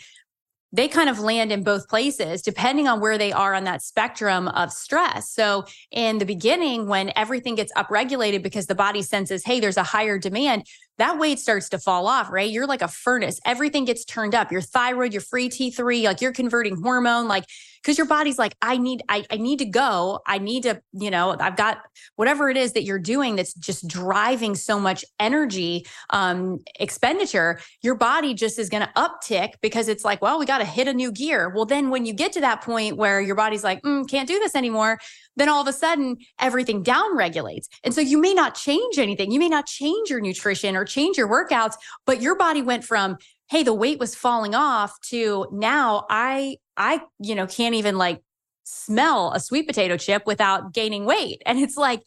they 0.73 0.89
kind 0.89 1.09
of 1.11 1.19
land 1.21 1.53
in 1.53 1.63
both 1.63 1.89
places 1.89 2.43
depending 2.43 2.89
on 2.89 3.01
where 3.01 3.19
they 3.19 3.33
are 3.33 3.55
on 3.55 3.65
that 3.65 3.83
spectrum 3.83 4.49
of 4.49 4.73
stress. 4.73 5.31
So, 5.31 5.65
in 5.91 6.19
the 6.19 6.25
beginning, 6.25 6.89
when 6.89 7.13
everything 7.17 7.55
gets 7.55 7.73
upregulated 7.75 8.43
because 8.43 8.67
the 8.67 8.75
body 8.75 9.03
senses, 9.03 9.45
hey, 9.45 9.61
there's 9.61 9.77
a 9.77 9.83
higher 9.83 10.19
demand, 10.19 10.67
that 10.99 11.19
weight 11.19 11.39
starts 11.39 11.69
to 11.71 11.79
fall 11.79 12.07
off, 12.07 12.31
right? 12.31 12.51
You're 12.51 12.67
like 12.67 12.83
a 12.83 12.89
furnace. 12.89 13.39
Everything 13.45 13.85
gets 13.85 14.05
turned 14.05 14.35
up. 14.35 14.51
Your 14.51 14.63
thyroid, 14.63 15.13
your 15.13 15.23
free 15.23 15.49
T3, 15.51 16.05
like 16.05 16.21
you're 16.21 16.33
converting 16.33 16.81
hormone, 16.83 17.29
like 17.29 17.45
because 17.83 17.99
your 17.99 18.07
body's 18.07 18.39
like, 18.39 18.55
I 18.63 18.77
need, 18.77 19.03
I, 19.09 19.25
I 19.31 19.37
need 19.37 19.59
to 19.59 19.65
go. 19.65 20.21
I 20.27 20.39
need 20.39 20.63
to, 20.63 20.81
you 20.93 21.11
know, 21.11 21.37
I've 21.39 21.57
got 21.57 21.79
whatever 22.17 22.49
it 22.49 22.57
is 22.57 22.75
that 22.75 22.85
you're 22.85 22.99
doing 22.99 23.37
that's 23.37 23.55
just 23.55 23.89
driving 23.89 24.55
so 24.55 24.79
much 24.79 25.05
energy 25.19 25.87
um, 26.11 26.61
expenditure. 26.79 27.61
Your 27.83 27.97
body 27.97 28.35
just 28.35 28.59
is 28.59 28.69
going 28.69 28.85
to 28.85 28.93
uptick 28.97 29.55
because 29.61 29.89
it's 29.89 30.05
like, 30.05 30.23
well, 30.23 30.39
we 30.39 30.47
got 30.47 30.59
to 30.59 30.65
hit 30.65 30.87
a 30.87 30.93
new 30.93 31.11
gear. 31.11 31.49
Well, 31.49 31.67
then 31.67 31.91
when 31.91 32.07
you 32.07 32.13
get 32.13 32.33
to 32.33 32.41
that 32.43 32.63
point 32.63 32.97
where 32.97 33.21
your 33.21 33.35
body's 33.35 33.65
like, 33.65 33.83
mm, 33.83 34.09
can't 34.09 34.29
do 34.29 34.39
this 34.39 34.55
anymore, 34.55 34.99
then 35.37 35.49
all 35.49 35.63
of 35.63 35.69
a 35.69 35.73
sudden 35.73 36.19
everything 36.39 36.83
down 36.83 37.17
regulates. 37.17 37.69
And 37.83 37.93
so 37.93 38.01
you 38.01 38.21
may 38.21 38.35
not 38.35 38.55
change 38.55 38.99
anything. 38.99 39.33
You 39.33 39.41
may 39.41 39.49
not 39.49 39.67
change 39.67 40.09
your 40.09 40.21
nutrition 40.21 40.77
or 40.77 40.85
change 40.85 41.17
your 41.17 41.29
workouts, 41.29 41.75
but 42.07 42.23
your 42.23 42.37
body 42.37 42.63
went 42.63 42.85
from, 42.85 43.17
hey, 43.53 43.63
the 43.63 43.75
weight 43.75 43.99
was 43.99 44.15
falling 44.15 44.55
off 44.55 44.99
to 45.03 45.47
now 45.53 46.07
I, 46.09 46.57
I, 46.75 47.03
you 47.21 47.35
know, 47.35 47.47
can't 47.47 47.75
even 47.75 47.99
like 47.99 48.23
smell 48.65 49.31
a 49.35 49.41
sweet 49.41 49.67
potato 49.67 49.99
chip 49.99 50.23
without 50.25 50.73
gaining 50.73 51.05
weight. 51.05 51.43
And 51.45 51.59
it's 51.59 51.77
like 51.77 52.01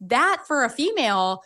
that 0.00 0.44
for 0.46 0.64
a 0.64 0.70
female. 0.70 1.42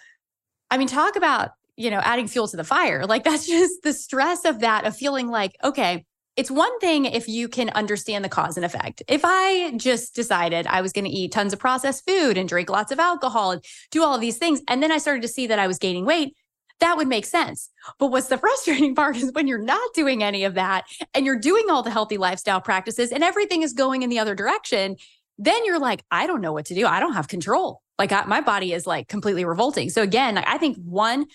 I 0.70 0.78
mean, 0.78 0.86
talk 0.86 1.16
about, 1.16 1.50
you 1.74 1.90
know, 1.90 1.98
adding 1.98 2.28
fuel 2.28 2.46
to 2.46 2.56
the 2.56 2.62
fire. 2.62 3.06
Like 3.06 3.24
that's 3.30 3.44
just 3.44 3.82
the 3.82 3.92
stress 3.92 4.44
of 4.44 4.60
that, 4.60 4.86
of 4.86 4.96
feeling 4.96 5.26
like, 5.26 5.56
okay, 5.64 6.04
it's 6.36 6.50
one 6.50 6.78
thing 6.78 7.06
if 7.06 7.26
you 7.26 7.48
can 7.48 7.70
understand 7.70 8.24
the 8.24 8.28
cause 8.28 8.56
and 8.56 8.64
effect. 8.64 9.02
If 9.08 9.22
I 9.24 9.72
just 9.76 10.14
decided 10.14 10.68
I 10.68 10.80
was 10.80 10.92
going 10.92 11.06
to 11.06 11.10
eat 11.10 11.32
tons 11.32 11.52
of 11.52 11.58
processed 11.58 12.08
food 12.08 12.38
and 12.38 12.48
drink 12.48 12.70
lots 12.70 12.92
of 12.92 13.00
alcohol 13.00 13.50
and 13.50 13.64
do 13.90 14.04
all 14.04 14.14
of 14.14 14.20
these 14.20 14.38
things, 14.38 14.62
and 14.68 14.80
then 14.80 14.92
I 14.92 14.98
started 14.98 15.22
to 15.22 15.28
see 15.28 15.48
that 15.48 15.58
I 15.58 15.66
was 15.66 15.78
gaining 15.78 16.06
weight, 16.06 16.36
that 16.80 16.96
would 16.96 17.08
make 17.08 17.26
sense. 17.26 17.70
But 17.98 18.08
what's 18.08 18.28
the 18.28 18.38
frustrating 18.46 18.94
part 18.94 19.16
is 19.16 19.32
when 19.32 19.46
you're 19.46 19.58
not 19.58 19.94
doing 19.94 20.22
any 20.22 20.44
of 20.44 20.54
that 20.54 20.84
and 21.14 21.24
you're 21.24 21.38
doing 21.38 21.70
all 21.70 21.82
the 21.82 21.90
healthy 21.90 22.18
lifestyle 22.18 22.60
practices 22.60 23.12
and 23.12 23.22
everything 23.22 23.62
is 23.62 23.72
going 23.72 24.02
in 24.02 24.10
the 24.10 24.18
other 24.18 24.34
direction, 24.34 24.96
then 25.38 25.64
you're 25.64 25.78
like, 25.78 26.04
I 26.10 26.26
don't 26.26 26.40
know 26.40 26.52
what 26.52 26.66
to 26.66 26.74
do. 26.74 26.86
I 26.86 27.00
don't 27.00 27.14
have 27.14 27.28
control. 27.28 27.80
Like 27.98 28.12
I, 28.12 28.24
my 28.24 28.40
body 28.40 28.72
is 28.72 28.86
like 28.86 29.08
completely 29.08 29.44
revolting. 29.44 29.90
So 29.90 30.02
again, 30.02 30.38
I 30.38 30.58
think 30.58 30.76
one, 30.78 31.26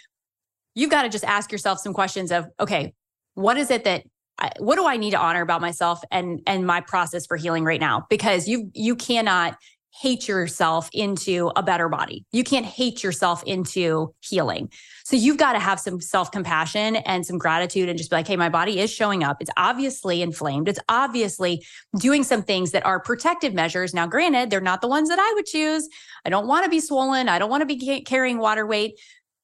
you've 0.74 0.92
got 0.92 1.04
to 1.04 1.10
just 1.10 1.24
ask 1.24 1.52
yourself 1.52 1.80
some 1.80 1.94
questions 1.94 2.32
of, 2.32 2.48
okay, 2.60 2.94
what 3.34 3.58
is 3.58 3.72
it 3.72 3.84
that 3.86 4.04
I, 4.38 4.52
what 4.60 4.76
do 4.76 4.86
I 4.86 4.98
need 4.98 5.12
to 5.12 5.20
honor 5.20 5.42
about 5.42 5.62
myself 5.62 6.02
and 6.12 6.42
and 6.46 6.68
my 6.68 6.82
process 6.82 7.26
for 7.26 7.38
healing 7.38 7.64
right 7.64 7.80
now? 7.80 8.06
Because 8.10 8.48
you 8.48 8.70
you 8.74 8.96
cannot 8.96 9.58
hate 10.02 10.28
yourself 10.28 10.90
into 10.92 11.52
a 11.56 11.64
better 11.64 11.88
body. 11.88 12.26
You 12.34 12.44
can't 12.44 12.66
hate 12.66 13.02
yourself 13.02 13.42
into 13.44 14.14
healing. 14.20 14.70
So 15.06 15.16
you've 15.16 15.38
got 15.38 15.54
to 15.54 15.60
have 15.60 15.80
some 15.80 16.02
self-compassion 16.02 16.98
and 16.98 17.26
some 17.26 17.38
gratitude 17.38 17.88
and 17.88 17.98
just 17.98 18.10
be 18.10 18.18
like, 18.18 18.28
hey, 18.28 18.36
my 18.36 18.50
body 18.50 18.80
is 18.80 18.92
showing 18.92 19.24
up. 19.24 19.38
It's 19.40 19.52
obviously 19.56 20.22
inflamed. 20.22 20.68
It's 20.68 20.80
obviously 20.90 21.66
doing 21.98 22.24
some 22.24 22.44
things 22.44 22.72
that 22.72 22.86
are 22.86 23.00
protective 23.00 23.54
measures. 23.54 23.94
Now, 23.94 24.06
granted, 24.06 24.50
they're 24.50 24.60
not 24.60 24.82
the 24.82 24.90
ones 24.90 25.08
that 25.08 25.20
I 25.20 25.32
would 25.36 25.46
choose. 25.46 25.88
I 26.26 26.30
don't 26.30 26.48
want 26.48 26.66
to 26.66 26.70
be 26.70 26.82
swollen. 26.82 27.30
I 27.30 27.40
don't 27.40 27.50
want 27.50 27.62
to 27.62 27.66
be 27.66 28.02
carrying 28.02 28.38
water 28.38 28.66
weight, 28.66 29.00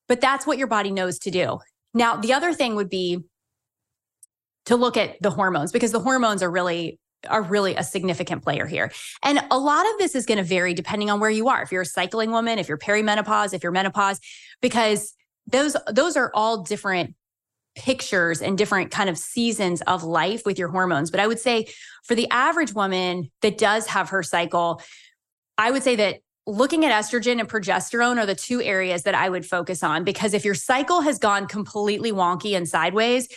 but 0.09 0.19
that's 0.19 0.45
what 0.45 0.57
your 0.57 0.67
body 0.67 0.91
knows 0.91 1.17
to 1.19 1.31
do. 1.31 1.59
Now, 1.93 2.17
the 2.17 2.33
other 2.33 2.53
thing 2.53 2.75
would 2.75 2.89
be 2.89 3.19
to 4.65 4.75
look 4.75 4.97
at 4.97 5.21
the 5.21 5.31
hormones 5.31 5.71
because 5.71 5.91
the 5.91 5.99
hormones 5.99 6.43
are 6.43 6.51
really 6.51 6.99
are 7.30 7.41
really 7.41 7.76
a 7.76 7.84
significant 7.84 8.43
player 8.43 8.65
here. 8.65 8.91
And 9.24 9.39
a 9.51 9.59
lot 9.59 9.86
of 9.86 9.97
this 9.97 10.15
is 10.15 10.26
going 10.26 10.38
to 10.38 10.43
vary 10.43 10.74
depending 10.74 11.09
on 11.09 11.19
where 11.19 11.30
you 11.30 11.49
are. 11.49 11.61
If 11.61 11.72
you're 11.72 11.84
a 11.84 11.86
cycling 11.86 12.32
woman, 12.32 12.59
if 12.59 12.67
you're 12.67 12.78
perimenopause, 12.78 13.53
if 13.53 13.63
you're 13.63 13.72
menopause, 13.72 14.19
because 14.61 15.13
those 15.47 15.76
those 15.91 16.17
are 16.17 16.32
all 16.34 16.63
different 16.63 17.15
pictures 17.76 18.41
and 18.41 18.57
different 18.57 18.91
kind 18.91 19.09
of 19.09 19.17
seasons 19.17 19.82
of 19.84 20.03
life 20.03 20.45
with 20.45 20.59
your 20.59 20.67
hormones. 20.69 21.09
But 21.09 21.19
I 21.19 21.28
would 21.28 21.39
say 21.39 21.67
for 22.03 22.15
the 22.15 22.30
average 22.30 22.74
woman 22.74 23.32
that 23.41 23.57
does 23.57 23.88
have 23.88 24.09
her 24.09 24.24
cycle, 24.24 24.82
I 25.57 25.72
would 25.72 25.84
say 25.84 25.95
that 25.95 26.17
looking 26.47 26.84
at 26.86 26.91
estrogen 26.91 27.39
and 27.39 27.47
progesterone 27.47 28.17
are 28.17 28.26
the 28.26 28.36
two 28.36 28.61
areas 28.61 29.03
that 29.03 29.15
I 29.15 29.30
would 29.30 29.45
focus 29.45 29.84
on 29.84 30.03
because 30.03 30.34
if 30.34 30.43
your 30.43 30.55
cycle 30.55 31.01
has 31.01 31.19
gone 31.19 31.47
completely 31.47 32.11
wonky 32.11 32.57
and 32.57 32.67
sideways, 32.67 33.30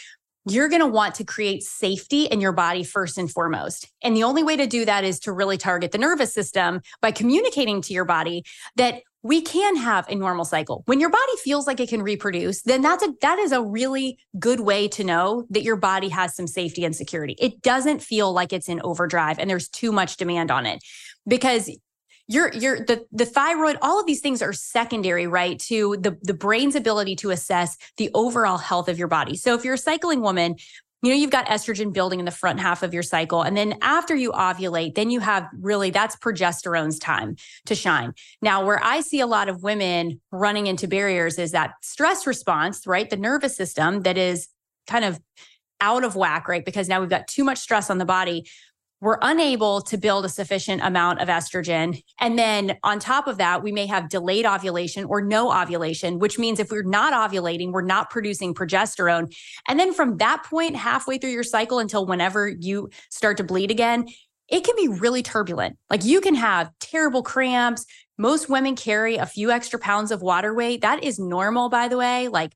you're 0.46 0.68
going 0.68 0.80
to 0.80 0.86
want 0.86 1.14
to 1.16 1.24
create 1.24 1.62
safety 1.62 2.24
in 2.24 2.40
your 2.40 2.52
body 2.52 2.84
first 2.84 3.18
and 3.18 3.30
foremost. 3.30 3.90
And 4.02 4.16
the 4.16 4.24
only 4.24 4.42
way 4.42 4.56
to 4.56 4.66
do 4.66 4.84
that 4.84 5.04
is 5.04 5.18
to 5.20 5.32
really 5.32 5.56
target 5.56 5.92
the 5.92 5.98
nervous 5.98 6.34
system 6.34 6.82
by 7.00 7.10
communicating 7.10 7.80
to 7.82 7.92
your 7.92 8.04
body 8.04 8.44
that 8.76 9.02
we 9.22 9.40
can 9.40 9.74
have 9.76 10.06
a 10.08 10.14
normal 10.14 10.44
cycle. 10.44 10.82
When 10.84 11.00
your 11.00 11.08
body 11.08 11.36
feels 11.42 11.66
like 11.66 11.80
it 11.80 11.88
can 11.88 12.02
reproduce, 12.02 12.60
then 12.62 12.82
that's 12.82 13.02
a 13.02 13.14
that 13.22 13.38
is 13.38 13.52
a 13.52 13.62
really 13.62 14.18
good 14.38 14.60
way 14.60 14.86
to 14.88 15.02
know 15.02 15.46
that 15.48 15.62
your 15.62 15.76
body 15.76 16.10
has 16.10 16.36
some 16.36 16.46
safety 16.46 16.84
and 16.84 16.94
security. 16.94 17.34
It 17.38 17.62
doesn't 17.62 18.02
feel 18.02 18.32
like 18.34 18.52
it's 18.52 18.68
in 18.68 18.82
overdrive 18.84 19.38
and 19.38 19.48
there's 19.48 19.68
too 19.70 19.92
much 19.92 20.18
demand 20.18 20.50
on 20.50 20.66
it. 20.66 20.84
Because 21.26 21.70
your 22.26 22.52
your 22.52 22.78
the 22.78 23.04
the 23.12 23.26
thyroid 23.26 23.76
all 23.82 24.00
of 24.00 24.06
these 24.06 24.20
things 24.20 24.40
are 24.40 24.52
secondary 24.52 25.26
right 25.26 25.58
to 25.58 25.96
the 26.00 26.16
the 26.22 26.34
brain's 26.34 26.74
ability 26.74 27.14
to 27.16 27.30
assess 27.30 27.76
the 27.96 28.10
overall 28.14 28.56
health 28.56 28.88
of 28.88 28.98
your 28.98 29.08
body 29.08 29.36
so 29.36 29.54
if 29.54 29.64
you're 29.64 29.74
a 29.74 29.78
cycling 29.78 30.20
woman 30.20 30.56
you 31.04 31.10
know, 31.10 31.16
you've 31.16 31.30
got 31.30 31.44
estrogen 31.46 31.92
building 31.92 32.18
in 32.18 32.24
the 32.24 32.30
front 32.30 32.60
half 32.60 32.82
of 32.82 32.94
your 32.94 33.02
cycle. 33.02 33.42
And 33.42 33.54
then 33.54 33.76
after 33.82 34.14
you 34.14 34.32
ovulate, 34.32 34.94
then 34.94 35.10
you 35.10 35.20
have 35.20 35.46
really 35.60 35.90
that's 35.90 36.16
progesterone's 36.16 36.98
time 36.98 37.36
to 37.66 37.74
shine. 37.74 38.14
Now, 38.40 38.64
where 38.64 38.82
I 38.82 39.02
see 39.02 39.20
a 39.20 39.26
lot 39.26 39.50
of 39.50 39.62
women 39.62 40.18
running 40.32 40.66
into 40.66 40.88
barriers 40.88 41.38
is 41.38 41.52
that 41.52 41.72
stress 41.82 42.26
response, 42.26 42.86
right? 42.86 43.10
The 43.10 43.18
nervous 43.18 43.54
system 43.54 44.00
that 44.02 44.16
is 44.16 44.48
kind 44.86 45.04
of 45.04 45.20
out 45.78 46.04
of 46.04 46.16
whack, 46.16 46.48
right? 46.48 46.64
Because 46.64 46.88
now 46.88 47.00
we've 47.00 47.10
got 47.10 47.28
too 47.28 47.44
much 47.44 47.58
stress 47.58 47.90
on 47.90 47.98
the 47.98 48.06
body 48.06 48.48
we're 49.04 49.18
unable 49.20 49.82
to 49.82 49.98
build 49.98 50.24
a 50.24 50.30
sufficient 50.30 50.80
amount 50.82 51.20
of 51.20 51.28
estrogen. 51.28 52.02
And 52.18 52.38
then 52.38 52.78
on 52.82 52.98
top 52.98 53.26
of 53.26 53.36
that, 53.36 53.62
we 53.62 53.70
may 53.70 53.84
have 53.84 54.08
delayed 54.08 54.46
ovulation 54.46 55.04
or 55.04 55.20
no 55.20 55.52
ovulation, 55.52 56.18
which 56.18 56.38
means 56.38 56.58
if 56.58 56.70
we're 56.70 56.82
not 56.82 57.12
ovulating, 57.12 57.70
we're 57.70 57.82
not 57.82 58.08
producing 58.08 58.54
progesterone. 58.54 59.36
And 59.68 59.78
then 59.78 59.92
from 59.92 60.16
that 60.16 60.44
point, 60.44 60.74
halfway 60.74 61.18
through 61.18 61.32
your 61.32 61.42
cycle 61.42 61.80
until 61.80 62.06
whenever 62.06 62.48
you 62.48 62.88
start 63.10 63.36
to 63.36 63.44
bleed 63.44 63.70
again, 63.70 64.08
it 64.48 64.64
can 64.64 64.74
be 64.74 64.88
really 64.88 65.22
turbulent. 65.22 65.76
Like 65.90 66.02
you 66.02 66.22
can 66.22 66.34
have 66.34 66.70
terrible 66.80 67.22
cramps. 67.22 67.84
Most 68.16 68.48
women 68.48 68.74
carry 68.74 69.16
a 69.16 69.26
few 69.26 69.50
extra 69.50 69.78
pounds 69.78 70.12
of 70.12 70.22
water 70.22 70.54
weight. 70.54 70.80
That 70.80 71.04
is 71.04 71.18
normal, 71.18 71.68
by 71.68 71.88
the 71.88 71.98
way. 71.98 72.28
Like 72.28 72.52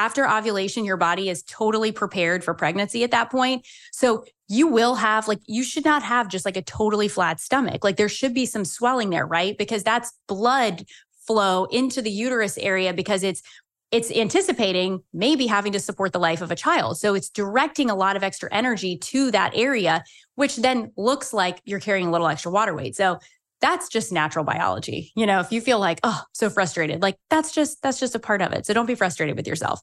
after 0.00 0.26
ovulation, 0.26 0.86
your 0.86 0.96
body 0.96 1.28
is 1.28 1.42
totally 1.42 1.92
prepared 1.92 2.42
for 2.42 2.54
pregnancy 2.54 3.04
at 3.04 3.10
that 3.10 3.30
point. 3.30 3.66
So 3.92 4.24
you 4.48 4.66
will 4.66 4.94
have, 4.94 5.28
like, 5.28 5.40
you 5.46 5.62
should 5.62 5.84
not 5.84 6.02
have 6.02 6.28
just 6.28 6.46
like 6.46 6.56
a 6.56 6.62
totally 6.62 7.06
flat 7.06 7.38
stomach. 7.38 7.84
Like, 7.84 7.96
there 7.96 8.08
should 8.08 8.32
be 8.32 8.46
some 8.46 8.64
swelling 8.64 9.10
there, 9.10 9.26
right? 9.26 9.58
Because 9.58 9.82
that's 9.82 10.12
blood 10.26 10.86
flow 11.26 11.66
into 11.66 12.00
the 12.00 12.10
uterus 12.10 12.56
area 12.56 12.94
because 12.94 13.22
it's 13.22 13.42
it's 13.90 14.10
anticipating 14.12 15.02
maybe 15.12 15.46
having 15.48 15.72
to 15.72 15.80
support 15.80 16.12
the 16.12 16.18
life 16.20 16.42
of 16.42 16.52
a 16.52 16.56
child. 16.56 16.96
So 16.96 17.14
it's 17.14 17.28
directing 17.28 17.90
a 17.90 17.96
lot 17.96 18.16
of 18.16 18.22
extra 18.22 18.48
energy 18.52 18.96
to 18.96 19.32
that 19.32 19.52
area, 19.54 20.04
which 20.36 20.56
then 20.56 20.92
looks 20.96 21.32
like 21.32 21.60
you're 21.64 21.80
carrying 21.80 22.06
a 22.06 22.12
little 22.12 22.28
extra 22.28 22.52
water 22.52 22.72
weight. 22.72 22.94
So 22.94 23.18
that's 23.60 23.88
just 23.88 24.12
natural 24.12 24.44
biology. 24.44 25.12
You 25.14 25.26
know, 25.26 25.40
if 25.40 25.52
you 25.52 25.60
feel 25.60 25.78
like, 25.78 26.00
oh, 26.02 26.22
so 26.32 26.50
frustrated, 26.50 27.02
like 27.02 27.16
that's 27.28 27.52
just 27.52 27.82
that's 27.82 28.00
just 28.00 28.14
a 28.14 28.18
part 28.18 28.42
of 28.42 28.52
it. 28.52 28.66
So 28.66 28.74
don't 28.74 28.86
be 28.86 28.94
frustrated 28.94 29.36
with 29.36 29.46
yourself. 29.46 29.80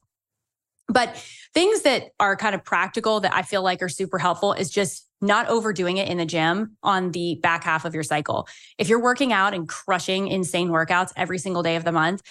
But 0.88 1.16
things 1.54 1.82
that 1.82 2.04
are 2.18 2.36
kind 2.36 2.54
of 2.54 2.64
practical 2.64 3.20
that 3.20 3.34
I 3.34 3.42
feel 3.42 3.62
like 3.62 3.82
are 3.82 3.88
super 3.88 4.18
helpful 4.18 4.52
is 4.54 4.70
just 4.70 5.06
not 5.20 5.48
overdoing 5.48 5.98
it 5.98 6.08
in 6.08 6.16
the 6.16 6.24
gym 6.24 6.76
on 6.82 7.10
the 7.10 7.38
back 7.42 7.64
half 7.64 7.84
of 7.84 7.94
your 7.94 8.02
cycle. 8.02 8.48
If 8.78 8.88
you're 8.88 9.02
working 9.02 9.32
out 9.32 9.52
and 9.52 9.68
crushing 9.68 10.28
insane 10.28 10.68
workouts 10.68 11.12
every 11.16 11.38
single 11.38 11.62
day 11.62 11.76
of 11.76 11.84
the 11.84 11.92
month, 11.92 12.22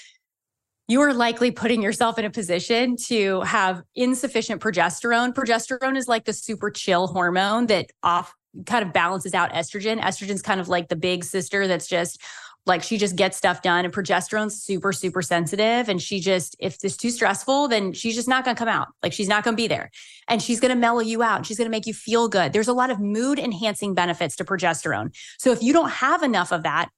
you 0.87 1.01
are 1.01 1.13
likely 1.13 1.51
putting 1.51 1.81
yourself 1.81 2.17
in 2.17 2.23
a 2.23 2.29
position 2.29 2.95
to 3.07 3.41
have 3.41 3.83
insufficient 3.93 4.61
progesterone. 4.61 5.33
Progesterone 5.33 5.97
is 5.97 6.07
like 6.07 6.23
the 6.23 6.33
super 6.33 6.71
chill 6.71 7.07
hormone 7.07 7.67
that 7.67 7.91
off 8.03 8.33
kind 8.65 8.85
of 8.85 8.93
balances 8.93 9.33
out 9.33 9.51
estrogen. 9.53 9.99
Estrogen's 10.01 10.41
kind 10.41 10.59
of 10.59 10.67
like 10.67 10.89
the 10.89 10.95
big 10.95 11.23
sister 11.23 11.67
that's 11.67 11.87
just 11.87 12.21
like 12.65 12.83
she 12.83 12.97
just 12.97 13.15
gets 13.15 13.37
stuff 13.37 13.61
done 13.61 13.85
and 13.85 13.93
progesterone's 13.93 14.61
super 14.61 14.91
super 14.91 15.21
sensitive 15.21 15.87
and 15.87 16.01
she 16.01 16.19
just 16.19 16.55
if 16.59 16.77
it's 16.83 16.97
too 16.97 17.09
stressful 17.09 17.69
then 17.69 17.93
she's 17.93 18.13
just 18.13 18.27
not 18.27 18.43
going 18.43 18.55
to 18.55 18.59
come 18.59 18.67
out. 18.67 18.89
Like 19.01 19.13
she's 19.13 19.29
not 19.29 19.43
going 19.43 19.55
to 19.55 19.61
be 19.61 19.67
there. 19.67 19.89
And 20.27 20.41
she's 20.41 20.59
going 20.59 20.73
to 20.73 20.75
mellow 20.75 20.99
you 20.99 21.23
out 21.23 21.45
she's 21.45 21.57
going 21.57 21.67
to 21.67 21.71
make 21.71 21.87
you 21.87 21.93
feel 21.93 22.27
good. 22.27 22.53
There's 22.53 22.67
a 22.67 22.73
lot 22.73 22.91
of 22.91 22.99
mood 22.99 23.39
enhancing 23.39 23.93
benefits 23.93 24.35
to 24.37 24.45
progesterone. 24.45 25.15
So 25.37 25.51
if 25.51 25.63
you 25.63 25.73
don't 25.73 25.89
have 25.89 26.23
enough 26.23 26.51
of 26.51 26.63
that 26.63 26.89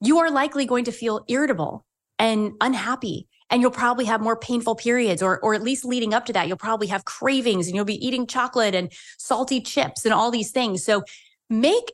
you 0.00 0.18
are 0.18 0.30
likely 0.30 0.66
going 0.66 0.84
to 0.84 0.92
feel 0.92 1.24
irritable 1.28 1.84
and 2.18 2.52
unhappy 2.60 3.26
and 3.50 3.62
you'll 3.62 3.70
probably 3.70 4.04
have 4.04 4.20
more 4.20 4.36
painful 4.36 4.74
periods 4.74 5.22
or 5.22 5.38
or 5.40 5.54
at 5.54 5.62
least 5.62 5.84
leading 5.84 6.14
up 6.14 6.26
to 6.26 6.32
that 6.32 6.48
you'll 6.48 6.56
probably 6.56 6.86
have 6.88 7.04
cravings 7.04 7.66
and 7.66 7.76
you'll 7.76 7.84
be 7.84 8.04
eating 8.06 8.26
chocolate 8.26 8.74
and 8.74 8.92
salty 9.18 9.60
chips 9.60 10.04
and 10.04 10.14
all 10.14 10.30
these 10.30 10.50
things. 10.50 10.84
So 10.84 11.02
make 11.48 11.92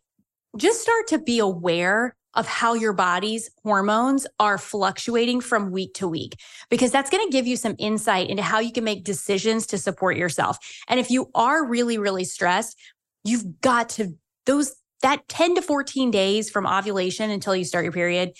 just 0.56 0.82
start 0.82 1.06
to 1.08 1.18
be 1.18 1.38
aware 1.38 2.14
of 2.34 2.46
how 2.46 2.72
your 2.72 2.94
body's 2.94 3.50
hormones 3.62 4.26
are 4.40 4.56
fluctuating 4.56 5.40
from 5.42 5.70
week 5.70 5.92
to 5.92 6.08
week 6.08 6.36
because 6.70 6.90
that's 6.90 7.10
going 7.10 7.26
to 7.26 7.30
give 7.32 7.46
you 7.46 7.56
some 7.56 7.74
insight 7.78 8.30
into 8.30 8.42
how 8.42 8.58
you 8.58 8.72
can 8.72 8.84
make 8.84 9.04
decisions 9.04 9.66
to 9.66 9.76
support 9.76 10.16
yourself. 10.16 10.56
And 10.88 10.98
if 10.98 11.10
you 11.10 11.30
are 11.34 11.66
really 11.66 11.98
really 11.98 12.24
stressed 12.24 12.78
you've 13.24 13.60
got 13.60 13.88
to 13.90 14.14
those 14.46 14.74
that 15.02 15.26
10 15.28 15.56
to 15.56 15.62
14 15.62 16.10
days 16.10 16.48
from 16.48 16.66
ovulation 16.66 17.30
until 17.30 17.56
you 17.56 17.64
start 17.64 17.84
your 17.84 17.92
period 17.92 18.32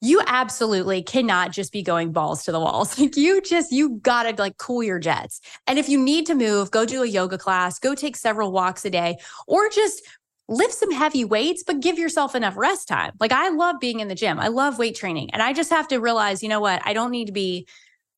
you 0.00 0.22
absolutely 0.26 1.02
cannot 1.02 1.50
just 1.50 1.72
be 1.72 1.82
going 1.82 2.12
balls 2.12 2.44
to 2.44 2.52
the 2.52 2.60
walls. 2.60 2.98
Like 3.08 3.16
you 3.16 3.40
just, 3.40 3.72
you 3.72 3.96
gotta 4.02 4.34
like 4.40 4.56
cool 4.58 4.82
your 4.82 4.98
jets. 4.98 5.40
And 5.66 5.78
if 5.78 5.88
you 5.88 5.98
need 5.98 6.26
to 6.26 6.34
move, 6.34 6.70
go 6.70 6.84
do 6.84 7.02
a 7.02 7.06
yoga 7.06 7.38
class, 7.38 7.78
go 7.78 7.94
take 7.94 8.16
several 8.16 8.52
walks 8.52 8.84
a 8.84 8.90
day, 8.90 9.16
or 9.46 9.68
just 9.70 10.02
lift 10.48 10.74
some 10.74 10.90
heavy 10.90 11.24
weights, 11.24 11.62
but 11.62 11.80
give 11.80 11.98
yourself 11.98 12.34
enough 12.34 12.56
rest 12.56 12.88
time. 12.88 13.12
Like 13.20 13.32
I 13.32 13.50
love 13.50 13.76
being 13.80 14.00
in 14.00 14.08
the 14.08 14.14
gym. 14.14 14.40
I 14.40 14.48
love 14.48 14.78
weight 14.78 14.96
training. 14.96 15.30
And 15.32 15.42
I 15.42 15.52
just 15.52 15.70
have 15.70 15.88
to 15.88 15.98
realize, 15.98 16.42
you 16.42 16.48
know 16.48 16.60
what? 16.60 16.80
I 16.84 16.92
don't 16.92 17.10
need 17.10 17.26
to 17.26 17.32
be 17.32 17.66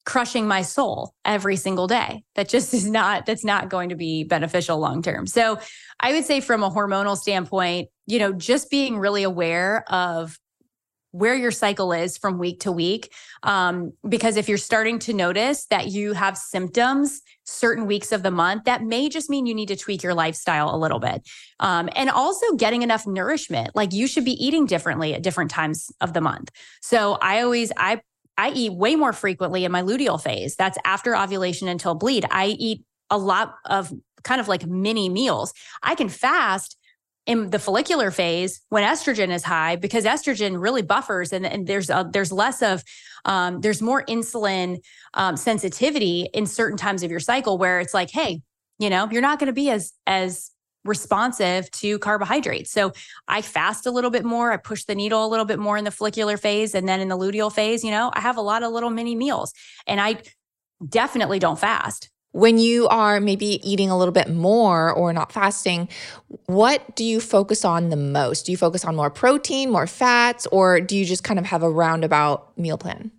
crushing 0.06 0.48
my 0.48 0.62
soul 0.62 1.14
every 1.24 1.56
single 1.56 1.86
day. 1.86 2.24
That 2.36 2.48
just 2.48 2.72
is 2.74 2.88
not, 2.88 3.26
that's 3.26 3.44
not 3.44 3.68
going 3.68 3.90
to 3.90 3.96
be 3.96 4.24
beneficial 4.24 4.78
long 4.78 5.02
term. 5.02 5.26
So 5.26 5.58
I 5.98 6.12
would 6.12 6.24
say 6.24 6.40
from 6.40 6.62
a 6.62 6.70
hormonal 6.70 7.16
standpoint, 7.16 7.88
you 8.06 8.18
know, 8.18 8.32
just 8.32 8.70
being 8.70 8.98
really 8.98 9.22
aware 9.22 9.84
of 9.88 10.38
where 11.12 11.34
your 11.34 11.50
cycle 11.50 11.92
is 11.92 12.16
from 12.16 12.38
week 12.38 12.60
to 12.60 12.72
week. 12.72 13.12
Um, 13.42 13.92
because 14.08 14.36
if 14.36 14.48
you're 14.48 14.58
starting 14.58 14.98
to 15.00 15.12
notice 15.12 15.66
that 15.66 15.88
you 15.88 16.12
have 16.12 16.36
symptoms 16.36 17.22
certain 17.44 17.86
weeks 17.86 18.12
of 18.12 18.22
the 18.22 18.30
month, 18.30 18.64
that 18.64 18.82
may 18.84 19.08
just 19.08 19.28
mean 19.28 19.46
you 19.46 19.54
need 19.54 19.68
to 19.68 19.76
tweak 19.76 20.02
your 20.02 20.14
lifestyle 20.14 20.74
a 20.74 20.78
little 20.78 21.00
bit. 21.00 21.26
Um, 21.58 21.88
and 21.96 22.10
also 22.10 22.54
getting 22.56 22.82
enough 22.82 23.06
nourishment. 23.06 23.74
Like 23.74 23.92
you 23.92 24.06
should 24.06 24.24
be 24.24 24.44
eating 24.44 24.66
differently 24.66 25.14
at 25.14 25.22
different 25.22 25.50
times 25.50 25.90
of 26.00 26.12
the 26.12 26.20
month. 26.20 26.50
So 26.80 27.18
I 27.20 27.42
always, 27.42 27.72
I, 27.76 28.00
I 28.38 28.50
eat 28.50 28.72
way 28.72 28.96
more 28.96 29.12
frequently 29.12 29.64
in 29.64 29.72
my 29.72 29.82
luteal 29.82 30.20
phase. 30.20 30.56
That's 30.56 30.78
after 30.84 31.16
ovulation 31.16 31.68
until 31.68 31.94
bleed. 31.94 32.24
I 32.30 32.46
eat 32.46 32.84
a 33.10 33.18
lot 33.18 33.56
of 33.66 33.92
kind 34.22 34.40
of 34.40 34.48
like 34.48 34.66
mini 34.66 35.08
meals. 35.08 35.52
I 35.82 35.94
can 35.94 36.08
fast 36.08 36.76
in 37.26 37.50
the 37.50 37.58
follicular 37.58 38.10
phase 38.10 38.60
when 38.70 38.82
estrogen 38.82 39.30
is 39.30 39.42
high 39.42 39.76
because 39.76 40.04
estrogen 40.04 40.60
really 40.60 40.82
buffers 40.82 41.32
and, 41.32 41.46
and 41.46 41.66
there's 41.66 41.90
a, 41.90 42.08
there's 42.12 42.32
less 42.32 42.62
of 42.62 42.82
um, 43.24 43.60
there's 43.60 43.82
more 43.82 44.04
insulin 44.06 44.78
um, 45.14 45.36
sensitivity 45.36 46.28
in 46.32 46.46
certain 46.46 46.78
times 46.78 47.02
of 47.02 47.10
your 47.10 47.20
cycle 47.20 47.58
where 47.58 47.80
it's 47.80 47.94
like 47.94 48.10
hey 48.10 48.40
you 48.78 48.90
know 48.90 49.08
you're 49.10 49.22
not 49.22 49.38
going 49.38 49.48
to 49.48 49.52
be 49.52 49.70
as 49.70 49.92
as 50.06 50.50
responsive 50.82 51.70
to 51.70 51.98
carbohydrates. 51.98 52.70
So 52.70 52.92
i 53.28 53.42
fast 53.42 53.86
a 53.86 53.90
little 53.90 54.10
bit 54.10 54.24
more 54.24 54.50
i 54.50 54.56
push 54.56 54.84
the 54.84 54.94
needle 54.94 55.24
a 55.24 55.28
little 55.28 55.44
bit 55.44 55.58
more 55.58 55.76
in 55.76 55.84
the 55.84 55.90
follicular 55.90 56.38
phase 56.38 56.74
and 56.74 56.88
then 56.88 57.00
in 57.00 57.08
the 57.08 57.18
luteal 57.18 57.52
phase 57.52 57.84
you 57.84 57.90
know 57.90 58.10
i 58.14 58.20
have 58.20 58.38
a 58.38 58.42
lot 58.42 58.62
of 58.62 58.72
little 58.72 58.90
mini 58.90 59.14
meals 59.14 59.52
and 59.86 60.00
i 60.00 60.16
definitely 60.88 61.38
don't 61.38 61.58
fast 61.58 62.10
when 62.32 62.58
you 62.58 62.86
are 62.88 63.20
maybe 63.20 63.60
eating 63.68 63.90
a 63.90 63.98
little 63.98 64.12
bit 64.12 64.30
more 64.30 64.92
or 64.92 65.12
not 65.12 65.32
fasting, 65.32 65.88
what 66.46 66.94
do 66.94 67.04
you 67.04 67.20
focus 67.20 67.64
on 67.64 67.88
the 67.88 67.96
most? 67.96 68.46
Do 68.46 68.52
you 68.52 68.58
focus 68.58 68.84
on 68.84 68.94
more 68.94 69.10
protein, 69.10 69.70
more 69.70 69.86
fats, 69.86 70.46
or 70.52 70.80
do 70.80 70.96
you 70.96 71.04
just 71.04 71.24
kind 71.24 71.38
of 71.38 71.46
have 71.46 71.62
a 71.62 71.70
roundabout 71.70 72.56
meal 72.56 72.78
plan? 72.78 73.10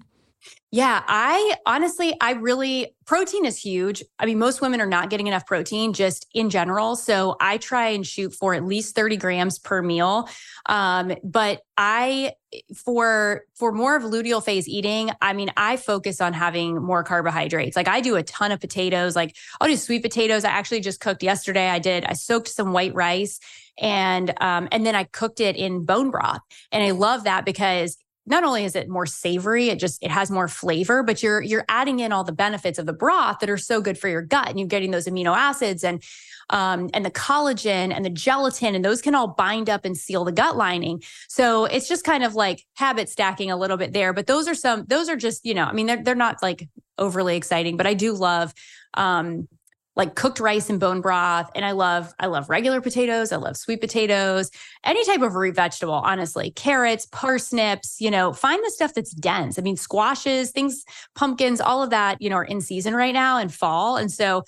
Yeah, 0.74 1.04
I 1.06 1.56
honestly, 1.66 2.16
I 2.22 2.32
really, 2.32 2.96
protein 3.06 3.44
is 3.44 3.58
huge. 3.58 4.06
I 4.18 4.26
mean, 4.26 4.40
most 4.40 4.62
women 4.62 4.80
are 4.80 4.86
not 4.86 5.10
getting 5.10 5.28
enough 5.28 5.46
protein 5.46 5.92
just 5.92 6.26
in 6.34 6.50
general. 6.50 6.96
So 6.96 7.36
I 7.42 7.58
try 7.58 7.90
and 7.90 8.08
shoot 8.08 8.34
for 8.34 8.54
at 8.54 8.64
least 8.64 8.96
30 8.96 9.18
grams 9.18 9.60
per 9.60 9.82
meal. 9.82 10.30
Um, 10.68 11.14
but 11.26 11.64
I, 11.76 12.36
for, 12.74 13.44
for 13.56 13.74
more 13.74 13.98
of 13.98 14.04
luteal 14.04 14.42
phase 14.42 14.66
eating, 14.66 15.12
I 15.22 15.34
mean, 15.34 15.52
I 15.58 15.76
focus 15.76 16.22
on 16.22 16.32
having 16.32 16.82
more 16.82 17.04
carbohydrates. 17.04 17.76
Like 17.76 17.90
I 17.90 18.00
do 18.00 18.16
a 18.16 18.24
ton 18.24 18.54
of 18.54 18.62
potatoes, 18.62 19.14
like 19.14 19.36
I'll 19.60 19.68
do 19.68 19.76
sweet 19.76 20.04
potatoes. 20.04 20.46
I 20.46 20.52
actually 20.52 20.80
just 20.80 21.02
cooked 21.02 21.22
yesterday. 21.22 21.68
I 21.68 21.80
did, 21.80 22.06
I 22.06 22.14
soaked 22.14 22.48
some 22.48 22.72
white 22.72 22.96
rice 22.96 23.42
and 23.78 24.34
um, 24.42 24.70
and 24.72 24.86
then 24.86 24.96
I 24.96 25.04
cooked 25.04 25.42
it 25.42 25.58
in 25.58 25.84
bone 25.86 26.12
broth. 26.12 26.42
And 26.72 26.82
I 26.84 26.92
love 26.92 27.26
that 27.26 27.46
because 27.46 27.98
not 28.26 28.44
only 28.44 28.66
is 28.66 28.76
it 28.76 28.88
more 28.88 29.06
savory, 29.06 29.70
it 29.70 29.80
just 29.80 30.02
it 30.04 30.12
has 30.12 30.30
more 30.30 30.48
flavor, 30.48 31.04
but 31.04 31.24
you're 31.24 31.42
you're 31.42 31.66
adding 31.68 32.00
in 32.00 32.12
all 32.12 32.24
the 32.24 32.32
benefits 32.32 32.78
of 32.78 32.86
the 32.86 32.94
broth 32.94 33.40
that 33.40 33.50
are 33.50 33.58
so 33.58 33.82
good 33.82 33.98
for 33.98 34.08
your 34.08 34.22
gut, 34.22 34.50
and 34.50 34.60
you're 34.60 34.68
getting 34.68 34.92
those 34.92 35.08
amino 35.08 35.36
acids 35.36 35.84
and 35.84 36.04
um, 36.52 36.90
and 36.94 37.06
the 37.06 37.12
collagen 37.12 37.94
and 37.94 38.06
the 38.06 38.10
gelatin, 38.10 38.76
and 38.76 38.86
those 38.86 39.02
can 39.02 39.16
all 39.16 39.28
bind 39.28 39.70
up 39.70 39.86
and 39.86 39.98
seal 39.98 40.24
the 40.24 40.32
gut 40.32 40.56
lining. 40.56 41.02
So 41.30 41.66
it's 41.66 41.88
just 41.88 42.04
kind 42.04 42.24
of 42.24 42.36
like 42.36 42.64
habit 42.76 43.10
stacking 43.10 43.50
a 43.50 43.58
little 43.58 43.78
bit 43.78 43.94
there. 43.94 44.14
But 44.14 44.28
those 44.28 44.48
are 44.48 44.56
some 44.56 44.86
those 44.88 45.10
are 45.10 45.16
just 45.16 45.46
you 45.46 45.54
know 45.54 45.66
I 45.66 45.74
mean 45.74 45.88
they're 45.88 46.04
they're 46.04 46.16
not 46.16 46.44
like 46.44 46.70
overly 46.98 47.36
exciting, 47.36 47.78
but 47.78 47.88
I 47.88 47.96
do 47.96 48.14
love 48.14 48.54
um, 48.94 49.48
like 49.96 50.16
cooked 50.16 50.40
rice 50.40 50.70
and 50.70 50.80
bone 50.80 51.02
broth. 51.02 51.50
And 51.56 51.66
i 51.66 51.72
love 51.72 52.14
i 52.20 52.28
love 52.28 52.50
regular 52.50 52.82
potatoes. 52.82 53.32
I 53.32 53.38
love 53.38 53.58
sweet 53.58 53.82
potatoes 53.82 54.52
any 54.84 55.06
type 55.06 55.22
of 55.22 55.36
root 55.36 55.56
vegetable 55.56 55.94
honestly 55.94 56.52
carrots 56.52 57.08
parsnips 57.12 57.98
you 58.00 58.12
know 58.12 58.34
find 58.34 58.64
the 58.64 58.72
stuff 58.72 58.94
that's 58.94 59.12
dense. 59.12 59.60
I 59.60 59.62
mean 59.62 59.78
squashes 59.78 60.52
things 60.52 60.84
pumpkins 61.16 61.62
all 61.62 61.84
of 61.84 61.90
that 61.90 62.22
you 62.22 62.30
know 62.30 62.38
are 62.38 62.46
in 62.46 62.62
season 62.62 62.96
right 62.96 63.14
now 63.14 63.38
in 63.38 63.50
fall. 63.50 63.98
And 63.98 64.12
so 64.12 64.44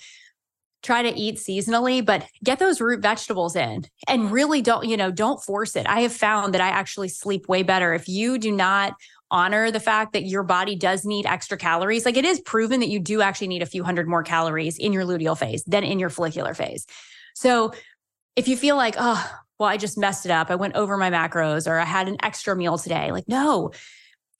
try 0.84 1.02
to 1.02 1.18
eat 1.18 1.36
seasonally, 1.36 2.04
but 2.04 2.26
get 2.44 2.58
those 2.58 2.80
root 2.80 3.00
vegetables 3.00 3.56
in 3.56 3.84
and 4.06 4.30
really 4.30 4.60
don't, 4.62 4.86
you 4.86 4.96
know, 4.96 5.10
don't 5.10 5.42
force 5.42 5.74
it. 5.74 5.86
I 5.88 6.00
have 6.00 6.12
found 6.12 6.54
that 6.54 6.60
I 6.60 6.68
actually 6.68 7.08
sleep 7.08 7.48
way 7.48 7.62
better 7.62 7.94
if 7.94 8.08
you 8.08 8.38
do 8.38 8.52
not 8.52 8.94
honor 9.30 9.70
the 9.70 9.80
fact 9.80 10.12
that 10.12 10.24
your 10.24 10.42
body 10.42 10.76
does 10.76 11.04
need 11.04 11.26
extra 11.26 11.56
calories. 11.58 12.04
Like 12.04 12.16
it 12.16 12.24
is 12.24 12.40
proven 12.40 12.80
that 12.80 12.88
you 12.88 13.00
do 13.00 13.22
actually 13.22 13.48
need 13.48 13.62
a 13.62 13.66
few 13.66 13.84
hundred 13.84 14.08
more 14.08 14.22
calories 14.22 14.78
in 14.78 14.92
your 14.92 15.04
luteal 15.04 15.36
phase 15.36 15.64
than 15.64 15.84
in 15.84 15.98
your 15.98 16.10
follicular 16.10 16.54
phase. 16.54 16.86
So 17.34 17.72
if 18.36 18.48
you 18.48 18.56
feel 18.56 18.76
like, 18.76 18.96
oh, 18.98 19.32
well, 19.58 19.68
I 19.68 19.76
just 19.76 19.98
messed 19.98 20.24
it 20.24 20.32
up, 20.32 20.50
I 20.50 20.56
went 20.56 20.74
over 20.74 20.96
my 20.96 21.10
macros 21.10 21.68
or 21.68 21.78
I 21.78 21.84
had 21.84 22.08
an 22.08 22.16
extra 22.22 22.54
meal 22.56 22.78
today, 22.78 23.12
like, 23.12 23.28
no, 23.28 23.72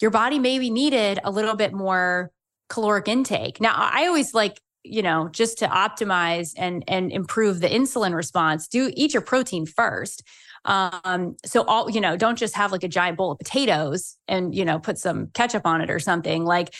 your 0.01 0.11
body 0.11 0.39
maybe 0.39 0.70
needed 0.70 1.18
a 1.24 1.30
little 1.30 1.57
bit 1.57 1.72
more 1.72 2.30
caloric 2.68 3.09
intake. 3.09 3.61
Now, 3.61 3.74
I 3.76 4.07
always 4.07 4.35
like 4.35 4.61
you 4.85 5.03
know 5.03 5.28
just 5.32 5.59
to 5.59 5.66
optimize 5.66 6.53
and 6.57 6.85
and 6.87 7.11
improve 7.11 7.61
the 7.61 7.68
insulin 7.68 8.14
response 8.14 8.68
do 8.68 8.93
eat 8.95 9.14
your 9.14 9.22
protein 9.22 9.64
first 9.64 10.22
um 10.64 11.36
so 11.44 11.62
all 11.64 11.90
you 11.90 12.00
know 12.00 12.16
don't 12.16 12.38
just 12.38 12.54
have 12.54 12.72
like 12.72 12.82
a 12.82 12.88
giant 12.88 13.16
bowl 13.16 13.30
of 13.30 13.38
potatoes 13.38 14.16
and 14.28 14.54
you 14.54 14.64
know 14.64 14.78
put 14.78 14.98
some 14.98 15.28
ketchup 15.28 15.66
on 15.66 15.80
it 15.80 15.90
or 15.90 15.98
something 15.98 16.44
like 16.44 16.74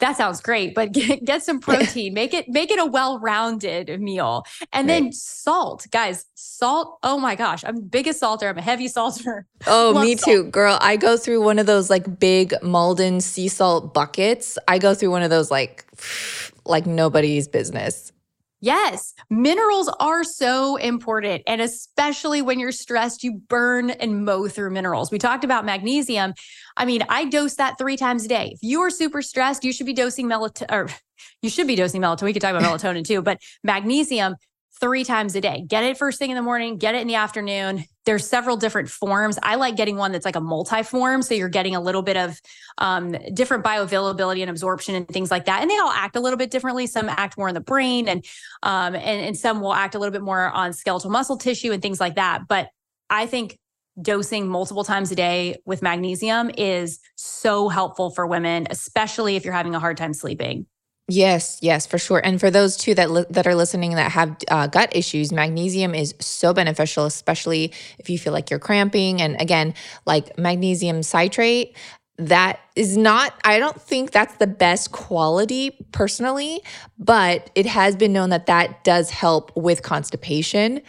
that 0.00 0.16
sounds 0.16 0.40
great 0.40 0.74
but 0.74 0.92
get, 0.92 1.24
get 1.24 1.42
some 1.42 1.60
protein 1.60 2.14
make 2.14 2.32
it 2.32 2.48
make 2.48 2.70
it 2.70 2.78
a 2.78 2.86
well-rounded 2.86 4.00
meal 4.00 4.44
and 4.72 4.88
right. 4.88 5.00
then 5.00 5.12
salt 5.12 5.86
guys 5.90 6.24
salt 6.34 6.98
oh 7.02 7.18
my 7.18 7.34
gosh 7.34 7.64
i'm 7.64 7.76
the 7.76 7.82
biggest 7.82 8.20
salter 8.20 8.48
i'm 8.48 8.58
a 8.58 8.62
heavy 8.62 8.88
salter 8.98 9.46
oh 9.66 10.00
me 10.00 10.16
salt. 10.16 10.24
too 10.24 10.44
girl 10.50 10.78
i 10.80 10.96
go 10.96 11.16
through 11.16 11.42
one 11.42 11.58
of 11.58 11.66
those 11.66 11.90
like 11.90 12.18
big 12.18 12.54
Maldon 12.62 13.20
sea 13.20 13.48
salt 13.48 13.92
buckets 13.92 14.56
i 14.68 14.78
go 14.78 14.94
through 14.94 15.10
one 15.10 15.22
of 15.22 15.30
those 15.30 15.50
like 15.50 15.84
like 16.68 16.86
nobody's 16.86 17.48
business. 17.48 18.12
Yes, 18.60 19.14
minerals 19.30 19.88
are 20.00 20.24
so 20.24 20.76
important. 20.76 21.42
And 21.46 21.60
especially 21.60 22.42
when 22.42 22.58
you're 22.58 22.72
stressed, 22.72 23.22
you 23.22 23.34
burn 23.34 23.90
and 23.90 24.24
mow 24.24 24.48
through 24.48 24.70
minerals. 24.70 25.12
We 25.12 25.18
talked 25.18 25.44
about 25.44 25.64
magnesium. 25.64 26.34
I 26.76 26.84
mean, 26.84 27.04
I 27.08 27.24
dose 27.26 27.54
that 27.54 27.78
three 27.78 27.96
times 27.96 28.24
a 28.24 28.28
day. 28.28 28.50
If 28.54 28.58
you 28.62 28.80
are 28.80 28.90
super 28.90 29.22
stressed, 29.22 29.64
you 29.64 29.72
should 29.72 29.86
be 29.86 29.92
dosing 29.92 30.28
melatonin, 30.28 30.72
or 30.72 30.88
you 31.42 31.50
should 31.50 31.68
be 31.68 31.76
dosing 31.76 32.00
melatonin. 32.00 32.22
We 32.22 32.32
could 32.32 32.42
talk 32.42 32.54
about 32.54 32.62
melatonin 32.80 33.04
too, 33.04 33.22
but 33.22 33.40
magnesium 33.62 34.34
three 34.80 35.04
times 35.04 35.34
a 35.36 35.40
day. 35.40 35.64
Get 35.66 35.84
it 35.84 35.96
first 35.96 36.18
thing 36.18 36.30
in 36.30 36.36
the 36.36 36.42
morning, 36.42 36.78
get 36.78 36.94
it 36.94 37.00
in 37.00 37.08
the 37.08 37.16
afternoon. 37.16 37.84
There's 38.08 38.26
several 38.26 38.56
different 38.56 38.88
forms. 38.88 39.38
I 39.42 39.56
like 39.56 39.76
getting 39.76 39.98
one 39.98 40.12
that's 40.12 40.24
like 40.24 40.34
a 40.34 40.40
multi-form. 40.40 41.20
So 41.20 41.34
you're 41.34 41.50
getting 41.50 41.76
a 41.76 41.80
little 41.80 42.00
bit 42.00 42.16
of 42.16 42.40
um, 42.78 43.14
different 43.34 43.62
bioavailability 43.64 44.40
and 44.40 44.48
absorption 44.48 44.94
and 44.94 45.06
things 45.06 45.30
like 45.30 45.44
that. 45.44 45.60
And 45.60 45.70
they 45.70 45.76
all 45.76 45.90
act 45.90 46.16
a 46.16 46.20
little 46.20 46.38
bit 46.38 46.50
differently. 46.50 46.86
Some 46.86 47.10
act 47.10 47.36
more 47.36 47.48
in 47.48 47.54
the 47.54 47.60
brain 47.60 48.08
and 48.08 48.24
um, 48.62 48.94
and, 48.94 49.20
and 49.26 49.36
some 49.36 49.60
will 49.60 49.74
act 49.74 49.94
a 49.94 49.98
little 49.98 50.12
bit 50.12 50.22
more 50.22 50.48
on 50.48 50.72
skeletal 50.72 51.10
muscle 51.10 51.36
tissue 51.36 51.70
and 51.70 51.82
things 51.82 52.00
like 52.00 52.14
that. 52.14 52.48
But 52.48 52.70
I 53.10 53.26
think 53.26 53.58
dosing 54.00 54.48
multiple 54.48 54.84
times 54.84 55.12
a 55.12 55.14
day 55.14 55.58
with 55.66 55.82
magnesium 55.82 56.50
is 56.56 57.00
so 57.14 57.68
helpful 57.68 58.08
for 58.08 58.26
women, 58.26 58.68
especially 58.70 59.36
if 59.36 59.44
you're 59.44 59.52
having 59.52 59.74
a 59.74 59.80
hard 59.80 59.98
time 59.98 60.14
sleeping. 60.14 60.64
Yes, 61.10 61.58
yes, 61.62 61.86
for 61.86 61.96
sure. 61.96 62.20
And 62.22 62.38
for 62.38 62.50
those 62.50 62.76
two 62.76 62.94
that 62.94 63.10
li- 63.10 63.24
that 63.30 63.46
are 63.46 63.54
listening 63.54 63.94
that 63.94 64.12
have 64.12 64.36
uh, 64.48 64.66
gut 64.66 64.94
issues, 64.94 65.32
magnesium 65.32 65.94
is 65.94 66.14
so 66.20 66.52
beneficial, 66.52 67.06
especially 67.06 67.72
if 67.98 68.10
you 68.10 68.18
feel 68.18 68.34
like 68.34 68.50
you're 68.50 68.58
cramping. 68.58 69.22
And 69.22 69.40
again, 69.40 69.72
like 70.04 70.36
magnesium 70.36 71.02
citrate, 71.02 71.74
that 72.18 72.60
is 72.76 72.98
not. 72.98 73.32
I 73.42 73.58
don't 73.58 73.80
think 73.80 74.10
that's 74.10 74.36
the 74.36 74.46
best 74.46 74.92
quality 74.92 75.70
personally, 75.92 76.60
but 76.98 77.50
it 77.54 77.64
has 77.64 77.96
been 77.96 78.12
known 78.12 78.28
that 78.28 78.44
that 78.46 78.84
does 78.84 79.08
help 79.08 79.56
with 79.56 79.80
constipation. 79.82 80.82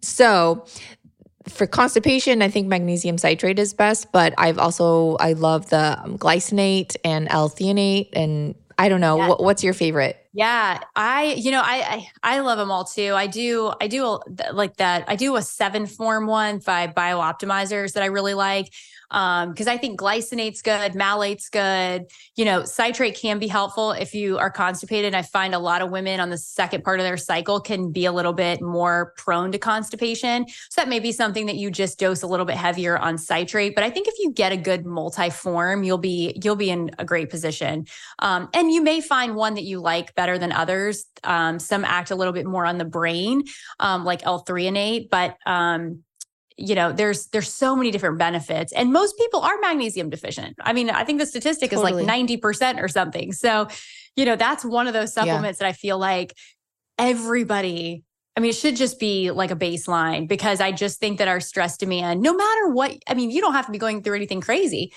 So 0.00 0.64
for 1.48 1.66
constipation, 1.66 2.42
I 2.42 2.48
think 2.48 2.66
magnesium 2.66 3.18
citrate 3.18 3.58
is 3.58 3.74
best, 3.74 4.10
but 4.12 4.34
I've 4.38 4.58
also 4.58 5.16
I 5.20 5.34
love 5.34 5.70
the 5.70 5.98
um, 6.02 6.18
glycinate 6.18 6.96
and 7.04 7.28
L-threonate 7.30 8.08
and 8.14 8.54
I 8.78 8.88
don't 8.88 9.00
know. 9.00 9.16
Yeah. 9.16 9.28
What, 9.28 9.42
what's 9.42 9.64
your 9.64 9.72
favorite? 9.72 10.18
Yeah, 10.34 10.80
I 10.94 11.34
you 11.38 11.50
know 11.50 11.62
I, 11.64 12.08
I 12.22 12.36
I 12.36 12.40
love 12.40 12.58
them 12.58 12.70
all 12.70 12.84
too. 12.84 13.14
I 13.14 13.26
do 13.26 13.72
I 13.80 13.86
do 13.88 14.04
a, 14.04 14.52
like 14.52 14.76
that. 14.76 15.04
I 15.08 15.16
do 15.16 15.36
a 15.36 15.42
seven 15.42 15.86
form 15.86 16.26
one 16.26 16.58
by 16.58 16.88
BiOptimizers 16.88 17.94
that 17.94 18.02
I 18.02 18.06
really 18.06 18.34
like 18.34 18.70
um 19.10 19.50
because 19.50 19.66
I 19.66 19.76
think 19.76 19.98
glycinate's 19.98 20.62
good, 20.62 20.94
malate's 20.94 21.48
good. 21.48 22.06
You 22.34 22.44
know, 22.44 22.64
citrate 22.64 23.16
can 23.16 23.38
be 23.38 23.48
helpful 23.48 23.92
if 23.92 24.14
you 24.14 24.38
are 24.38 24.50
constipated. 24.50 25.14
I 25.14 25.22
find 25.22 25.54
a 25.54 25.58
lot 25.58 25.82
of 25.82 25.90
women 25.90 26.20
on 26.20 26.30
the 26.30 26.38
second 26.38 26.84
part 26.84 27.00
of 27.00 27.04
their 27.04 27.16
cycle 27.16 27.60
can 27.60 27.92
be 27.92 28.04
a 28.06 28.12
little 28.12 28.32
bit 28.32 28.60
more 28.60 29.12
prone 29.16 29.52
to 29.52 29.58
constipation. 29.58 30.46
So 30.70 30.80
that 30.80 30.88
may 30.88 31.00
be 31.00 31.12
something 31.12 31.46
that 31.46 31.56
you 31.56 31.70
just 31.70 31.98
dose 31.98 32.22
a 32.22 32.26
little 32.26 32.46
bit 32.46 32.56
heavier 32.56 32.98
on 32.98 33.18
citrate. 33.18 33.74
But 33.74 33.84
I 33.84 33.90
think 33.90 34.08
if 34.08 34.14
you 34.18 34.32
get 34.32 34.52
a 34.52 34.56
good 34.56 34.86
multi-form, 34.86 35.84
you'll 35.84 35.98
be 35.98 36.38
you'll 36.42 36.56
be 36.56 36.70
in 36.70 36.90
a 36.98 37.04
great 37.04 37.30
position. 37.30 37.86
Um, 38.18 38.48
and 38.54 38.70
you 38.70 38.82
may 38.82 39.00
find 39.00 39.34
one 39.34 39.54
that 39.54 39.64
you 39.64 39.80
like 39.80 40.14
better 40.14 40.38
than 40.38 40.52
others. 40.52 41.06
Um, 41.24 41.58
some 41.58 41.84
act 41.84 42.10
a 42.10 42.16
little 42.16 42.32
bit 42.32 42.46
more 42.46 42.64
on 42.66 42.78
the 42.78 42.84
brain, 42.84 43.44
um, 43.80 44.04
like 44.04 44.24
L-threonate, 44.24 45.10
but 45.10 45.36
um, 45.46 46.02
you 46.56 46.74
know, 46.74 46.92
there's 46.92 47.26
there's 47.28 47.52
so 47.52 47.76
many 47.76 47.90
different 47.90 48.18
benefits, 48.18 48.72
and 48.72 48.92
most 48.92 49.16
people 49.18 49.40
are 49.40 49.58
magnesium 49.60 50.10
deficient. 50.10 50.56
I 50.60 50.72
mean, 50.72 50.90
I 50.90 51.04
think 51.04 51.18
the 51.18 51.26
statistic 51.26 51.70
totally. 51.70 51.92
is 51.92 51.96
like 51.96 52.06
ninety 52.06 52.36
percent 52.36 52.80
or 52.80 52.88
something. 52.88 53.32
So, 53.32 53.68
you 54.16 54.24
know, 54.24 54.36
that's 54.36 54.64
one 54.64 54.86
of 54.86 54.94
those 54.94 55.12
supplements 55.12 55.60
yeah. 55.60 55.66
that 55.66 55.68
I 55.68 55.72
feel 55.72 55.98
like 55.98 56.34
everybody 56.98 58.04
I 58.36 58.40
mean, 58.40 58.50
it 58.50 58.54
should 58.56 58.76
just 58.76 59.00
be 59.00 59.30
like 59.30 59.50
a 59.50 59.56
baseline 59.56 60.28
because 60.28 60.60
I 60.60 60.70
just 60.70 61.00
think 61.00 61.18
that 61.18 61.28
our 61.28 61.40
stress 61.40 61.78
demand, 61.78 62.20
no 62.20 62.34
matter 62.34 62.68
what, 62.68 62.94
I 63.08 63.14
mean, 63.14 63.30
you 63.30 63.40
don't 63.40 63.54
have 63.54 63.64
to 63.64 63.72
be 63.72 63.78
going 63.78 64.02
through 64.02 64.16
anything 64.16 64.42
crazy 64.42 64.92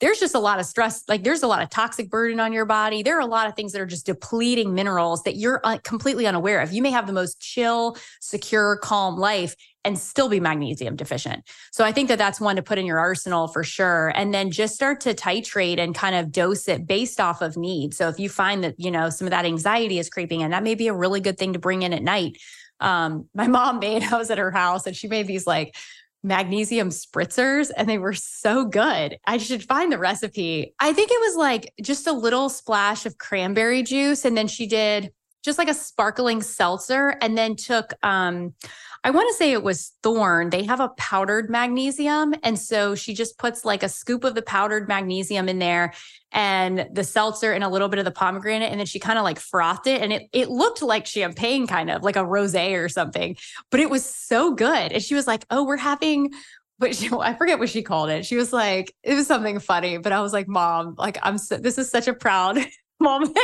there's 0.00 0.18
just 0.18 0.34
a 0.34 0.38
lot 0.38 0.58
of 0.58 0.66
stress 0.66 1.04
like 1.08 1.22
there's 1.22 1.42
a 1.42 1.46
lot 1.46 1.62
of 1.62 1.70
toxic 1.70 2.10
burden 2.10 2.40
on 2.40 2.52
your 2.52 2.64
body 2.64 3.02
there 3.02 3.16
are 3.16 3.20
a 3.20 3.26
lot 3.26 3.46
of 3.46 3.54
things 3.54 3.72
that 3.72 3.80
are 3.80 3.86
just 3.86 4.06
depleting 4.06 4.74
minerals 4.74 5.22
that 5.22 5.36
you're 5.36 5.60
un- 5.64 5.78
completely 5.84 6.26
unaware 6.26 6.60
of 6.60 6.72
you 6.72 6.82
may 6.82 6.90
have 6.90 7.06
the 7.06 7.12
most 7.12 7.40
chill 7.40 7.96
secure 8.20 8.76
calm 8.78 9.16
life 9.16 9.54
and 9.84 9.98
still 9.98 10.28
be 10.28 10.40
magnesium 10.40 10.96
deficient 10.96 11.42
so 11.72 11.84
i 11.84 11.92
think 11.92 12.08
that 12.08 12.18
that's 12.18 12.40
one 12.40 12.56
to 12.56 12.62
put 12.62 12.78
in 12.78 12.86
your 12.86 12.98
arsenal 12.98 13.48
for 13.48 13.64
sure 13.64 14.12
and 14.14 14.34
then 14.34 14.50
just 14.50 14.74
start 14.74 15.00
to 15.00 15.14
titrate 15.14 15.78
and 15.78 15.94
kind 15.94 16.14
of 16.14 16.30
dose 16.32 16.68
it 16.68 16.86
based 16.86 17.20
off 17.20 17.42
of 17.42 17.56
need 17.56 17.94
so 17.94 18.08
if 18.08 18.18
you 18.18 18.28
find 18.28 18.62
that 18.64 18.74
you 18.78 18.90
know 18.90 19.10
some 19.10 19.26
of 19.26 19.30
that 19.30 19.44
anxiety 19.44 19.98
is 19.98 20.08
creeping 20.08 20.40
in 20.40 20.50
that 20.50 20.62
may 20.62 20.74
be 20.74 20.88
a 20.88 20.94
really 20.94 21.20
good 21.20 21.38
thing 21.38 21.52
to 21.52 21.58
bring 21.58 21.82
in 21.82 21.92
at 21.92 22.02
night 22.02 22.36
um, 22.80 23.28
my 23.34 23.46
mom 23.46 23.78
made 23.78 24.02
i 24.04 24.16
was 24.16 24.30
at 24.30 24.38
her 24.38 24.50
house 24.50 24.86
and 24.86 24.96
she 24.96 25.08
made 25.08 25.26
these 25.26 25.46
like 25.46 25.74
magnesium 26.22 26.90
spritzers 26.90 27.70
and 27.76 27.88
they 27.88 27.98
were 27.98 28.12
so 28.12 28.64
good. 28.64 29.18
I 29.26 29.38
should 29.38 29.62
find 29.62 29.90
the 29.90 29.98
recipe. 29.98 30.74
I 30.78 30.92
think 30.92 31.10
it 31.10 31.20
was 31.20 31.36
like 31.36 31.72
just 31.82 32.06
a 32.06 32.12
little 32.12 32.48
splash 32.48 33.06
of 33.06 33.18
cranberry 33.18 33.82
juice 33.82 34.24
and 34.24 34.36
then 34.36 34.46
she 34.46 34.66
did 34.66 35.12
just 35.42 35.58
like 35.58 35.70
a 35.70 35.74
sparkling 35.74 36.42
seltzer 36.42 37.16
and 37.22 37.36
then 37.36 37.56
took 37.56 37.94
um 38.02 38.54
I 39.02 39.10
want 39.10 39.28
to 39.30 39.34
say 39.34 39.52
it 39.52 39.62
was 39.62 39.92
Thorne. 40.02 40.50
They 40.50 40.64
have 40.64 40.80
a 40.80 40.90
powdered 40.90 41.48
magnesium. 41.48 42.34
And 42.42 42.58
so 42.58 42.94
she 42.94 43.14
just 43.14 43.38
puts 43.38 43.64
like 43.64 43.82
a 43.82 43.88
scoop 43.88 44.24
of 44.24 44.34
the 44.34 44.42
powdered 44.42 44.88
magnesium 44.88 45.48
in 45.48 45.58
there 45.58 45.94
and 46.32 46.86
the 46.92 47.02
seltzer 47.02 47.52
and 47.52 47.64
a 47.64 47.68
little 47.68 47.88
bit 47.88 47.98
of 47.98 48.04
the 48.04 48.10
pomegranate. 48.10 48.70
And 48.70 48.78
then 48.78 48.86
she 48.86 48.98
kind 48.98 49.18
of 49.18 49.24
like 49.24 49.38
frothed 49.38 49.86
it. 49.86 50.02
And 50.02 50.12
it, 50.12 50.28
it 50.32 50.50
looked 50.50 50.82
like 50.82 51.06
champagne, 51.06 51.66
kind 51.66 51.90
of 51.90 52.02
like 52.02 52.16
a 52.16 52.24
rose 52.24 52.54
or 52.54 52.88
something, 52.88 53.36
but 53.70 53.80
it 53.80 53.88
was 53.88 54.04
so 54.04 54.54
good. 54.54 54.92
And 54.92 55.02
she 55.02 55.14
was 55.14 55.26
like, 55.26 55.46
Oh, 55.50 55.64
we're 55.64 55.76
having, 55.76 56.32
but 56.78 56.94
she, 56.94 57.08
I 57.12 57.34
forget 57.34 57.58
what 57.58 57.70
she 57.70 57.82
called 57.82 58.10
it. 58.10 58.26
She 58.26 58.36
was 58.36 58.52
like, 58.52 58.94
it 59.02 59.14
was 59.14 59.26
something 59.26 59.60
funny, 59.60 59.98
but 59.98 60.12
I 60.12 60.20
was 60.20 60.32
like, 60.32 60.48
Mom, 60.48 60.94
like, 60.98 61.18
I'm 61.22 61.38
so, 61.38 61.56
this 61.56 61.78
is 61.78 61.90
such 61.90 62.08
a 62.08 62.14
proud 62.14 62.58
moment. 63.00 63.38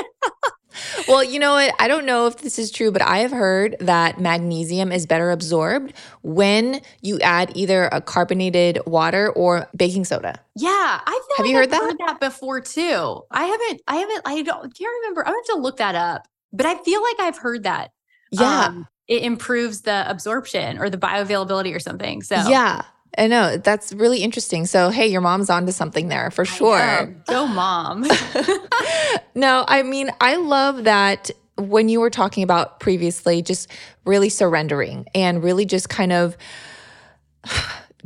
Well, 1.09 1.23
you 1.23 1.39
know 1.39 1.53
what? 1.53 1.75
I 1.79 1.89
don't 1.89 2.07
know 2.07 2.27
if 2.27 2.39
this 2.39 2.59
is 2.59 2.71
true, 2.71 2.91
but 2.91 3.03
I 3.03 3.19
have 3.19 3.31
heard 3.31 3.77
that 3.81 4.21
magnesium 4.21 4.93
is 4.93 5.07
better 5.07 5.31
absorbed 5.31 5.93
when 6.23 6.81
you 7.01 7.19
add 7.21 7.53
either 7.55 7.85
a 7.93 8.01
carbonated 8.01 8.79
water 8.87 9.31
or 9.31 9.69
baking 9.77 10.05
soda. 10.05 10.41
Yeah, 10.55 10.69
I 10.71 11.01
have 11.39 11.45
like 11.45 11.49
you 11.51 11.57
heard 11.57 11.65
I've 11.65 11.71
that? 11.71 11.83
Heard 11.83 11.99
that 12.07 12.21
before 12.21 12.61
too. 12.61 13.23
I 13.31 13.45
haven't. 13.45 13.83
I 13.87 13.97
haven't. 13.97 14.23
I 14.25 14.43
don't 14.43 14.77
can't 14.77 14.95
remember. 15.03 15.27
I 15.27 15.31
have 15.31 15.45
to 15.55 15.57
look 15.57 15.79
that 15.79 15.95
up. 15.95 16.27
But 16.53 16.67
I 16.67 16.77
feel 16.83 17.03
like 17.03 17.21
I've 17.21 17.39
heard 17.39 17.65
that. 17.65 17.93
Yeah. 18.31 18.67
Um, 18.67 18.89
it 19.09 19.23
improves 19.23 19.83
the 19.83 20.09
absorption 20.11 20.79
or 20.79 20.91
the 20.91 20.99
bioavailability 20.99 21.75
or 21.75 21.79
something. 21.79 22.23
So 22.23 22.37
yeah, 22.49 22.83
I 23.17 23.27
know 23.29 23.57
that's 23.57 23.93
really 23.93 24.23
interesting. 24.23 24.67
So, 24.67 24.91
hey, 24.91 25.07
your 25.07 25.21
mom's 25.21 25.51
onto 25.51 25.73
something 25.73 26.09
there 26.09 26.31
for 26.31 26.45
sure. 26.45 27.15
Go, 27.27 27.47
mom. 27.47 28.07
no, 29.35 29.65
I 29.67 29.83
mean, 29.83 30.11
I 30.21 30.37
love 30.37 30.85
that 30.85 31.31
when 31.57 31.89
you 31.89 32.01
were 32.01 32.11
talking 32.11 32.43
about 32.43 32.81
previously, 32.81 33.43
just 33.43 33.71
really 34.05 34.29
surrendering 34.29 35.07
and 35.15 35.43
really 35.43 35.65
just 35.65 35.89
kind 35.89 36.13
of 36.13 36.37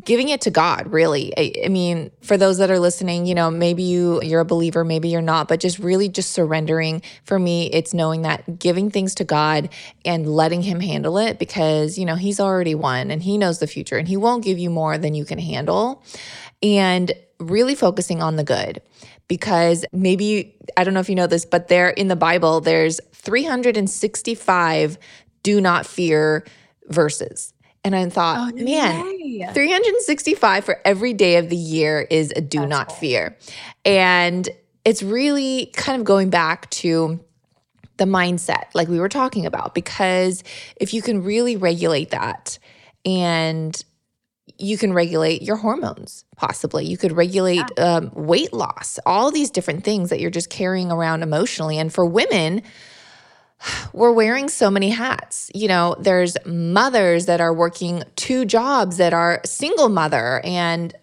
giving 0.04 0.28
it 0.28 0.42
to 0.42 0.50
God, 0.50 0.92
really. 0.92 1.32
I, 1.36 1.52
I, 1.64 1.68
mean, 1.68 2.10
for 2.22 2.36
those 2.36 2.58
that 2.58 2.70
are 2.70 2.78
listening, 2.78 3.26
you 3.26 3.34
know, 3.34 3.50
maybe 3.50 3.82
you 3.82 4.22
you're 4.22 4.40
a 4.40 4.44
believer, 4.44 4.84
maybe 4.84 5.08
you're 5.08 5.22
not, 5.22 5.48
but 5.48 5.60
just 5.60 5.78
really 5.78 6.08
just 6.08 6.32
surrendering. 6.32 7.02
For 7.24 7.38
me, 7.38 7.70
it's 7.70 7.92
knowing 7.92 8.22
that 8.22 8.58
giving 8.58 8.90
things 8.90 9.14
to 9.16 9.24
God 9.24 9.70
and 10.04 10.26
letting 10.26 10.62
him 10.62 10.80
handle 10.80 11.18
it 11.18 11.38
because, 11.38 11.98
you 11.98 12.04
know, 12.04 12.16
he's 12.16 12.40
already 12.40 12.74
won 12.74 13.10
and 13.10 13.22
he 13.22 13.38
knows 13.38 13.58
the 13.58 13.66
future 13.66 13.96
and 13.96 14.08
he 14.08 14.16
won't 14.16 14.44
give 14.44 14.58
you 14.58 14.70
more 14.70 14.98
than 14.98 15.14
you 15.14 15.24
can 15.24 15.38
handle. 15.38 16.02
And 16.62 17.12
really 17.38 17.74
focusing 17.74 18.22
on 18.22 18.36
the 18.36 18.44
good 18.44 18.82
because 19.28 19.84
maybe 19.92 20.56
I 20.76 20.84
don't 20.84 20.92
know 20.94 21.00
if 21.00 21.08
you 21.08 21.14
know 21.14 21.26
this, 21.26 21.44
but 21.44 21.68
there 21.68 21.88
in 21.90 22.08
the 22.08 22.16
Bible 22.16 22.60
there's 22.60 23.00
365 23.12 24.98
do 25.42 25.60
not 25.60 25.86
fear 25.86 26.44
verses. 26.88 27.54
And 27.82 27.96
I 27.96 28.08
thought, 28.10 28.52
oh, 28.52 28.62
man, 28.62 29.04
way. 29.04 29.50
365 29.52 30.64
for 30.64 30.80
every 30.84 31.14
day 31.14 31.36
of 31.36 31.48
the 31.48 31.56
year 31.56 32.06
is 32.10 32.32
a 32.36 32.40
do 32.40 32.58
That's 32.58 32.70
not 32.70 32.88
cool. 32.88 32.96
fear. 32.96 33.36
And 33.84 34.48
it's 34.84 35.02
really 35.02 35.70
kind 35.74 35.98
of 35.98 36.04
going 36.04 36.30
back 36.30 36.68
to 36.70 37.20
the 37.96 38.04
mindset, 38.04 38.64
like 38.74 38.88
we 38.88 38.98
were 38.98 39.08
talking 39.08 39.46
about, 39.46 39.74
because 39.74 40.42
if 40.76 40.92
you 40.92 41.02
can 41.02 41.22
really 41.22 41.56
regulate 41.56 42.10
that 42.10 42.58
and 43.04 43.82
you 44.58 44.76
can 44.76 44.92
regulate 44.92 45.42
your 45.42 45.56
hormones, 45.56 46.24
possibly. 46.36 46.84
You 46.84 46.96
could 46.96 47.12
regulate 47.12 47.64
yeah. 47.76 47.96
um, 47.96 48.10
weight 48.14 48.52
loss, 48.52 48.98
all 49.06 49.30
these 49.30 49.50
different 49.50 49.84
things 49.84 50.10
that 50.10 50.20
you're 50.20 50.30
just 50.30 50.50
carrying 50.50 50.90
around 50.90 51.22
emotionally. 51.22 51.78
And 51.78 51.92
for 51.92 52.04
women, 52.04 52.62
we're 53.92 54.12
wearing 54.12 54.48
so 54.48 54.70
many 54.70 54.90
hats. 54.90 55.50
You 55.54 55.68
know, 55.68 55.96
there's 55.98 56.36
mothers 56.46 57.26
that 57.26 57.40
are 57.40 57.52
working 57.52 58.02
two 58.16 58.44
jobs 58.44 58.96
that 58.96 59.12
are 59.12 59.40
single 59.44 59.88
mother, 59.88 60.40
and 60.44 60.94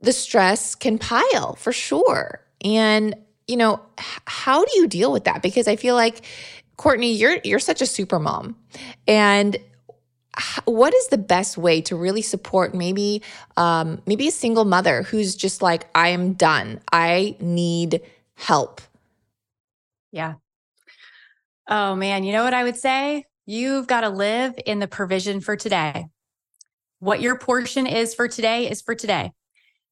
the 0.00 0.12
stress 0.12 0.74
can 0.74 0.98
pile 0.98 1.54
for 1.56 1.72
sure. 1.72 2.40
And, 2.64 3.14
you 3.46 3.56
know, 3.56 3.80
how 4.26 4.64
do 4.64 4.70
you 4.76 4.86
deal 4.86 5.12
with 5.12 5.24
that? 5.24 5.42
Because 5.42 5.68
I 5.68 5.76
feel 5.76 5.94
like, 5.94 6.24
Courtney, 6.76 7.12
you're 7.12 7.38
you're 7.44 7.58
such 7.58 7.80
a 7.80 7.86
super 7.86 8.18
mom. 8.18 8.56
And 9.06 9.56
what 10.64 10.94
is 10.94 11.08
the 11.08 11.18
best 11.18 11.56
way 11.56 11.80
to 11.82 11.96
really 11.96 12.22
support 12.22 12.74
maybe 12.74 13.22
um, 13.56 14.02
maybe 14.06 14.28
a 14.28 14.32
single 14.32 14.64
mother 14.64 15.02
who's 15.02 15.34
just 15.34 15.62
like 15.62 15.86
i 15.94 16.08
am 16.08 16.34
done 16.34 16.80
i 16.92 17.36
need 17.40 18.00
help 18.34 18.80
yeah 20.12 20.34
oh 21.68 21.94
man. 21.94 22.24
You 22.24 22.32
know 22.32 22.44
what 22.44 22.54
i 22.54 22.64
would 22.64 22.76
say? 22.76 23.24
You've 23.46 23.86
got 23.86 24.00
to 24.00 24.08
live 24.08 24.54
in 24.66 24.80
the 24.80 24.88
provision 24.88 25.40
for 25.40 25.56
today. 25.56 26.06
What 26.98 27.20
your 27.20 27.38
portion 27.38 27.86
is 27.86 28.14
for 28.14 28.26
today 28.26 28.68
is 28.70 28.82
for 28.82 28.94
today. 28.94 29.32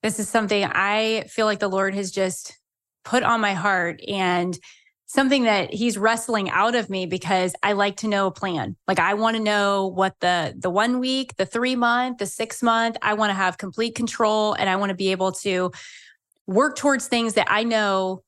This 0.03 0.19
is 0.19 0.29
something 0.29 0.65
i 0.65 1.25
feel 1.29 1.47
like 1.47 1.61
the 1.61 1.69
lord 1.69 1.95
has 1.95 2.11
just 2.11 2.59
put 3.05 3.23
on 3.23 3.41
my 3.41 3.55
heart 3.55 4.01
and 4.09 4.59
something 5.07 5.45
that 5.45 5.73
he's 5.73 5.97
wrestling 5.97 6.51
out 6.51 6.75
of 6.75 6.91
me 6.91 7.07
because 7.07 7.55
I 7.63 7.73
like 7.73 7.99
to 7.99 8.09
know 8.09 8.27
a 8.27 8.33
plan. 8.33 8.77
Like 8.89 8.99
I 8.99 9.15
want 9.15 9.37
to 9.37 9.43
know 9.43 9.87
what 9.87 10.15
the 10.21 10.55
the 10.59 10.71
1 10.71 10.99
week, 10.99 11.37
the 11.37 11.47
3 11.47 11.77
month, 11.77 12.19
the 12.19 12.27
6 12.27 12.63
month, 12.63 12.97
I 13.01 13.15
want 13.15 13.31
to 13.31 13.35
have 13.35 13.59
complete 13.59 13.95
control 13.95 14.55
and 14.55 14.69
I 14.69 14.77
want 14.77 14.91
to 14.91 14.97
be 14.97 15.13
able 15.13 15.33
to 15.33 15.71
work 16.47 16.77
towards 16.77 17.07
things 17.07 17.35
that 17.35 17.47
I 17.51 17.65
know 17.65 18.23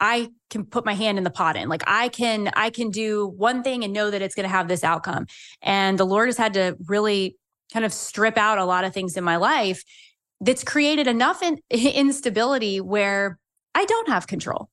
I 0.00 0.30
can 0.50 0.64
put 0.64 0.84
my 0.84 0.94
hand 0.94 1.18
in 1.18 1.24
the 1.24 1.30
pot 1.30 1.56
in. 1.56 1.68
Like 1.68 1.82
I 1.86 2.08
can 2.08 2.50
I 2.54 2.70
can 2.70 2.90
do 2.90 3.26
one 3.26 3.62
thing 3.62 3.84
and 3.84 3.92
know 3.92 4.10
that 4.10 4.22
it's 4.22 4.34
going 4.34 4.44
to 4.44 4.50
have 4.50 4.68
this 4.68 4.84
outcome. 4.84 5.26
And 5.62 5.98
the 5.98 6.06
Lord 6.06 6.28
has 6.28 6.36
had 6.36 6.54
to 6.54 6.76
really 6.86 7.36
kind 7.72 7.84
of 7.84 7.92
strip 7.92 8.36
out 8.36 8.58
a 8.58 8.64
lot 8.64 8.84
of 8.84 8.94
things 8.94 9.16
in 9.16 9.24
my 9.24 9.36
life 9.36 9.84
that's 10.40 10.64
created 10.64 11.06
enough 11.06 11.42
in, 11.42 11.58
instability 11.70 12.80
where 12.80 13.38
I 13.74 13.84
don't 13.84 14.08
have 14.08 14.26
control. 14.26 14.70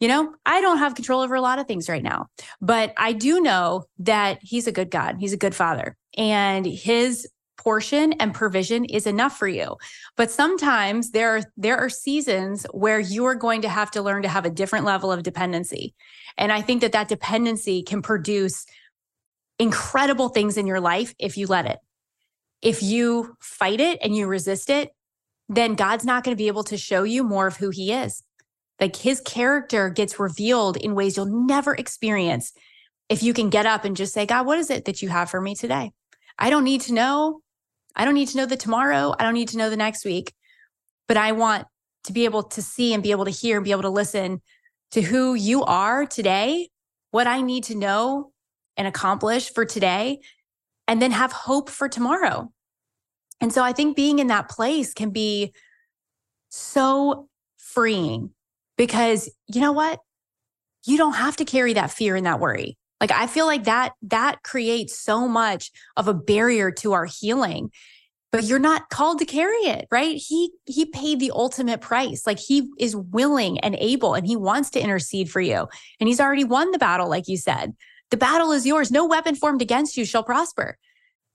You 0.00 0.06
know, 0.06 0.34
I 0.46 0.60
don't 0.60 0.78
have 0.78 0.94
control 0.94 1.22
over 1.22 1.34
a 1.34 1.40
lot 1.40 1.58
of 1.58 1.66
things 1.66 1.88
right 1.88 2.02
now, 2.02 2.26
but 2.60 2.94
I 2.96 3.12
do 3.12 3.40
know 3.40 3.86
that 3.98 4.38
he's 4.42 4.68
a 4.68 4.72
good 4.72 4.90
God. 4.92 5.16
He's 5.18 5.32
a 5.32 5.36
good 5.36 5.56
father 5.56 5.96
and 6.16 6.64
his 6.64 7.26
portion 7.58 8.14
and 8.14 8.32
provision 8.32 8.84
is 8.84 9.06
enough 9.06 9.36
for 9.36 9.48
you. 9.48 9.76
But 10.16 10.30
sometimes 10.30 11.10
there 11.10 11.36
are 11.36 11.42
there 11.56 11.76
are 11.76 11.90
seasons 11.90 12.64
where 12.72 13.00
you 13.00 13.24
are 13.26 13.34
going 13.34 13.62
to 13.62 13.68
have 13.68 13.90
to 13.92 14.02
learn 14.02 14.22
to 14.22 14.28
have 14.28 14.46
a 14.46 14.50
different 14.50 14.86
level 14.86 15.12
of 15.12 15.22
dependency. 15.22 15.94
And 16.38 16.50
I 16.50 16.62
think 16.62 16.80
that 16.80 16.92
that 16.92 17.08
dependency 17.08 17.82
can 17.82 18.00
produce 18.00 18.64
incredible 19.58 20.28
things 20.28 20.56
in 20.56 20.66
your 20.66 20.80
life 20.80 21.14
if 21.18 21.36
you 21.36 21.46
let 21.46 21.66
it. 21.66 21.78
If 22.62 22.82
you 22.82 23.36
fight 23.40 23.80
it 23.80 23.98
and 24.02 24.16
you 24.16 24.26
resist 24.26 24.70
it, 24.70 24.90
then 25.48 25.74
God's 25.74 26.04
not 26.04 26.24
going 26.24 26.36
to 26.36 26.40
be 26.40 26.48
able 26.48 26.64
to 26.64 26.76
show 26.76 27.02
you 27.02 27.24
more 27.24 27.46
of 27.46 27.56
who 27.56 27.70
he 27.70 27.92
is. 27.92 28.22
Like 28.80 28.96
his 28.96 29.20
character 29.20 29.90
gets 29.90 30.20
revealed 30.20 30.76
in 30.76 30.94
ways 30.94 31.16
you'll 31.16 31.46
never 31.46 31.74
experience 31.74 32.52
if 33.08 33.22
you 33.22 33.32
can 33.32 33.50
get 33.50 33.66
up 33.66 33.84
and 33.84 33.96
just 33.96 34.12
say, 34.12 34.26
God, 34.26 34.46
what 34.46 34.58
is 34.58 34.70
it 34.70 34.84
that 34.84 35.02
you 35.02 35.08
have 35.08 35.30
for 35.30 35.40
me 35.40 35.54
today? 35.54 35.92
I 36.38 36.50
don't 36.50 36.64
need 36.64 36.82
to 36.82 36.94
know. 36.94 37.40
I 37.98 38.04
don't 38.04 38.14
need 38.14 38.28
to 38.28 38.36
know 38.36 38.46
the 38.46 38.56
tomorrow. 38.56 39.14
I 39.18 39.24
don't 39.24 39.34
need 39.34 39.48
to 39.48 39.58
know 39.58 39.68
the 39.68 39.76
next 39.76 40.04
week. 40.04 40.32
But 41.08 41.16
I 41.16 41.32
want 41.32 41.66
to 42.04 42.12
be 42.12 42.24
able 42.24 42.44
to 42.44 42.62
see 42.62 42.94
and 42.94 43.02
be 43.02 43.10
able 43.10 43.24
to 43.24 43.30
hear 43.30 43.56
and 43.56 43.64
be 43.64 43.72
able 43.72 43.82
to 43.82 43.90
listen 43.90 44.40
to 44.92 45.02
who 45.02 45.34
you 45.34 45.64
are 45.64 46.06
today, 46.06 46.70
what 47.10 47.26
I 47.26 47.42
need 47.42 47.64
to 47.64 47.74
know 47.74 48.32
and 48.76 48.86
accomplish 48.86 49.52
for 49.52 49.64
today, 49.64 50.20
and 50.86 51.02
then 51.02 51.10
have 51.10 51.32
hope 51.32 51.68
for 51.68 51.88
tomorrow. 51.88 52.50
And 53.40 53.52
so 53.52 53.62
I 53.62 53.72
think 53.72 53.96
being 53.96 54.18
in 54.18 54.28
that 54.28 54.48
place 54.48 54.94
can 54.94 55.10
be 55.10 55.52
so 56.48 57.28
freeing 57.56 58.30
because 58.76 59.30
you 59.46 59.60
know 59.60 59.72
what? 59.72 60.00
You 60.86 60.96
don't 60.96 61.14
have 61.14 61.36
to 61.36 61.44
carry 61.44 61.74
that 61.74 61.90
fear 61.90 62.16
and 62.16 62.24
that 62.26 62.40
worry. 62.40 62.78
Like 63.00 63.10
I 63.10 63.26
feel 63.26 63.46
like 63.46 63.64
that 63.64 63.92
that 64.02 64.42
creates 64.42 64.98
so 64.98 65.28
much 65.28 65.70
of 65.96 66.08
a 66.08 66.14
barrier 66.14 66.70
to 66.72 66.92
our 66.92 67.04
healing. 67.04 67.70
But 68.30 68.44
you're 68.44 68.58
not 68.58 68.90
called 68.90 69.20
to 69.20 69.24
carry 69.24 69.56
it, 69.56 69.86
right? 69.90 70.16
He 70.16 70.52
he 70.66 70.84
paid 70.84 71.18
the 71.18 71.32
ultimate 71.34 71.80
price. 71.80 72.26
Like 72.26 72.38
he 72.38 72.68
is 72.78 72.94
willing 72.94 73.58
and 73.60 73.74
able 73.76 74.14
and 74.14 74.26
he 74.26 74.36
wants 74.36 74.70
to 74.70 74.80
intercede 74.80 75.30
for 75.30 75.40
you. 75.40 75.66
And 75.98 76.08
he's 76.08 76.20
already 76.20 76.44
won 76.44 76.70
the 76.70 76.78
battle 76.78 77.08
like 77.08 77.28
you 77.28 77.38
said. 77.38 77.74
The 78.10 78.16
battle 78.16 78.52
is 78.52 78.66
yours. 78.66 78.90
No 78.90 79.06
weapon 79.06 79.34
formed 79.34 79.62
against 79.62 79.96
you 79.96 80.04
shall 80.04 80.22
prosper. 80.22 80.76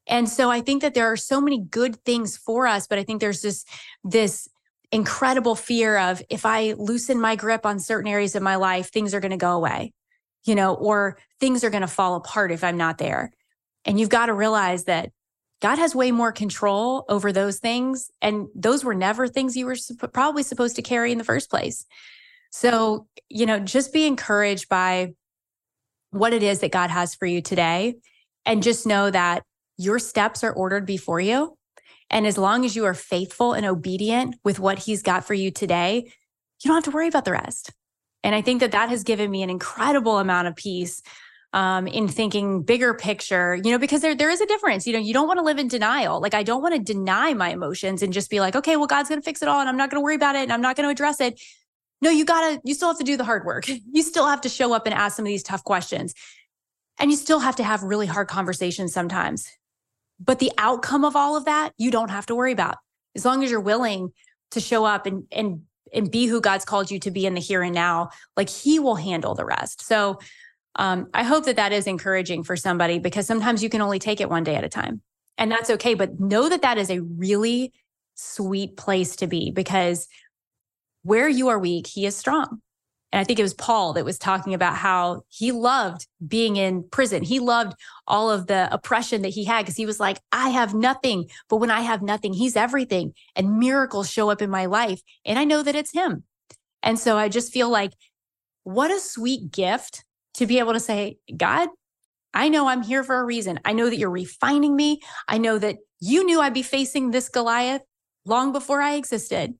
And 0.07 0.27
so 0.29 0.51
I 0.51 0.61
think 0.61 0.81
that 0.81 0.93
there 0.93 1.11
are 1.11 1.17
so 1.17 1.39
many 1.39 1.59
good 1.59 1.95
things 2.03 2.37
for 2.37 2.67
us, 2.67 2.87
but 2.87 2.99
I 2.99 3.03
think 3.03 3.21
there's 3.21 3.41
this 3.41 3.65
this 4.03 4.47
incredible 4.91 5.55
fear 5.55 5.97
of 5.97 6.21
if 6.29 6.45
I 6.45 6.73
loosen 6.73 7.19
my 7.19 7.35
grip 7.35 7.65
on 7.65 7.79
certain 7.79 8.09
areas 8.09 8.35
of 8.35 8.43
my 8.43 8.55
life, 8.57 8.91
things 8.91 9.13
are 9.13 9.19
going 9.19 9.31
to 9.31 9.37
go 9.37 9.53
away, 9.53 9.93
you 10.45 10.55
know, 10.55 10.73
or 10.73 11.17
things 11.39 11.63
are 11.63 11.69
going 11.69 11.81
to 11.81 11.87
fall 11.87 12.15
apart 12.15 12.51
if 12.51 12.63
I'm 12.63 12.77
not 12.77 12.97
there. 12.97 13.31
And 13.85 13.99
you've 13.99 14.09
got 14.09 14.27
to 14.27 14.33
realize 14.33 14.85
that 14.85 15.11
God 15.61 15.77
has 15.77 15.95
way 15.95 16.11
more 16.11 16.31
control 16.31 17.05
over 17.07 17.31
those 17.31 17.59
things. 17.59 18.09
And 18.21 18.47
those 18.53 18.83
were 18.83 18.93
never 18.93 19.27
things 19.27 19.55
you 19.55 19.65
were 19.65 19.75
sup- 19.75 20.11
probably 20.13 20.43
supposed 20.43 20.75
to 20.75 20.81
carry 20.81 21.11
in 21.11 21.17
the 21.17 21.23
first 21.23 21.49
place. 21.49 21.85
So, 22.51 23.07
you 23.29 23.45
know, 23.45 23.59
just 23.59 23.93
be 23.93 24.05
encouraged 24.05 24.69
by 24.69 25.13
what 26.11 26.33
it 26.33 26.43
is 26.43 26.59
that 26.59 26.71
God 26.71 26.89
has 26.89 27.15
for 27.15 27.25
you 27.25 27.41
today. 27.41 27.95
And 28.45 28.61
just 28.61 28.85
know 28.85 29.09
that 29.09 29.43
your 29.77 29.99
steps 29.99 30.43
are 30.43 30.51
ordered 30.51 30.85
before 30.85 31.21
you 31.21 31.57
and 32.13 32.27
as 32.27 32.37
long 32.37 32.63
as 32.63 32.75
you 32.75 32.85
are 32.85 32.93
faithful 32.93 33.53
and 33.53 33.65
obedient 33.65 34.35
with 34.43 34.59
what 34.59 34.77
he's 34.77 35.01
got 35.01 35.25
for 35.25 35.33
you 35.33 35.49
today, 35.49 36.03
you 36.63 36.67
don't 36.67 36.75
have 36.75 36.83
to 36.83 36.91
worry 36.91 37.07
about 37.07 37.25
the 37.25 37.31
rest. 37.31 37.71
And 38.23 38.33
I 38.33 38.41
think 38.41 38.61
that 38.61 38.71
that 38.71 38.89
has 38.89 39.03
given 39.03 39.29
me 39.29 39.43
an 39.43 39.49
incredible 39.49 40.19
amount 40.19 40.47
of 40.47 40.55
peace 40.55 41.01
um, 41.53 41.85
in 41.85 42.07
thinking 42.07 42.63
bigger 42.63 42.93
picture, 42.93 43.55
you 43.55 43.71
know, 43.71 43.77
because 43.77 44.01
there 44.01 44.15
there 44.15 44.31
is 44.31 44.41
a 44.41 44.45
difference. 44.45 44.87
You 44.87 44.93
know, 44.93 44.99
you 44.99 45.13
don't 45.13 45.27
want 45.27 45.37
to 45.37 45.45
live 45.45 45.59
in 45.59 45.67
denial. 45.67 46.19
Like 46.19 46.33
I 46.33 46.41
don't 46.43 46.61
want 46.61 46.73
to 46.73 46.79
deny 46.79 47.33
my 47.33 47.49
emotions 47.49 48.01
and 48.01 48.11
just 48.11 48.29
be 48.29 48.39
like, 48.39 48.55
okay, 48.55 48.75
well, 48.75 48.87
God's 48.87 49.09
to 49.09 49.21
fix 49.21 49.41
it 49.41 49.47
all, 49.47 49.59
and 49.59 49.69
I'm 49.69 49.77
not 49.77 49.91
to 49.91 49.99
worry 49.99 50.15
about 50.15 50.35
it, 50.35 50.43
and 50.43 50.51
I'm 50.51 50.61
not 50.61 50.75
to 50.77 50.87
address 50.87 51.21
it. 51.21 51.39
No, 52.01 52.09
you 52.09 52.25
gotta. 52.25 52.59
You 52.65 52.73
still 52.73 52.89
have 52.89 52.97
to 52.97 53.03
do 53.03 53.17
the 53.17 53.23
hard 53.23 53.45
work. 53.45 53.65
You 53.91 54.01
still 54.01 54.27
have 54.27 54.41
to 54.41 54.49
show 54.49 54.73
up 54.73 54.87
and 54.87 54.93
ask 54.93 55.15
some 55.15 55.25
of 55.25 55.27
these 55.27 55.43
tough 55.43 55.63
questions, 55.63 56.15
and 56.99 57.11
you 57.11 57.17
still 57.17 57.39
have 57.39 57.57
to 57.57 57.63
have 57.63 57.83
really 57.83 58.07
hard 58.07 58.27
conversations 58.27 58.91
sometimes. 58.91 59.47
But 60.19 60.39
the 60.39 60.51
outcome 60.57 61.05
of 61.05 61.15
all 61.15 61.37
of 61.37 61.45
that, 61.45 61.73
you 61.77 61.91
don't 61.91 62.09
have 62.09 62.25
to 62.27 62.35
worry 62.35 62.51
about. 62.51 62.77
As 63.15 63.25
long 63.25 63.43
as 63.43 63.51
you're 63.51 63.59
willing 63.59 64.11
to 64.51 64.59
show 64.59 64.85
up 64.85 65.05
and 65.05 65.25
and 65.31 65.61
and 65.93 66.11
be 66.11 66.25
who 66.25 66.41
God's 66.41 66.65
called 66.65 66.91
you 66.91 66.99
to 66.99 67.11
be 67.11 67.25
in 67.25 67.33
the 67.33 67.41
here 67.41 67.63
and 67.63 67.73
now, 67.73 68.09
like 68.35 68.49
he 68.49 68.79
will 68.79 68.95
handle 68.95 69.35
the 69.35 69.45
rest. 69.45 69.85
So 69.85 70.19
um, 70.75 71.07
I 71.13 71.23
hope 71.23 71.45
that 71.45 71.55
that 71.57 71.71
is 71.71 71.87
encouraging 71.87 72.43
for 72.43 72.55
somebody 72.55 72.99
because 72.99 73.27
sometimes 73.27 73.61
you 73.61 73.69
can 73.69 73.81
only 73.81 73.99
take 73.99 74.19
it 74.19 74.29
one 74.29 74.43
day 74.43 74.55
at 74.55 74.63
a 74.63 74.69
time. 74.69 75.01
And 75.37 75.51
that's 75.51 75.69
okay. 75.69 75.93
But 75.93 76.19
know 76.19 76.49
that 76.49 76.61
that 76.61 76.77
is 76.77 76.89
a 76.89 76.99
really 77.01 77.73
sweet 78.15 78.77
place 78.77 79.15
to 79.17 79.27
be 79.27 79.51
because 79.51 80.07
where 81.03 81.27
you 81.27 81.49
are 81.49 81.59
weak, 81.59 81.87
he 81.87 82.05
is 82.05 82.15
strong. 82.15 82.61
And 83.13 83.19
I 83.19 83.23
think 83.23 83.37
it 83.37 83.43
was 83.43 83.53
Paul 83.53 83.93
that 83.93 84.05
was 84.05 84.17
talking 84.17 84.55
about 84.55 84.75
how 84.75 85.21
he 85.29 85.51
loved 85.51 86.07
being 86.27 86.55
in 86.55 86.83
prison. 86.89 87.21
He 87.21 87.39
loved 87.39 87.75
all 88.07 88.31
of 88.31 88.47
the 88.47 88.67
oppression 88.73 89.21
that 89.21 89.29
he 89.29 89.45
had 89.45 89.61
because 89.61 89.77
he 89.77 89.85
was 89.85 89.99
like, 89.99 90.19
I 90.31 90.49
have 90.49 90.73
nothing. 90.73 91.29
But 91.47 91.57
when 91.57 91.69
I 91.69 91.81
have 91.81 92.01
nothing, 92.01 92.33
he's 92.33 92.55
everything. 92.55 93.13
And 93.35 93.59
miracles 93.59 94.09
show 94.09 94.31
up 94.31 94.41
in 94.41 94.49
my 94.49 94.65
life. 94.65 94.99
And 95.25 95.37
I 95.37 95.43
know 95.43 95.61
that 95.61 95.75
it's 95.75 95.93
him. 95.93 96.23
And 96.81 96.97
so 96.97 97.15
I 97.15 97.29
just 97.29 97.53
feel 97.53 97.69
like, 97.69 97.91
what 98.63 98.89
a 98.89 98.99
sweet 98.99 99.51
gift 99.51 100.03
to 100.33 100.47
be 100.47 100.57
able 100.57 100.73
to 100.73 100.79
say, 100.79 101.17
God, 101.37 101.69
I 102.33 102.49
know 102.49 102.67
I'm 102.67 102.81
here 102.81 103.03
for 103.03 103.19
a 103.19 103.25
reason. 103.25 103.59
I 103.63 103.73
know 103.73 103.91
that 103.91 103.97
you're 103.97 104.09
refining 104.09 104.75
me. 104.75 105.01
I 105.27 105.37
know 105.37 105.59
that 105.59 105.77
you 105.99 106.25
knew 106.25 106.41
I'd 106.41 106.55
be 106.55 106.63
facing 106.63 107.11
this 107.11 107.29
Goliath 107.29 107.83
long 108.25 108.51
before 108.51 108.81
I 108.81 108.95
existed. 108.95 109.53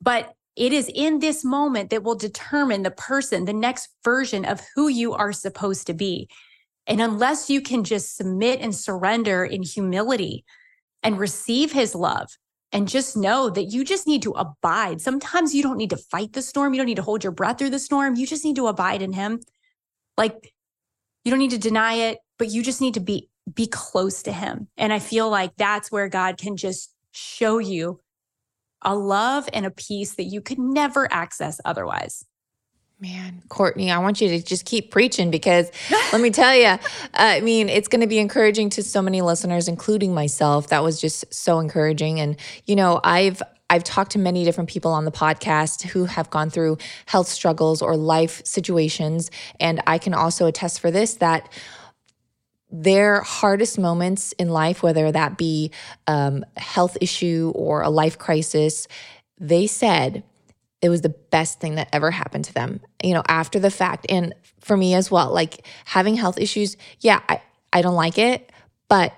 But 0.00 0.32
it 0.56 0.72
is 0.72 0.90
in 0.94 1.18
this 1.18 1.44
moment 1.44 1.90
that 1.90 2.02
will 2.02 2.14
determine 2.14 2.82
the 2.82 2.90
person, 2.90 3.44
the 3.44 3.52
next 3.52 3.88
version 4.04 4.44
of 4.44 4.60
who 4.74 4.88
you 4.88 5.12
are 5.14 5.32
supposed 5.32 5.86
to 5.86 5.94
be. 5.94 6.28
And 6.86 7.00
unless 7.00 7.48
you 7.48 7.60
can 7.60 7.84
just 7.84 8.16
submit 8.16 8.60
and 8.60 8.74
surrender 8.74 9.44
in 9.44 9.62
humility 9.62 10.44
and 11.02 11.18
receive 11.18 11.72
his 11.72 11.94
love 11.94 12.28
and 12.72 12.88
just 12.88 13.16
know 13.16 13.50
that 13.50 13.64
you 13.64 13.84
just 13.84 14.06
need 14.06 14.22
to 14.22 14.32
abide. 14.32 15.00
Sometimes 15.00 15.54
you 15.54 15.62
don't 15.62 15.76
need 15.76 15.90
to 15.90 15.96
fight 15.96 16.32
the 16.32 16.42
storm. 16.42 16.72
You 16.72 16.78
don't 16.78 16.86
need 16.86 16.96
to 16.96 17.02
hold 17.02 17.22
your 17.22 17.32
breath 17.32 17.58
through 17.58 17.70
the 17.70 17.78
storm. 17.78 18.16
You 18.16 18.26
just 18.26 18.44
need 18.44 18.56
to 18.56 18.66
abide 18.66 19.02
in 19.02 19.12
him. 19.12 19.40
Like 20.16 20.52
you 21.24 21.30
don't 21.30 21.38
need 21.38 21.50
to 21.50 21.58
deny 21.58 21.94
it, 21.94 22.18
but 22.38 22.50
you 22.50 22.62
just 22.62 22.80
need 22.80 22.94
to 22.94 23.00
be 23.00 23.28
be 23.52 23.66
close 23.66 24.22
to 24.22 24.32
him. 24.32 24.68
And 24.76 24.92
I 24.92 25.00
feel 25.00 25.28
like 25.28 25.56
that's 25.56 25.90
where 25.90 26.08
God 26.08 26.38
can 26.38 26.56
just 26.56 26.94
show 27.10 27.58
you 27.58 28.00
a 28.84 28.94
love 28.94 29.48
and 29.52 29.66
a 29.66 29.70
peace 29.70 30.14
that 30.14 30.24
you 30.24 30.40
could 30.40 30.58
never 30.58 31.10
access 31.12 31.60
otherwise. 31.64 32.24
Man, 33.02 33.42
Courtney, 33.48 33.90
I 33.90 33.98
want 33.98 34.20
you 34.20 34.28
to 34.28 34.40
just 34.40 34.64
keep 34.64 34.92
preaching 34.92 35.32
because 35.32 35.72
let 36.12 36.20
me 36.20 36.30
tell 36.30 36.54
you, 36.54 36.78
I 37.14 37.40
mean, 37.40 37.68
it's 37.68 37.88
going 37.88 38.00
to 38.00 38.06
be 38.06 38.20
encouraging 38.20 38.70
to 38.70 38.82
so 38.84 39.02
many 39.02 39.22
listeners, 39.22 39.66
including 39.66 40.14
myself. 40.14 40.68
That 40.68 40.84
was 40.84 41.00
just 41.00 41.34
so 41.34 41.58
encouraging. 41.58 42.20
And, 42.20 42.36
you 42.64 42.76
know, 42.76 43.00
I've, 43.02 43.42
I've 43.68 43.82
talked 43.82 44.12
to 44.12 44.20
many 44.20 44.44
different 44.44 44.70
people 44.70 44.92
on 44.92 45.04
the 45.04 45.10
podcast 45.10 45.82
who 45.82 46.04
have 46.04 46.30
gone 46.30 46.48
through 46.48 46.78
health 47.06 47.26
struggles 47.26 47.82
or 47.82 47.96
life 47.96 48.40
situations. 48.44 49.32
And 49.58 49.82
I 49.84 49.98
can 49.98 50.14
also 50.14 50.46
attest 50.46 50.78
for 50.78 50.92
this 50.92 51.14
that 51.14 51.48
their 52.72 53.20
hardest 53.20 53.78
moments 53.78 54.32
in 54.32 54.48
life, 54.48 54.82
whether 54.82 55.12
that 55.12 55.36
be 55.36 55.70
um, 56.06 56.44
a 56.56 56.60
health 56.60 56.96
issue 57.00 57.52
or 57.54 57.82
a 57.82 57.90
life 57.90 58.18
crisis, 58.18 58.88
they 59.38 59.66
said 59.66 60.24
it 60.80 60.88
was 60.88 61.02
the 61.02 61.10
best 61.10 61.60
thing 61.60 61.76
that 61.76 61.88
ever 61.92 62.10
happened 62.10 62.46
to 62.46 62.54
them, 62.54 62.80
you 63.04 63.12
know, 63.12 63.22
after 63.28 63.60
the 63.60 63.70
fact. 63.70 64.06
And 64.08 64.34
for 64.60 64.76
me 64.76 64.94
as 64.94 65.10
well, 65.10 65.32
like 65.32 65.66
having 65.84 66.14
health 66.16 66.38
issues, 66.38 66.76
yeah, 67.00 67.20
I, 67.28 67.42
I 67.72 67.82
don't 67.82 67.94
like 67.94 68.18
it, 68.18 68.50
but 68.88 69.14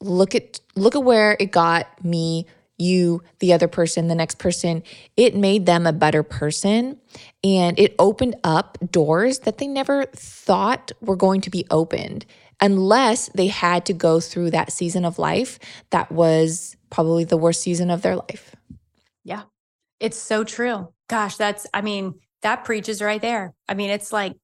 look 0.00 0.34
at 0.34 0.60
look 0.74 0.94
at 0.94 1.02
where 1.02 1.36
it 1.40 1.50
got 1.50 2.04
me 2.04 2.46
you, 2.78 3.22
the 3.38 3.52
other 3.52 3.68
person, 3.68 4.08
the 4.08 4.14
next 4.14 4.38
person, 4.38 4.82
it 5.16 5.34
made 5.34 5.66
them 5.66 5.86
a 5.86 5.92
better 5.92 6.22
person 6.22 7.00
and 7.42 7.78
it 7.78 7.94
opened 7.98 8.36
up 8.44 8.76
doors 8.90 9.40
that 9.40 9.58
they 9.58 9.66
never 9.66 10.04
thought 10.14 10.92
were 11.00 11.16
going 11.16 11.40
to 11.40 11.50
be 11.50 11.64
opened 11.70 12.26
unless 12.60 13.28
they 13.34 13.48
had 13.48 13.84
to 13.86 13.92
go 13.92 14.20
through 14.20 14.50
that 14.50 14.72
season 14.72 15.04
of 15.04 15.18
life 15.18 15.58
that 15.90 16.10
was 16.10 16.76
probably 16.90 17.24
the 17.24 17.36
worst 17.36 17.62
season 17.62 17.90
of 17.90 18.02
their 18.02 18.16
life. 18.16 18.54
Yeah. 19.24 19.42
It's 20.00 20.16
so 20.16 20.44
true. 20.44 20.88
Gosh, 21.08 21.36
that's, 21.36 21.66
I 21.74 21.82
mean, 21.82 22.14
that 22.42 22.64
preaches 22.64 23.02
right 23.02 23.20
there. 23.20 23.54
I 23.68 23.74
mean, 23.74 23.90
it's 23.90 24.12
like, 24.12 24.34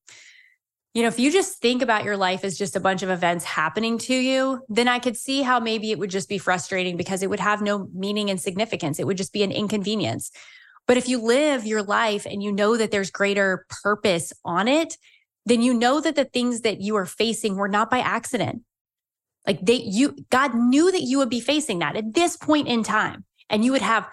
you 0.94 1.02
know, 1.02 1.08
if 1.08 1.18
you 1.18 1.32
just 1.32 1.58
think 1.58 1.80
about 1.80 2.04
your 2.04 2.18
life 2.18 2.44
as 2.44 2.58
just 2.58 2.76
a 2.76 2.80
bunch 2.80 3.02
of 3.02 3.08
events 3.08 3.44
happening 3.44 3.96
to 3.98 4.14
you, 4.14 4.60
then 4.68 4.88
I 4.88 4.98
could 4.98 5.16
see 5.16 5.40
how 5.40 5.58
maybe 5.58 5.90
it 5.90 5.98
would 5.98 6.10
just 6.10 6.28
be 6.28 6.36
frustrating 6.36 6.98
because 6.98 7.22
it 7.22 7.30
would 7.30 7.40
have 7.40 7.62
no 7.62 7.88
meaning 7.94 8.28
and 8.28 8.40
significance. 8.40 8.98
It 8.98 9.06
would 9.06 9.16
just 9.16 9.32
be 9.32 9.42
an 9.42 9.52
inconvenience. 9.52 10.30
But 10.86 10.98
if 10.98 11.08
you 11.08 11.22
live 11.22 11.64
your 11.64 11.82
life 11.82 12.26
and 12.26 12.42
you 12.42 12.52
know 12.52 12.76
that 12.76 12.90
there's 12.90 13.10
greater 13.10 13.64
purpose 13.82 14.32
on 14.44 14.68
it, 14.68 14.98
then 15.44 15.62
you 15.62 15.74
know 15.74 16.00
that 16.00 16.16
the 16.16 16.24
things 16.24 16.60
that 16.60 16.80
you 16.80 16.96
are 16.96 17.06
facing 17.06 17.56
were 17.56 17.68
not 17.68 17.90
by 17.90 17.98
accident. 17.98 18.62
Like 19.46 19.60
they, 19.60 19.82
you, 19.82 20.16
God 20.30 20.54
knew 20.54 20.92
that 20.92 21.02
you 21.02 21.18
would 21.18 21.30
be 21.30 21.40
facing 21.40 21.80
that 21.80 21.96
at 21.96 22.14
this 22.14 22.36
point 22.36 22.68
in 22.68 22.82
time, 22.82 23.24
and 23.50 23.64
you 23.64 23.72
would 23.72 23.82
have 23.82 24.08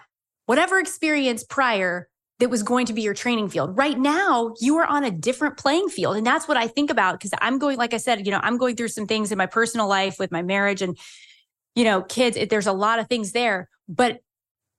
whatever 0.46 0.80
experience 0.80 1.44
prior 1.44 2.10
that 2.40 2.50
was 2.50 2.64
going 2.64 2.86
to 2.86 2.94
be 2.94 3.02
your 3.02 3.14
training 3.14 3.50
field. 3.50 3.78
Right 3.78 4.00
now, 4.00 4.54
you 4.60 4.78
are 4.78 4.86
on 4.86 5.04
a 5.04 5.12
different 5.12 5.58
playing 5.58 5.90
field. 5.90 6.16
And 6.16 6.26
that's 6.26 6.48
what 6.48 6.58
I 6.58 6.68
think 6.68 6.90
about 6.90 7.20
because 7.20 7.32
I'm 7.42 7.60
going, 7.60 7.78
like 7.78 7.94
I 7.94 7.98
said, 7.98 8.26
you 8.26 8.32
know, 8.32 8.40
I'm 8.42 8.58
going 8.58 8.76
through 8.76 8.88
some 8.88 9.06
things 9.06 9.32
in 9.32 9.38
my 9.38 9.46
personal 9.46 9.88
life 9.88 10.18
with 10.18 10.32
my 10.32 10.42
marriage 10.42 10.82
and, 10.82 10.98
you 11.76 11.84
know, 11.84 12.02
kids. 12.02 12.38
It, 12.38 12.50
there's 12.50 12.68
a 12.68 12.74
lot 12.74 13.00
of 13.00 13.08
things 13.08 13.34
there, 13.34 13.70
but 13.88 14.22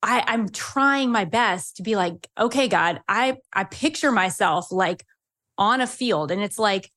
I, 0.02 0.24
I'm 0.26 0.48
trying 0.48 1.12
my 1.12 1.26
best 1.26 1.76
to 1.76 1.82
be 1.82 1.96
like, 1.96 2.26
okay, 2.38 2.68
God, 2.68 3.02
I 3.06 3.36
I 3.52 3.64
picture 3.64 4.10
myself 4.10 4.72
like 4.72 5.04
on 5.60 5.80
a 5.80 5.86
field 5.86 6.32
and 6.32 6.42
it's 6.42 6.58
like 6.58 6.90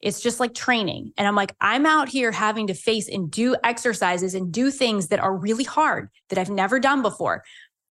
it's 0.00 0.20
just 0.20 0.40
like 0.40 0.54
training. 0.54 1.12
And 1.16 1.26
i'm 1.26 1.34
like 1.34 1.56
i'm 1.60 1.86
out 1.86 2.08
here 2.08 2.30
having 2.30 2.68
to 2.68 2.74
face 2.74 3.08
and 3.08 3.30
do 3.30 3.56
exercises 3.64 4.34
and 4.34 4.52
do 4.52 4.70
things 4.70 5.08
that 5.08 5.18
are 5.18 5.34
really 5.34 5.64
hard 5.64 6.10
that 6.28 6.38
i've 6.38 6.50
never 6.50 6.78
done 6.78 7.02
before. 7.02 7.42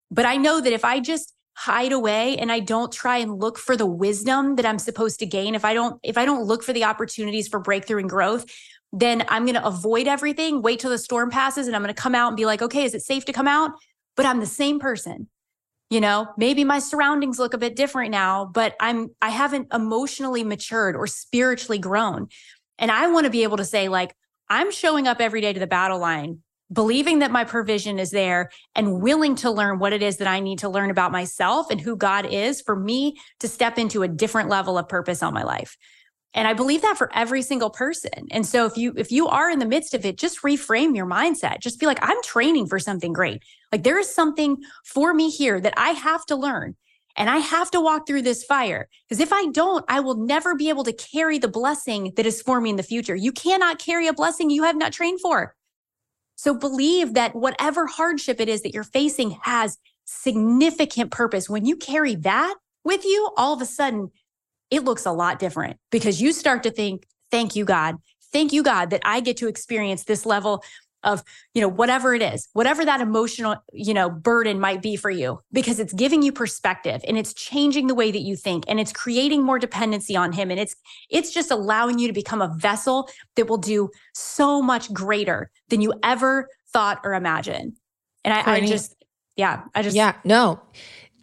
But 0.10 0.26
i 0.26 0.38
know 0.38 0.62
that 0.62 0.72
if 0.72 0.86
i 0.86 1.00
just 1.00 1.34
hide 1.56 1.92
away 1.92 2.38
and 2.38 2.54
i 2.54 2.60
don't 2.62 2.90
try 2.90 3.18
and 3.18 3.38
look 3.38 3.58
for 3.58 3.76
the 3.76 3.86
wisdom 3.86 4.56
that 4.56 4.66
i'm 4.66 4.80
supposed 4.80 5.20
to 5.20 5.26
gain 5.26 5.56
if 5.56 5.66
i 5.66 5.74
don't 5.74 6.00
if 6.04 6.18
i 6.18 6.24
don't 6.24 6.46
look 6.46 6.64
for 6.64 6.72
the 6.72 6.86
opportunities 6.86 7.50
for 7.50 7.60
breakthrough 7.60 8.00
and 8.00 8.10
growth 8.10 8.46
then 8.94 9.26
i'm 9.28 9.44
going 9.44 9.56
to 9.56 9.66
avoid 9.66 10.08
everything 10.08 10.62
wait 10.62 10.80
till 10.80 10.90
the 10.90 10.98
storm 10.98 11.30
passes 11.30 11.68
and 11.68 11.76
i'm 11.76 11.82
going 11.82 11.94
to 11.94 12.02
come 12.02 12.16
out 12.16 12.30
and 12.30 12.38
be 12.38 12.46
like 12.46 12.62
okay 12.62 12.86
is 12.86 12.94
it 12.94 13.02
safe 13.02 13.26
to 13.26 13.34
come 13.34 13.48
out? 13.48 13.72
But 14.16 14.26
i'm 14.26 14.40
the 14.40 14.46
same 14.46 14.80
person 14.80 15.28
you 15.90 16.00
know 16.00 16.28
maybe 16.38 16.64
my 16.64 16.80
surroundings 16.80 17.40
look 17.40 17.54
a 17.54 17.58
bit 17.58 17.76
different 17.76 18.12
now 18.12 18.46
but 18.46 18.76
i'm 18.80 19.10
i 19.22 19.30
haven't 19.30 19.68
emotionally 19.74 20.44
matured 20.44 20.96
or 20.96 21.08
spiritually 21.08 21.80
grown. 21.80 22.28
And 22.78 22.92
i 22.92 23.08
want 23.08 23.26
to 23.26 23.32
be 23.32 23.44
able 23.44 23.58
to 23.58 23.66
say 23.66 23.90
like 23.90 24.16
i'm 24.50 24.72
showing 24.72 25.08
up 25.08 25.20
every 25.20 25.42
day 25.42 25.54
to 25.54 25.60
the 25.60 25.68
battle 25.68 26.00
line 26.00 26.40
believing 26.72 27.20
that 27.20 27.32
my 27.32 27.44
provision 27.44 27.98
is 27.98 28.12
there 28.12 28.52
and 28.76 29.02
willing 29.02 29.34
to 29.36 29.50
learn 29.50 29.80
what 29.80 29.94
it 29.94 30.02
is 30.02 30.18
that 30.18 30.28
i 30.28 30.40
need 30.40 30.60
to 30.60 30.70
learn 30.70 30.90
about 30.90 31.12
myself 31.12 31.70
and 31.72 31.82
who 31.82 31.96
god 31.96 32.26
is 32.26 32.62
for 32.62 32.76
me 32.76 33.18
to 33.40 33.48
step 33.48 33.78
into 33.78 34.04
a 34.04 34.08
different 34.08 34.50
level 34.50 34.78
of 34.78 34.88
purpose 34.88 35.24
on 35.24 35.34
my 35.34 35.44
life 35.44 35.78
and 36.34 36.48
i 36.48 36.54
believe 36.54 36.82
that 36.82 36.98
for 36.98 37.10
every 37.14 37.42
single 37.42 37.70
person. 37.70 38.28
And 38.32 38.46
so 38.46 38.66
if 38.66 38.78
you 38.78 38.94
if 38.96 39.12
you 39.12 39.28
are 39.28 39.50
in 39.50 39.60
the 39.60 39.66
midst 39.66 39.94
of 39.94 40.06
it 40.06 40.18
just 40.18 40.42
reframe 40.42 40.96
your 40.96 41.06
mindset. 41.06 41.60
Just 41.60 41.80
be 41.80 41.86
like 41.86 42.00
i'm 42.02 42.22
training 42.24 42.68
for 42.68 42.80
something 42.80 43.14
great. 43.14 43.44
Like 43.72 43.84
there 43.84 44.00
is 44.00 44.14
something 44.14 44.58
for 44.86 45.14
me 45.14 45.30
here 45.30 45.60
that 45.60 45.74
i 45.78 45.90
have 45.90 46.26
to 46.28 46.36
learn 46.36 46.76
and 47.16 47.30
i 47.30 47.38
have 47.38 47.72
to 47.72 47.82
walk 47.82 48.06
through 48.06 48.22
this 48.22 48.44
fire 48.44 48.88
because 49.08 49.20
if 49.20 49.34
i 49.34 49.48
don't 49.48 49.86
i 49.88 50.00
will 50.00 50.18
never 50.18 50.56
be 50.56 50.70
able 50.70 50.84
to 50.84 50.94
carry 50.94 51.40
the 51.40 51.48
blessing 51.48 52.14
that 52.16 52.26
is 52.26 52.42
for 52.42 52.62
me 52.62 52.70
in 52.70 52.76
the 52.76 52.84
future. 52.84 53.16
You 53.16 53.32
cannot 53.32 53.80
carry 53.80 54.08
a 54.08 54.14
blessing 54.14 54.50
you 54.50 54.64
have 54.64 54.78
not 54.78 54.94
trained 54.94 55.22
for. 55.22 55.56
So 56.36 56.54
believe 56.54 57.16
that 57.16 57.36
whatever 57.36 57.86
hardship 57.86 58.40
it 58.40 58.48
is 58.48 58.62
that 58.62 58.74
you're 58.74 58.86
facing 58.86 59.32
has 59.42 59.78
significant 60.06 61.12
purpose. 61.12 61.50
When 61.50 61.66
you 61.66 61.76
carry 61.76 62.16
that 62.16 62.56
with 62.86 63.04
you 63.04 63.30
all 63.36 63.54
of 63.54 63.62
a 63.62 63.66
sudden 63.66 64.10
it 64.72 64.84
looks 64.84 65.06
a 65.06 65.12
lot 65.12 65.40
different 65.40 65.78
because 65.92 66.22
you 66.22 66.34
start 66.34 66.64
to 66.64 66.72
think, 66.72 67.08
thank 67.32 67.56
you, 67.56 67.66
God. 67.66 67.96
Thank 68.32 68.54
you, 68.54 68.62
God, 68.62 68.92
that 68.92 69.02
I 69.04 69.22
get 69.22 69.38
to 69.38 69.48
experience 69.48 70.04
this 70.04 70.26
level 70.26 70.64
of, 71.04 71.24
you 71.54 71.62
know, 71.62 71.68
whatever 71.68 72.14
it 72.14 72.22
is, 72.22 72.50
whatever 72.54 72.84
that 72.84 73.00
emotional, 73.02 73.56
you 73.72 73.94
know, 73.94 74.10
burden 74.10 74.60
might 74.60 74.82
be 74.82 74.96
for 74.96 75.10
you, 75.10 75.40
because 75.52 75.80
it's 75.80 75.94
giving 75.94 76.22
you 76.22 76.32
perspective 76.32 77.02
and 77.08 77.18
it's 77.18 77.34
changing 77.34 77.88
the 77.88 77.96
way 77.96 78.12
that 78.12 78.20
you 78.20 78.36
think 78.36 78.66
and 78.68 78.80
it's 78.80 78.92
creating 78.92 79.42
more 79.42 79.58
dependency 79.58 80.16
on 80.16 80.34
him. 80.34 80.52
And 80.52 80.60
it's, 80.60 80.76
it's 81.10 81.34
just 81.34 81.52
allowing 81.52 82.00
you 82.00 82.08
to 82.08 82.14
become 82.14 82.42
a 82.42 82.54
vessel 82.58 83.10
that 83.36 83.48
will 83.48 83.58
do 83.58 83.90
so 84.14 84.62
much 84.62 84.94
greater 84.94 85.50
than 85.70 85.82
you 85.82 85.94
ever 86.04 86.50
thought 86.74 87.00
or 87.04 87.14
imagined. 87.14 87.78
And 88.26 88.34
I, 88.34 88.56
I 88.56 88.66
just, 88.66 88.94
yeah, 89.38 89.64
I 89.74 89.82
just, 89.82 89.96
yeah, 89.96 90.16
no 90.26 90.60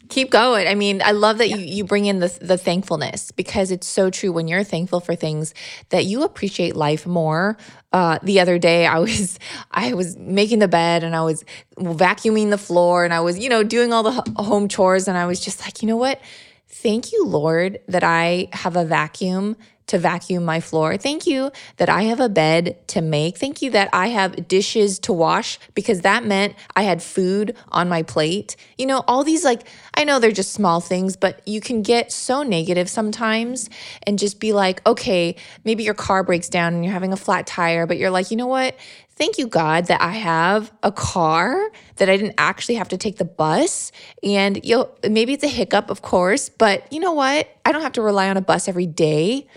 keep 0.09 0.31
going. 0.31 0.67
I 0.67 0.75
mean, 0.75 1.01
I 1.03 1.11
love 1.11 1.37
that 1.39 1.49
yeah. 1.49 1.57
you 1.57 1.65
you 1.65 1.83
bring 1.83 2.05
in 2.05 2.19
the 2.19 2.37
the 2.41 2.57
thankfulness 2.57 3.31
because 3.31 3.71
it's 3.71 3.87
so 3.87 4.09
true 4.09 4.31
when 4.31 4.47
you're 4.47 4.63
thankful 4.63 4.99
for 4.99 5.15
things 5.15 5.53
that 5.89 6.05
you 6.05 6.23
appreciate 6.23 6.75
life 6.75 7.05
more. 7.05 7.57
Uh, 7.93 8.19
the 8.21 8.39
other 8.39 8.59
day, 8.59 8.85
I 8.85 8.99
was 8.99 9.39
I 9.71 9.93
was 9.93 10.17
making 10.17 10.59
the 10.59 10.67
bed 10.67 11.03
and 11.03 11.15
I 11.15 11.23
was 11.23 11.43
vacuuming 11.77 12.49
the 12.49 12.57
floor 12.57 13.05
and 13.05 13.13
I 13.13 13.21
was 13.21 13.37
you 13.39 13.49
know 13.49 13.63
doing 13.63 13.93
all 13.93 14.03
the 14.03 14.41
home 14.41 14.67
chores 14.67 15.07
and 15.07 15.17
I 15.17 15.25
was 15.25 15.39
just 15.39 15.61
like, 15.61 15.81
you 15.81 15.87
know 15.87 15.97
what? 15.97 16.21
Thank 16.67 17.11
you, 17.11 17.25
Lord, 17.25 17.79
that 17.87 18.03
I 18.03 18.49
have 18.53 18.75
a 18.75 18.85
vacuum 18.85 19.55
to 19.87 19.97
vacuum 19.97 20.45
my 20.45 20.59
floor. 20.59 20.97
Thank 20.97 21.25
you 21.25 21.51
that 21.77 21.89
I 21.89 22.03
have 22.03 22.19
a 22.19 22.29
bed 22.29 22.77
to 22.89 23.01
make. 23.01 23.37
Thank 23.37 23.61
you 23.61 23.71
that 23.71 23.89
I 23.93 24.07
have 24.07 24.47
dishes 24.47 24.99
to 24.99 25.13
wash 25.13 25.59
because 25.73 26.01
that 26.01 26.25
meant 26.25 26.55
I 26.75 26.83
had 26.83 27.01
food 27.01 27.55
on 27.69 27.89
my 27.89 28.03
plate. 28.03 28.55
You 28.77 28.85
know, 28.85 29.03
all 29.07 29.23
these 29.23 29.43
like, 29.43 29.67
I 29.93 30.03
know 30.03 30.19
they're 30.19 30.31
just 30.31 30.53
small 30.53 30.79
things, 30.81 31.15
but 31.15 31.41
you 31.47 31.61
can 31.61 31.81
get 31.81 32.11
so 32.11 32.43
negative 32.43 32.89
sometimes 32.89 33.69
and 34.03 34.19
just 34.19 34.39
be 34.39 34.53
like, 34.53 34.85
okay, 34.85 35.35
maybe 35.63 35.83
your 35.83 35.93
car 35.93 36.23
breaks 36.23 36.49
down 36.49 36.73
and 36.73 36.83
you're 36.83 36.93
having 36.93 37.13
a 37.13 37.17
flat 37.17 37.47
tire, 37.47 37.85
but 37.85 37.97
you're 37.97 38.11
like, 38.11 38.29
you 38.29 38.37
know 38.37 38.47
what? 38.47 38.75
Thank 39.17 39.39
you, 39.39 39.47
God, 39.47 39.87
that 39.87 39.99
I 39.99 40.11
have 40.11 40.71
a 40.83 40.91
car, 40.91 41.71
that 41.95 42.07
I 42.07 42.17
didn't 42.17 42.35
actually 42.37 42.75
have 42.75 42.89
to 42.89 42.97
take 42.97 43.17
the 43.17 43.25
bus. 43.25 43.91
And 44.21 44.63
you 44.63 44.75
know, 44.75 44.89
maybe 45.09 45.33
it's 45.33 45.43
a 45.43 45.47
hiccup, 45.47 45.89
of 45.89 46.03
course, 46.03 46.49
but 46.49 46.91
you 46.93 46.99
know 46.99 47.13
what? 47.13 47.49
I 47.65 47.71
don't 47.71 47.81
have 47.81 47.93
to 47.93 48.03
rely 48.03 48.29
on 48.29 48.37
a 48.37 48.41
bus 48.41 48.67
every 48.67 48.85
day. 48.85 49.47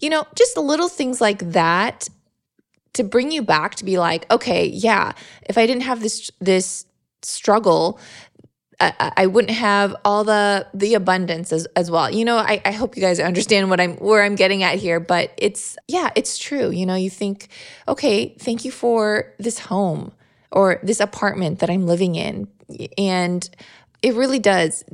You 0.00 0.10
know, 0.10 0.26
just 0.34 0.56
little 0.56 0.88
things 0.88 1.20
like 1.20 1.52
that 1.52 2.08
to 2.94 3.04
bring 3.04 3.30
you 3.30 3.42
back 3.42 3.76
to 3.76 3.84
be 3.84 3.98
like, 3.98 4.30
okay, 4.30 4.66
yeah, 4.66 5.12
if 5.44 5.56
I 5.56 5.66
didn't 5.66 5.82
have 5.82 6.00
this 6.00 6.30
this 6.40 6.86
struggle, 7.22 8.00
I, 8.80 9.12
I 9.18 9.26
wouldn't 9.26 9.56
have 9.56 9.94
all 10.04 10.24
the 10.24 10.66
the 10.72 10.94
abundance 10.94 11.52
as, 11.52 11.66
as 11.76 11.90
well. 11.90 12.10
You 12.10 12.24
know, 12.24 12.38
I, 12.38 12.60
I 12.64 12.72
hope 12.72 12.96
you 12.96 13.02
guys 13.02 13.20
understand 13.20 13.70
what 13.70 13.80
I'm 13.80 13.96
where 13.96 14.22
I'm 14.22 14.34
getting 14.34 14.62
at 14.62 14.78
here, 14.78 15.00
but 15.00 15.32
it's 15.36 15.76
yeah, 15.86 16.10
it's 16.16 16.38
true. 16.38 16.70
You 16.70 16.86
know, 16.86 16.94
you 16.94 17.10
think, 17.10 17.48
okay, 17.86 18.34
thank 18.38 18.64
you 18.64 18.70
for 18.70 19.34
this 19.38 19.58
home 19.58 20.12
or 20.50 20.80
this 20.82 21.00
apartment 21.00 21.60
that 21.60 21.70
I'm 21.70 21.86
living 21.86 22.16
in. 22.16 22.48
And 22.96 23.48
it 24.02 24.14
really 24.14 24.38
does 24.38 24.84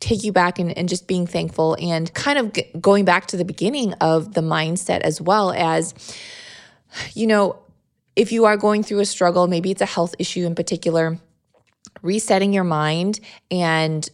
take 0.00 0.24
you 0.24 0.32
back 0.32 0.58
and, 0.58 0.76
and 0.76 0.88
just 0.88 1.06
being 1.06 1.26
thankful 1.26 1.76
and 1.80 2.12
kind 2.14 2.38
of 2.38 2.52
g- 2.52 2.70
going 2.80 3.04
back 3.04 3.26
to 3.26 3.36
the 3.36 3.44
beginning 3.44 3.94
of 3.94 4.34
the 4.34 4.40
mindset 4.40 5.00
as 5.00 5.20
well 5.20 5.52
as, 5.52 5.94
you 7.14 7.26
know, 7.26 7.58
if 8.14 8.32
you 8.32 8.44
are 8.44 8.56
going 8.56 8.82
through 8.82 9.00
a 9.00 9.06
struggle, 9.06 9.46
maybe 9.46 9.70
it's 9.70 9.82
a 9.82 9.86
health 9.86 10.14
issue 10.18 10.46
in 10.46 10.54
particular 10.54 11.18
resetting 12.02 12.52
your 12.52 12.64
mind 12.64 13.20
and 13.50 14.08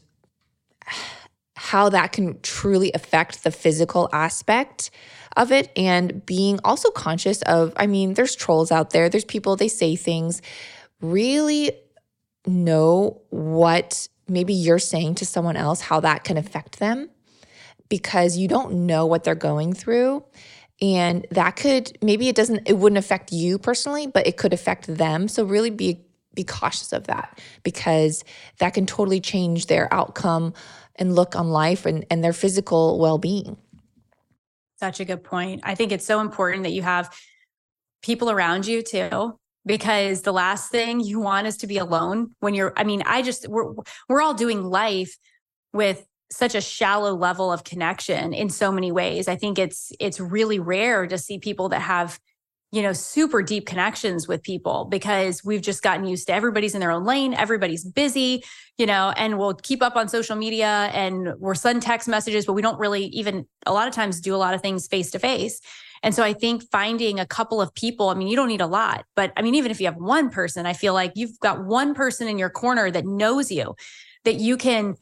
how 1.57 1.89
that 1.89 2.12
can 2.12 2.41
truly 2.41 2.91
affect 2.95 3.45
the 3.45 3.51
physical 3.51 4.09
aspect 4.12 4.91
of 5.37 5.53
it 5.53 5.70
and 5.76 6.24
being 6.26 6.59
also 6.64 6.91
conscious 6.91 7.41
of 7.43 7.72
I 7.76 7.87
mean 7.87 8.14
there's 8.14 8.35
trolls 8.35 8.70
out 8.70 8.91
there 8.91 9.09
there's 9.09 9.24
people 9.24 9.57
they 9.57 9.68
say 9.68 9.97
things. 9.97 10.43
Really 11.01 11.72
know 12.47 13.22
what 13.30 14.09
maybe 14.33 14.55
you're 14.55 14.78
saying 14.78 15.16
to 15.16 15.26
someone 15.26 15.57
else 15.57 15.80
how 15.80 16.01
that 16.01 16.24
can 16.24 16.37
affect 16.37 16.78
them 16.78 17.11
because 17.89 18.37
you 18.37 18.49
don't 18.49 18.87
know 18.87 19.07
what 19.07 19.24
they're 19.24 19.35
going 19.35 19.72
through. 19.72 20.24
And 20.80 21.26
that 21.30 21.57
could 21.57 21.97
maybe 22.03 22.28
it 22.28 22.35
doesn't 22.35 22.68
it 22.68 22.78
wouldn't 22.78 22.99
affect 22.99 23.33
you 23.33 23.59
personally 23.59 24.07
but 24.07 24.26
it 24.26 24.37
could 24.37 24.53
affect 24.53 24.87
them. 24.87 25.28
So 25.28 25.45
really 25.45 25.70
be 25.70 26.01
be 26.35 26.45
cautious 26.45 26.93
of 26.93 27.07
that 27.09 27.39
because 27.62 28.24
that 28.59 28.72
can 28.74 28.87
totally 28.87 29.20
change 29.20 29.66
their 29.66 29.93
outcome 29.93 30.55
and 30.97 31.14
look 31.14 31.37
on 31.37 31.49
life 31.49 31.85
and, 31.87 32.07
and 32.11 32.24
their 32.24 32.33
physical 32.33 32.99
well-being. 32.99 33.57
Such 34.76 35.01
a 35.01 35.05
good 35.05 35.22
point. 35.22 35.61
I 35.64 35.74
think 35.74 35.93
it's 35.93 36.07
so 36.07 36.20
important 36.20 36.64
that 36.64 36.72
you 36.72 36.83
have 36.83 37.14
people 38.03 38.30
around 38.30 38.66
you 38.66 38.83
too 38.83 39.39
because 39.65 40.23
the 40.23 40.33
last 40.33 40.71
thing 40.71 41.01
you 41.01 41.21
want 41.21 41.47
is 41.47 41.57
to 41.59 41.67
be 41.67 41.79
alone 41.79 42.35
when 42.41 42.55
you're 42.55 42.73
i 42.77 42.85
mean 42.85 43.03
i 43.07 43.23
just 43.23 43.49
we're 43.49 43.73
we're 44.09 44.23
all 44.23 44.35
doing 44.35 44.65
life 44.65 45.17
with 45.73 46.07
such 46.31 46.55
a 46.55 46.61
shallow 46.61 47.15
level 47.15 47.53
of 47.53 47.63
connection 47.65 48.33
in 48.33 48.49
so 48.49 48.73
many 48.73 48.91
ways 48.91 49.29
i 49.29 49.37
think 49.37 49.59
it's 49.59 49.93
it's 50.01 50.19
really 50.19 50.59
rare 50.59 51.07
to 51.07 51.19
see 51.19 51.39
people 51.39 51.69
that 51.69 51.81
have 51.81 52.19
you 52.73 52.81
know, 52.81 52.95
super 52.95 53.43
deep 53.43 53.67
connections 53.67 54.27
with 54.27 54.43
people 54.43 54.87
because 54.87 55.45
we've 55.45 55.61
just 55.61 55.83
gotten 55.83 56.07
used 56.07 56.27
to 56.27 56.33
everybody's 56.33 56.75
in 56.75 56.81
their 56.81 56.91
own 56.91 57.05
lane, 57.05 57.35
everybody's 57.35 57.85
busy, 57.85 58.43
you 58.79 58.87
know, 58.87 59.13
and 59.19 59.39
we'll 59.39 59.53
keep 59.53 59.83
up 59.83 59.95
on 59.95 60.09
social 60.09 60.37
media 60.37 60.91
and 60.95 61.35
we're 61.39 61.55
send 61.55 61.83
text 61.83 62.09
messages, 62.09 62.47
but 62.47 62.55
we 62.55 62.63
don't 62.63 62.79
really 62.79 63.05
even 63.07 63.47
a 63.67 63.73
lot 63.75 63.87
of 63.87 63.95
times 63.95 64.21
do 64.21 64.35
a 64.35 64.39
lot 64.39 64.55
of 64.55 64.63
things 64.63 64.87
face 64.87 65.11
to 65.11 65.19
face. 65.19 65.61
And 66.03 66.14
so 66.14 66.22
I 66.22 66.32
think 66.32 66.64
finding 66.70 67.20
a 67.20 67.26
couple 67.26 67.61
of 67.61 67.72
people, 67.74 68.09
I 68.09 68.14
mean, 68.14 68.28
you 68.28 68.36
don't 68.36 68.48
need 68.48 68.61
a 68.61 68.66
lot, 68.66 69.05
but 69.14 69.32
I 69.36 69.42
mean, 69.42 69.55
even 69.55 69.70
if 69.70 69.80
you 69.80 69.86
have 69.86 69.96
one 69.96 70.30
person, 70.30 70.66
I 70.66 70.72
feel 70.72 70.94
like 70.94 71.12
you've 71.14 71.38
got 71.40 71.64
one 71.64 71.94
person 71.94 72.26
in 72.26 72.38
your 72.38 72.50
corner 72.50 72.90
that 72.90 73.07
knows 73.07 73.50
you, 73.50 73.74
that 74.24 74.36
you 74.36 74.57
can 74.57 74.96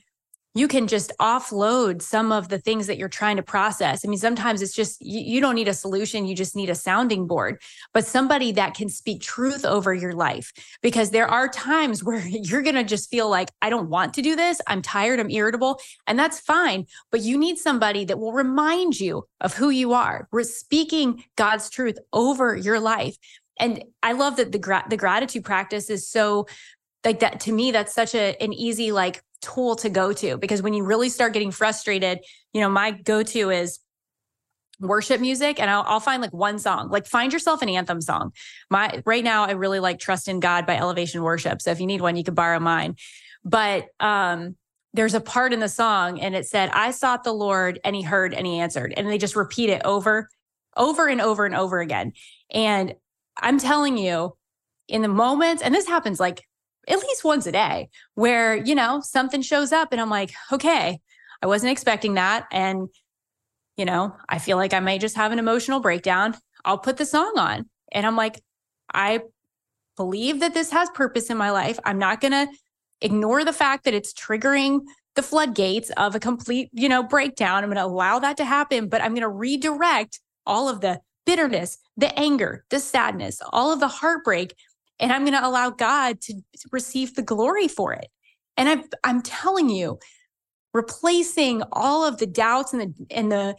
you 0.54 0.66
can 0.66 0.88
just 0.88 1.12
offload 1.20 2.02
some 2.02 2.32
of 2.32 2.48
the 2.48 2.58
things 2.58 2.88
that 2.88 2.98
you're 2.98 3.08
trying 3.08 3.36
to 3.36 3.42
process. 3.42 4.04
I 4.04 4.08
mean, 4.08 4.18
sometimes 4.18 4.62
it's 4.62 4.74
just 4.74 5.00
you, 5.00 5.20
you, 5.20 5.40
don't 5.40 5.54
need 5.54 5.68
a 5.68 5.74
solution, 5.74 6.26
you 6.26 6.34
just 6.34 6.56
need 6.56 6.70
a 6.70 6.74
sounding 6.74 7.28
board, 7.28 7.62
but 7.94 8.04
somebody 8.04 8.50
that 8.52 8.74
can 8.74 8.88
speak 8.88 9.22
truth 9.22 9.64
over 9.64 9.94
your 9.94 10.12
life. 10.12 10.52
Because 10.82 11.10
there 11.10 11.28
are 11.28 11.48
times 11.48 12.02
where 12.04 12.26
you're 12.26 12.62
going 12.62 12.74
to 12.74 12.84
just 12.84 13.10
feel 13.10 13.28
like, 13.28 13.50
I 13.62 13.70
don't 13.70 13.88
want 13.88 14.14
to 14.14 14.22
do 14.22 14.34
this. 14.34 14.60
I'm 14.66 14.82
tired, 14.82 15.20
I'm 15.20 15.30
irritable, 15.30 15.80
and 16.06 16.18
that's 16.18 16.40
fine. 16.40 16.86
But 17.12 17.20
you 17.20 17.38
need 17.38 17.58
somebody 17.58 18.04
that 18.06 18.18
will 18.18 18.32
remind 18.32 18.98
you 18.98 19.24
of 19.40 19.54
who 19.54 19.70
you 19.70 19.92
are. 19.92 20.28
We're 20.32 20.42
speaking 20.42 21.24
God's 21.36 21.70
truth 21.70 21.98
over 22.12 22.56
your 22.56 22.80
life. 22.80 23.16
And 23.60 23.84
I 24.02 24.12
love 24.12 24.36
that 24.36 24.52
the, 24.52 24.58
gra- 24.58 24.86
the 24.88 24.96
gratitude 24.96 25.44
practice 25.44 25.90
is 25.90 26.08
so 26.08 26.46
like 27.04 27.20
that 27.20 27.40
to 27.40 27.52
me 27.52 27.70
that's 27.70 27.94
such 27.94 28.14
a 28.14 28.36
an 28.42 28.52
easy 28.52 28.92
like 28.92 29.22
tool 29.40 29.76
to 29.76 29.88
go 29.88 30.12
to 30.12 30.36
because 30.36 30.62
when 30.62 30.74
you 30.74 30.84
really 30.84 31.08
start 31.08 31.32
getting 31.32 31.50
frustrated, 31.50 32.20
you 32.52 32.60
know, 32.60 32.68
my 32.68 32.90
go 32.90 33.22
to 33.22 33.50
is 33.50 33.80
worship 34.80 35.20
music 35.20 35.60
and 35.60 35.70
I'll, 35.70 35.84
I'll, 35.86 36.00
find 36.00 36.22
like 36.22 36.32
one 36.32 36.58
song 36.58 36.88
like 36.88 37.06
find 37.06 37.32
yourself 37.32 37.62
an 37.62 37.68
anthem 37.68 38.00
song. 38.00 38.32
My 38.70 39.02
right 39.04 39.22
now 39.22 39.44
i 39.44 39.52
really 39.52 39.78
like 39.78 39.98
trust 39.98 40.26
in 40.26 40.40
god 40.40 40.66
by 40.66 40.76
elevation 40.76 41.22
worship 41.22 41.60
so 41.60 41.70
if 41.70 41.80
you 41.80 41.86
need 41.86 42.00
one 42.00 42.16
you 42.16 42.24
could 42.24 42.34
borrow 42.34 42.58
mine. 42.58 42.96
But 43.44 43.88
um 44.00 44.56
there's 44.94 45.14
a 45.14 45.20
part 45.20 45.52
in 45.52 45.60
the 45.60 45.68
song 45.68 46.20
and 46.20 46.34
it 46.34 46.46
said 46.46 46.70
i 46.72 46.90
sought 46.90 47.22
the 47.22 47.32
lord 47.32 47.78
and 47.84 47.94
he 47.94 48.02
heard 48.02 48.34
and 48.34 48.44
he 48.46 48.58
answered 48.58 48.92
and 48.96 49.08
they 49.08 49.18
just 49.18 49.36
repeat 49.36 49.70
it 49.70 49.82
over 49.84 50.28
over 50.76 51.06
and 51.06 51.20
over 51.20 51.44
and 51.44 51.54
over 51.54 51.80
again. 51.80 52.12
And 52.50 52.94
i'm 53.36 53.58
telling 53.58 53.98
you 53.98 54.34
in 54.88 55.02
the 55.02 55.08
moments 55.08 55.62
and 55.62 55.74
this 55.74 55.86
happens 55.86 56.18
like 56.18 56.42
at 56.90 56.98
least 56.98 57.24
once 57.24 57.46
a 57.46 57.52
day 57.52 57.88
where, 58.14 58.56
you 58.56 58.74
know, 58.74 59.00
something 59.00 59.42
shows 59.42 59.72
up 59.72 59.92
and 59.92 60.00
I'm 60.00 60.10
like, 60.10 60.32
okay, 60.52 61.00
I 61.42 61.46
wasn't 61.46 61.72
expecting 61.72 62.14
that. 62.14 62.46
And, 62.50 62.88
you 63.76 63.84
know, 63.84 64.14
I 64.28 64.38
feel 64.38 64.56
like 64.56 64.74
I 64.74 64.80
may 64.80 64.98
just 64.98 65.16
have 65.16 65.32
an 65.32 65.38
emotional 65.38 65.80
breakdown. 65.80 66.36
I'll 66.64 66.78
put 66.78 66.96
the 66.96 67.06
song 67.06 67.34
on. 67.36 67.68
And 67.92 68.06
I'm 68.06 68.16
like, 68.16 68.42
I 68.92 69.20
believe 69.96 70.40
that 70.40 70.54
this 70.54 70.70
has 70.70 70.90
purpose 70.90 71.30
in 71.30 71.36
my 71.36 71.50
life. 71.50 71.78
I'm 71.84 71.98
not 71.98 72.20
going 72.20 72.32
to 72.32 72.48
ignore 73.00 73.44
the 73.44 73.52
fact 73.52 73.84
that 73.84 73.94
it's 73.94 74.12
triggering 74.12 74.80
the 75.16 75.22
floodgates 75.22 75.90
of 75.96 76.14
a 76.14 76.20
complete, 76.20 76.70
you 76.72 76.88
know, 76.88 77.02
breakdown. 77.02 77.62
I'm 77.62 77.70
going 77.70 77.76
to 77.76 77.84
allow 77.84 78.18
that 78.18 78.36
to 78.38 78.44
happen, 78.44 78.88
but 78.88 79.02
I'm 79.02 79.12
going 79.12 79.22
to 79.22 79.28
redirect 79.28 80.20
all 80.46 80.68
of 80.68 80.80
the 80.80 81.00
bitterness, 81.26 81.78
the 81.96 82.16
anger, 82.18 82.64
the 82.70 82.80
sadness, 82.80 83.40
all 83.52 83.72
of 83.72 83.80
the 83.80 83.88
heartbreak 83.88 84.54
and 85.00 85.12
I'm 85.12 85.22
going 85.22 85.32
to 85.32 85.46
allow 85.46 85.70
God 85.70 86.20
to 86.22 86.34
receive 86.70 87.14
the 87.14 87.22
glory 87.22 87.66
for 87.66 87.92
it. 87.94 88.08
And 88.56 88.68
I'm 88.68 88.84
I'm 89.02 89.22
telling 89.22 89.70
you, 89.70 89.98
replacing 90.74 91.62
all 91.72 92.04
of 92.04 92.18
the 92.18 92.26
doubts 92.26 92.72
and 92.72 92.82
the 92.82 93.06
and 93.10 93.32
the 93.32 93.56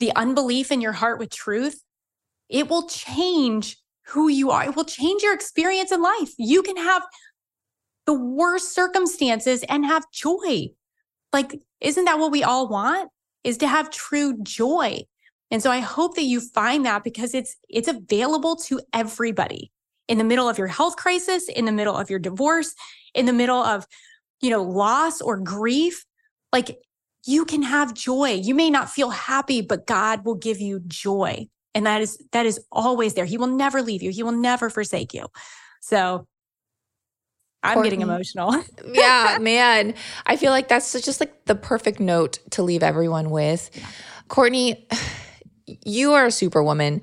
the 0.00 0.12
unbelief 0.16 0.72
in 0.72 0.80
your 0.80 0.92
heart 0.92 1.18
with 1.18 1.30
truth, 1.30 1.84
it 2.48 2.68
will 2.68 2.88
change 2.88 3.76
who 4.06 4.28
you 4.28 4.50
are. 4.50 4.64
It 4.64 4.74
will 4.74 4.84
change 4.84 5.22
your 5.22 5.34
experience 5.34 5.92
in 5.92 6.02
life. 6.02 6.32
You 6.38 6.62
can 6.62 6.76
have 6.76 7.02
the 8.06 8.14
worst 8.14 8.74
circumstances 8.74 9.62
and 9.68 9.86
have 9.86 10.10
joy. 10.10 10.68
Like, 11.32 11.60
isn't 11.80 12.04
that 12.04 12.18
what 12.18 12.32
we 12.32 12.42
all 12.42 12.68
want? 12.68 13.10
Is 13.44 13.58
to 13.58 13.68
have 13.68 13.90
true 13.90 14.36
joy. 14.42 15.02
And 15.50 15.62
so 15.62 15.70
I 15.70 15.80
hope 15.80 16.16
that 16.16 16.22
you 16.22 16.40
find 16.40 16.86
that 16.86 17.04
because 17.04 17.34
it's 17.34 17.56
it's 17.68 17.88
available 17.88 18.56
to 18.56 18.80
everybody 18.92 19.70
in 20.12 20.18
the 20.18 20.24
middle 20.24 20.46
of 20.46 20.58
your 20.58 20.66
health 20.66 20.96
crisis, 20.96 21.48
in 21.48 21.64
the 21.64 21.72
middle 21.72 21.96
of 21.96 22.10
your 22.10 22.18
divorce, 22.18 22.74
in 23.14 23.24
the 23.24 23.32
middle 23.32 23.62
of, 23.62 23.86
you 24.42 24.50
know, 24.50 24.62
loss 24.62 25.22
or 25.22 25.38
grief, 25.38 26.04
like 26.52 26.76
you 27.24 27.46
can 27.46 27.62
have 27.62 27.94
joy. 27.94 28.32
You 28.34 28.54
may 28.54 28.68
not 28.68 28.90
feel 28.90 29.08
happy, 29.08 29.62
but 29.62 29.86
God 29.86 30.26
will 30.26 30.34
give 30.34 30.60
you 30.60 30.80
joy. 30.86 31.46
And 31.74 31.86
that 31.86 32.02
is 32.02 32.22
that 32.32 32.44
is 32.44 32.60
always 32.70 33.14
there. 33.14 33.24
He 33.24 33.38
will 33.38 33.46
never 33.46 33.80
leave 33.80 34.02
you. 34.02 34.10
He 34.10 34.22
will 34.22 34.32
never 34.32 34.68
forsake 34.68 35.14
you. 35.14 35.28
So 35.80 36.26
I'm 37.62 37.76
Courtney. 37.76 37.88
getting 37.88 38.02
emotional. 38.02 38.62
yeah, 38.92 39.38
man. 39.40 39.94
I 40.26 40.36
feel 40.36 40.50
like 40.50 40.68
that's 40.68 40.92
just 41.00 41.20
like 41.20 41.46
the 41.46 41.54
perfect 41.54 42.00
note 42.00 42.38
to 42.50 42.62
leave 42.62 42.82
everyone 42.82 43.30
with. 43.30 43.70
Yeah. 43.72 43.86
Courtney, 44.28 44.86
you 45.86 46.12
are 46.12 46.26
a 46.26 46.30
superwoman. 46.30 47.00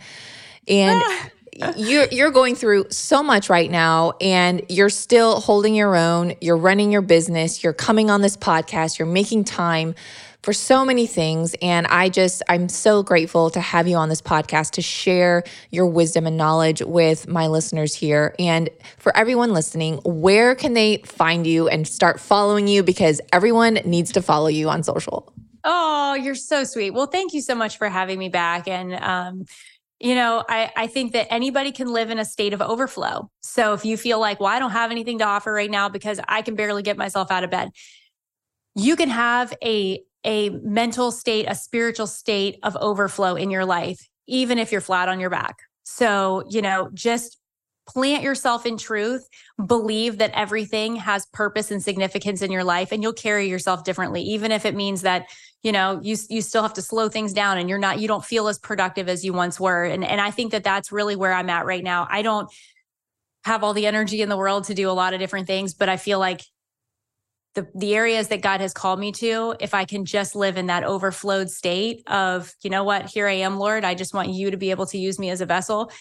And 0.67 1.01
you're 1.75 2.07
you're 2.11 2.31
going 2.31 2.55
through 2.55 2.85
so 2.89 3.21
much 3.21 3.49
right 3.49 3.69
now 3.69 4.13
and 4.21 4.61
you're 4.69 4.89
still 4.89 5.39
holding 5.39 5.75
your 5.75 5.95
own 5.95 6.33
you're 6.41 6.57
running 6.57 6.91
your 6.91 7.01
business 7.01 7.63
you're 7.63 7.73
coming 7.73 8.09
on 8.09 8.21
this 8.21 8.37
podcast 8.37 8.97
you're 8.97 9.07
making 9.07 9.43
time 9.43 9.93
for 10.41 10.53
so 10.53 10.85
many 10.85 11.05
things. 11.05 11.55
And 11.61 11.85
I 11.87 12.09
just, 12.09 12.41
I'm 12.47 12.69
so 12.69 13.03
grateful 13.03 13.49
to 13.51 13.59
have 13.59 13.87
you 13.87 13.97
on 13.97 14.09
this 14.09 14.21
podcast 14.21 14.71
to 14.71 14.81
share 14.81 15.43
your 15.69 15.85
wisdom 15.85 16.25
and 16.25 16.37
knowledge 16.37 16.81
with 16.81 17.27
my 17.27 17.47
listeners 17.47 17.93
here. 17.93 18.35
And 18.39 18.69
for 18.97 19.15
everyone 19.17 19.53
listening, 19.53 19.99
where 20.05 20.55
can 20.55 20.73
they 20.73 20.97
find 21.05 21.45
you 21.45 21.67
and 21.67 21.87
start 21.87 22.19
following 22.19 22.67
you? 22.67 22.83
Because 22.83 23.19
everyone 23.33 23.75
needs 23.85 24.11
to 24.13 24.21
follow 24.21 24.47
you 24.47 24.69
on 24.69 24.83
social. 24.83 25.33
Oh, 25.65 26.13
you're 26.13 26.35
so 26.35 26.63
sweet. 26.63 26.91
Well, 26.91 27.07
thank 27.07 27.33
you 27.33 27.41
so 27.41 27.53
much 27.53 27.77
for 27.77 27.89
having 27.89 28.17
me 28.17 28.29
back. 28.29 28.67
And, 28.67 28.95
um, 28.95 29.45
you 29.99 30.15
know, 30.15 30.43
I, 30.47 30.71
I 30.75 30.87
think 30.87 31.11
that 31.13 31.31
anybody 31.31 31.71
can 31.71 31.91
live 31.91 32.09
in 32.09 32.19
a 32.19 32.25
state 32.25 32.53
of 32.53 32.61
overflow. 32.61 33.29
So 33.41 33.73
if 33.73 33.83
you 33.83 33.97
feel 33.97 34.19
like, 34.19 34.39
well, 34.39 34.49
I 34.49 34.59
don't 34.59 34.71
have 34.71 34.91
anything 34.91 35.19
to 35.19 35.25
offer 35.25 35.51
right 35.51 35.69
now 35.69 35.89
because 35.89 36.19
I 36.27 36.41
can 36.41 36.55
barely 36.55 36.83
get 36.83 36.97
myself 36.97 37.31
out 37.31 37.43
of 37.43 37.49
bed, 37.49 37.71
you 38.75 38.95
can 38.95 39.09
have 39.09 39.53
a 39.63 40.01
a 40.25 40.49
mental 40.49 41.11
state, 41.11 41.45
a 41.47 41.55
spiritual 41.55 42.07
state 42.07 42.59
of 42.63 42.75
overflow 42.75 43.35
in 43.35 43.49
your 43.49 43.63
life, 43.63 44.05
even 44.27 44.57
if 44.57 44.69
you're 44.69 44.81
flat 44.81 45.07
on 45.07 45.19
your 45.19 45.29
back. 45.29 45.59
So, 45.83 46.43
you 46.49 46.61
know, 46.61 46.89
just 46.93 47.37
plant 47.87 48.21
yourself 48.21 48.65
in 48.65 48.77
truth, 48.77 49.27
believe 49.65 50.17
that 50.19 50.31
everything 50.33 50.97
has 50.97 51.25
purpose 51.27 51.71
and 51.71 51.81
significance 51.81 52.41
in 52.41 52.51
your 52.51 52.63
life 52.63 52.91
and 52.91 53.01
you'll 53.01 53.13
carry 53.13 53.49
yourself 53.49 53.83
differently 53.83 54.21
even 54.21 54.51
if 54.51 54.65
it 54.65 54.75
means 54.75 55.01
that 55.01 55.25
you 55.63 55.71
know 55.71 55.99
you 56.01 56.15
you 56.29 56.41
still 56.41 56.61
have 56.61 56.73
to 56.73 56.81
slow 56.81 57.09
things 57.09 57.33
down 57.33 57.57
and 57.57 57.69
you're 57.69 57.79
not 57.79 57.99
you 57.99 58.07
don't 58.07 58.23
feel 58.23 58.47
as 58.47 58.57
productive 58.57 59.09
as 59.09 59.25
you 59.25 59.33
once 59.33 59.59
were 59.59 59.83
and 59.83 60.03
and 60.03 60.21
I 60.21 60.31
think 60.31 60.51
that 60.51 60.63
that's 60.63 60.91
really 60.91 61.15
where 61.15 61.33
I'm 61.33 61.49
at 61.49 61.65
right 61.65 61.83
now. 61.83 62.07
I 62.09 62.21
don't 62.21 62.49
have 63.45 63.63
all 63.63 63.73
the 63.73 63.87
energy 63.87 64.21
in 64.21 64.29
the 64.29 64.37
world 64.37 64.65
to 64.65 64.73
do 64.73 64.89
a 64.89 64.91
lot 64.91 65.13
of 65.13 65.19
different 65.19 65.47
things, 65.47 65.73
but 65.73 65.89
I 65.89 65.97
feel 65.97 66.19
like 66.19 66.41
the 67.55 67.67
the 67.75 67.95
areas 67.95 68.27
that 68.29 68.41
God 68.41 68.61
has 68.61 68.73
called 68.73 68.99
me 68.99 69.11
to, 69.13 69.55
if 69.59 69.73
I 69.73 69.85
can 69.85 70.05
just 70.05 70.35
live 70.35 70.57
in 70.57 70.67
that 70.67 70.83
overflowed 70.83 71.49
state 71.49 72.03
of, 72.07 72.53
you 72.61 72.69
know 72.69 72.83
what, 72.83 73.07
here 73.07 73.27
I 73.27 73.33
am, 73.33 73.57
Lord, 73.57 73.83
I 73.83 73.95
just 73.95 74.13
want 74.13 74.29
you 74.29 74.51
to 74.51 74.57
be 74.57 74.71
able 74.71 74.85
to 74.87 74.97
use 74.97 75.19
me 75.19 75.29
as 75.29 75.41
a 75.41 75.45
vessel 75.45 75.91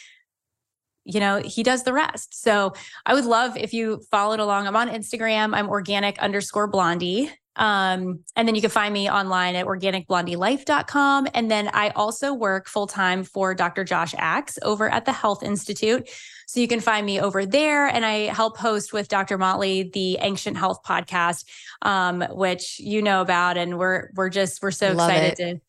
you 1.08 1.20
know, 1.20 1.40
he 1.42 1.62
does 1.62 1.84
the 1.84 1.92
rest. 1.94 2.40
So 2.40 2.74
I 3.06 3.14
would 3.14 3.24
love 3.24 3.56
if 3.56 3.72
you 3.72 4.02
followed 4.10 4.40
along. 4.40 4.66
I'm 4.66 4.76
on 4.76 4.90
Instagram. 4.90 5.56
I'm 5.56 5.70
organic 5.70 6.18
underscore 6.18 6.66
blondie. 6.66 7.32
Um, 7.58 8.20
and 8.36 8.48
then 8.48 8.54
you 8.54 8.60
can 8.60 8.70
find 8.70 8.94
me 8.94 9.10
online 9.10 9.56
at 9.56 9.66
organicblondielife.com. 9.66 11.28
And 11.34 11.50
then 11.50 11.68
I 11.74 11.90
also 11.90 12.32
work 12.32 12.68
full 12.68 12.86
time 12.86 13.24
for 13.24 13.54
Dr. 13.54 13.84
Josh 13.84 14.14
Axe 14.16 14.58
over 14.62 14.88
at 14.88 15.04
the 15.04 15.12
Health 15.12 15.42
Institute. 15.42 16.08
So 16.46 16.60
you 16.60 16.68
can 16.68 16.80
find 16.80 17.04
me 17.04 17.20
over 17.20 17.44
there. 17.44 17.88
And 17.88 18.06
I 18.06 18.32
help 18.32 18.56
host 18.56 18.92
with 18.92 19.08
Dr. 19.08 19.36
Motley 19.36 19.90
the 19.92 20.18
Ancient 20.20 20.56
Health 20.56 20.80
podcast, 20.86 21.44
um, 21.82 22.22
which 22.30 22.80
you 22.80 23.02
know 23.02 23.20
about. 23.20 23.58
And 23.58 23.78
we're 23.78 24.10
we're 24.14 24.30
just 24.30 24.62
we're 24.62 24.70
so 24.70 24.92
Love 24.92 25.10
excited 25.10 25.40
it. 25.40 25.54
to 25.54 25.60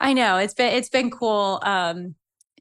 I 0.00 0.12
know 0.12 0.38
it's 0.38 0.54
been 0.54 0.72
it's 0.74 0.88
been 0.88 1.10
cool. 1.10 1.60
Um, 1.62 2.14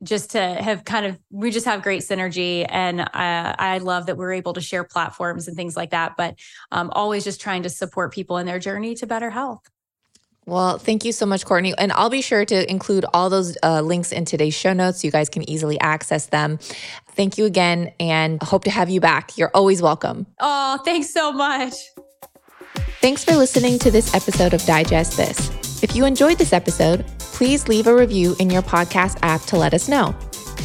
just 0.04 0.32
to 0.32 0.42
have 0.42 0.84
kind 0.86 1.06
of 1.06 1.20
we 1.32 1.52
just 1.52 1.66
have 1.66 1.82
great 1.82 2.02
synergy 2.02 2.66
and 2.70 3.02
I, 3.02 3.56
I 3.58 3.78
love 3.80 4.08
that 4.08 4.18
we're 4.18 4.34
able 4.34 4.54
to 4.54 4.62
share 4.62 4.84
platforms 4.84 5.48
and 5.48 5.56
things 5.56 5.76
like 5.76 5.92
that 5.92 6.14
but 6.18 6.36
um, 6.72 6.90
always 6.94 7.24
just 7.24 7.42
trying 7.42 7.64
to 7.64 7.70
support 7.70 8.14
people 8.14 8.38
in 8.38 8.46
their 8.46 8.60
journey 8.60 8.96
to 8.96 9.08
better 9.08 9.30
health 9.30 9.70
well, 10.48 10.78
thank 10.78 11.04
you 11.04 11.12
so 11.12 11.26
much, 11.26 11.46
Courtney. 11.46 11.74
And 11.78 11.92
I'll 11.92 12.10
be 12.10 12.22
sure 12.22 12.46
to 12.46 12.72
include 12.72 13.06
all 13.14 13.30
those 13.30 13.58
uh, 13.64 13.82
links 13.82 14.14
in 14.14 14.24
today's 14.24 14.54
show 14.54 14.72
notes 14.72 15.02
so 15.02 15.08
you 15.08 15.12
guys 15.12 15.28
can 15.28 15.48
easily 15.50 15.78
access 15.82 16.28
them. 16.28 16.58
Thank 17.10 17.38
you 17.38 17.44
again 17.44 17.92
and 18.00 18.42
hope 18.42 18.64
to 18.64 18.72
have 18.72 18.90
you 18.90 19.02
back. 19.02 19.38
You're 19.38 19.52
always 19.54 19.82
welcome. 19.82 20.26
Oh, 20.40 20.80
thanks 20.86 21.14
so 21.14 21.34
much. 21.34 21.74
Thanks 23.02 23.24
for 23.24 23.36
listening 23.36 23.80
to 23.80 23.92
this 23.92 24.14
episode 24.14 24.54
of 24.54 24.64
Digest 24.66 25.18
This. 25.18 25.84
If 25.84 25.96
you 25.96 26.06
enjoyed 26.06 26.38
this 26.38 26.54
episode, 26.54 27.06
please 27.20 27.68
leave 27.68 27.88
a 27.88 27.96
review 27.96 28.36
in 28.40 28.50
your 28.50 28.62
podcast 28.62 29.20
app 29.22 29.42
to 29.44 29.58
let 29.58 29.74
us 29.74 29.88
know. 29.88 30.16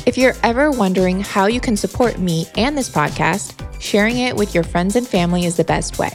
If 0.06 0.16
you're 0.16 0.34
ever 0.42 0.70
wondering 0.70 1.20
how 1.20 1.46
you 1.46 1.60
can 1.60 1.76
support 1.76 2.18
me 2.18 2.46
and 2.56 2.76
this 2.76 2.88
podcast, 2.88 3.54
sharing 3.80 4.18
it 4.18 4.34
with 4.34 4.54
your 4.54 4.64
friends 4.64 4.96
and 4.96 5.06
family 5.06 5.44
is 5.44 5.56
the 5.56 5.64
best 5.64 5.98
way. 5.98 6.10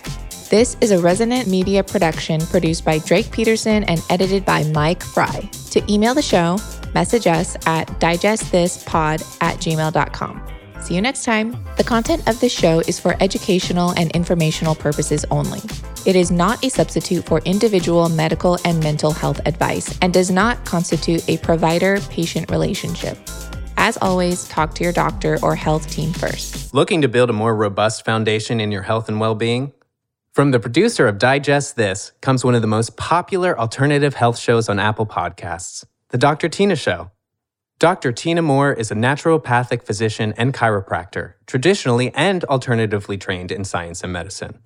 This 0.49 0.77
is 0.81 0.91
a 0.91 0.99
Resonant 0.99 1.47
Media 1.47 1.83
production 1.83 2.41
produced 2.41 2.83
by 2.83 2.99
Drake 2.99 3.31
Peterson 3.31 3.83
and 3.83 4.01
edited 4.09 4.45
by 4.45 4.63
Mike 4.63 5.03
Fry. 5.03 5.49
To 5.71 5.93
email 5.93 6.13
the 6.13 6.21
show, 6.21 6.57
message 6.93 7.27
us 7.27 7.55
at 7.67 7.87
digestthispod 7.99 9.37
at 9.41 9.57
gmail.com. 9.57 10.56
See 10.81 10.95
you 10.95 11.01
next 11.01 11.25
time. 11.25 11.63
The 11.75 11.83
content 11.83 12.27
of 12.27 12.39
this 12.39 12.53
show 12.53 12.79
is 12.81 12.99
for 12.99 13.15
educational 13.19 13.91
and 13.91 14.11
informational 14.11 14.75
purposes 14.75 15.25
only. 15.31 15.59
It 16.05 16.15
is 16.15 16.31
not 16.31 16.63
a 16.63 16.69
substitute 16.69 17.25
for 17.25 17.39
individual 17.39 18.07
medical 18.07 18.57
and 18.63 18.81
mental 18.81 19.11
health 19.11 19.41
advice 19.45 19.97
and 20.01 20.13
does 20.13 20.31
not 20.31 20.63
constitute 20.63 21.27
a 21.27 21.37
provider 21.39 21.99
patient 22.09 22.49
relationship. 22.49 23.17
As 23.75 23.97
always, 24.01 24.47
talk 24.47 24.73
to 24.75 24.83
your 24.83 24.93
doctor 24.93 25.37
or 25.41 25.55
health 25.55 25.89
team 25.89 26.13
first. 26.13 26.73
Looking 26.73 27.01
to 27.01 27.07
build 27.07 27.29
a 27.29 27.33
more 27.33 27.55
robust 27.55 28.05
foundation 28.05 28.59
in 28.59 28.71
your 28.71 28.83
health 28.83 29.09
and 29.09 29.19
well 29.19 29.35
being? 29.35 29.73
From 30.31 30.51
the 30.51 30.59
producer 30.59 31.07
of 31.07 31.17
Digest 31.17 31.75
This 31.75 32.11
comes 32.21 32.45
one 32.45 32.53
of 32.53 32.61
the 32.61 32.67
most 32.67 32.95
popular 32.95 33.59
alternative 33.59 34.13
health 34.13 34.37
shows 34.37 34.69
on 34.69 34.77
Apple 34.79 35.05
Podcasts, 35.05 35.83
The 36.09 36.17
Dr. 36.17 36.47
Tina 36.47 36.75
Show. 36.75 37.11
Dr. 37.79 38.11
Tina 38.11 38.41
Moore 38.41 38.73
is 38.73 38.89
a 38.89 38.95
naturopathic 38.95 39.83
physician 39.83 40.33
and 40.35 40.51
chiropractor, 40.51 41.33
traditionally 41.45 42.11
and 42.15 42.43
alternatively 42.45 43.19
trained 43.19 43.51
in 43.51 43.63
science 43.63 44.03
and 44.03 44.11
medicine. 44.11 44.57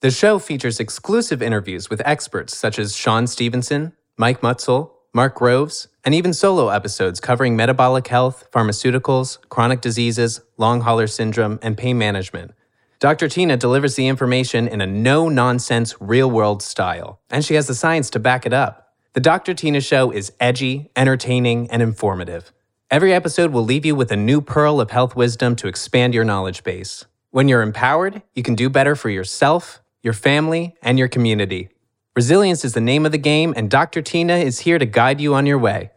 The 0.00 0.12
show 0.12 0.38
features 0.38 0.78
exclusive 0.78 1.42
interviews 1.42 1.90
with 1.90 2.00
experts 2.04 2.56
such 2.56 2.78
as 2.78 2.94
Shawn 2.94 3.26
Stevenson, 3.26 3.94
Mike 4.16 4.42
Mutzel, 4.42 4.92
Mark 5.12 5.34
Groves, 5.34 5.88
and 6.04 6.14
even 6.14 6.32
solo 6.32 6.68
episodes 6.68 7.18
covering 7.18 7.56
metabolic 7.56 8.06
health, 8.06 8.46
pharmaceuticals, 8.52 9.38
chronic 9.48 9.80
diseases, 9.80 10.40
long 10.56 10.82
hauler 10.82 11.08
syndrome, 11.08 11.58
and 11.62 11.76
pain 11.76 11.98
management. 11.98 12.52
Dr. 13.00 13.28
Tina 13.28 13.56
delivers 13.56 13.96
the 13.96 14.06
information 14.06 14.68
in 14.68 14.80
a 14.80 14.86
no 14.86 15.28
nonsense, 15.28 15.96
real 15.98 16.30
world 16.30 16.62
style, 16.62 17.18
and 17.28 17.44
she 17.44 17.54
has 17.54 17.66
the 17.66 17.74
science 17.74 18.08
to 18.10 18.20
back 18.20 18.46
it 18.46 18.52
up. 18.52 18.85
The 19.16 19.22
Dr. 19.22 19.54
Tina 19.54 19.80
Show 19.80 20.10
is 20.10 20.30
edgy, 20.40 20.90
entertaining, 20.94 21.70
and 21.70 21.80
informative. 21.80 22.52
Every 22.90 23.14
episode 23.14 23.50
will 23.50 23.64
leave 23.64 23.86
you 23.86 23.94
with 23.94 24.12
a 24.12 24.16
new 24.16 24.42
pearl 24.42 24.78
of 24.78 24.90
health 24.90 25.16
wisdom 25.16 25.56
to 25.56 25.68
expand 25.68 26.12
your 26.12 26.22
knowledge 26.22 26.62
base. 26.62 27.06
When 27.30 27.48
you're 27.48 27.62
empowered, 27.62 28.20
you 28.34 28.42
can 28.42 28.54
do 28.54 28.68
better 28.68 28.94
for 28.94 29.08
yourself, 29.08 29.80
your 30.02 30.12
family, 30.12 30.74
and 30.82 30.98
your 30.98 31.08
community. 31.08 31.70
Resilience 32.14 32.62
is 32.62 32.74
the 32.74 32.80
name 32.82 33.06
of 33.06 33.12
the 33.12 33.16
game, 33.16 33.54
and 33.56 33.70
Dr. 33.70 34.02
Tina 34.02 34.36
is 34.36 34.58
here 34.58 34.78
to 34.78 34.84
guide 34.84 35.18
you 35.18 35.34
on 35.34 35.46
your 35.46 35.58
way. 35.58 35.92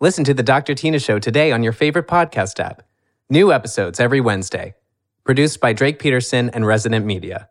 Listen 0.00 0.24
to 0.24 0.34
The 0.34 0.42
Dr. 0.42 0.74
Tina 0.74 0.98
Show 0.98 1.20
today 1.20 1.52
on 1.52 1.62
your 1.62 1.72
favorite 1.72 2.08
podcast 2.08 2.58
app. 2.58 2.82
New 3.30 3.52
episodes 3.52 4.00
every 4.00 4.20
Wednesday. 4.20 4.74
Produced 5.22 5.60
by 5.60 5.74
Drake 5.74 6.00
Peterson 6.00 6.50
and 6.50 6.66
Resonant 6.66 7.06
Media. 7.06 7.50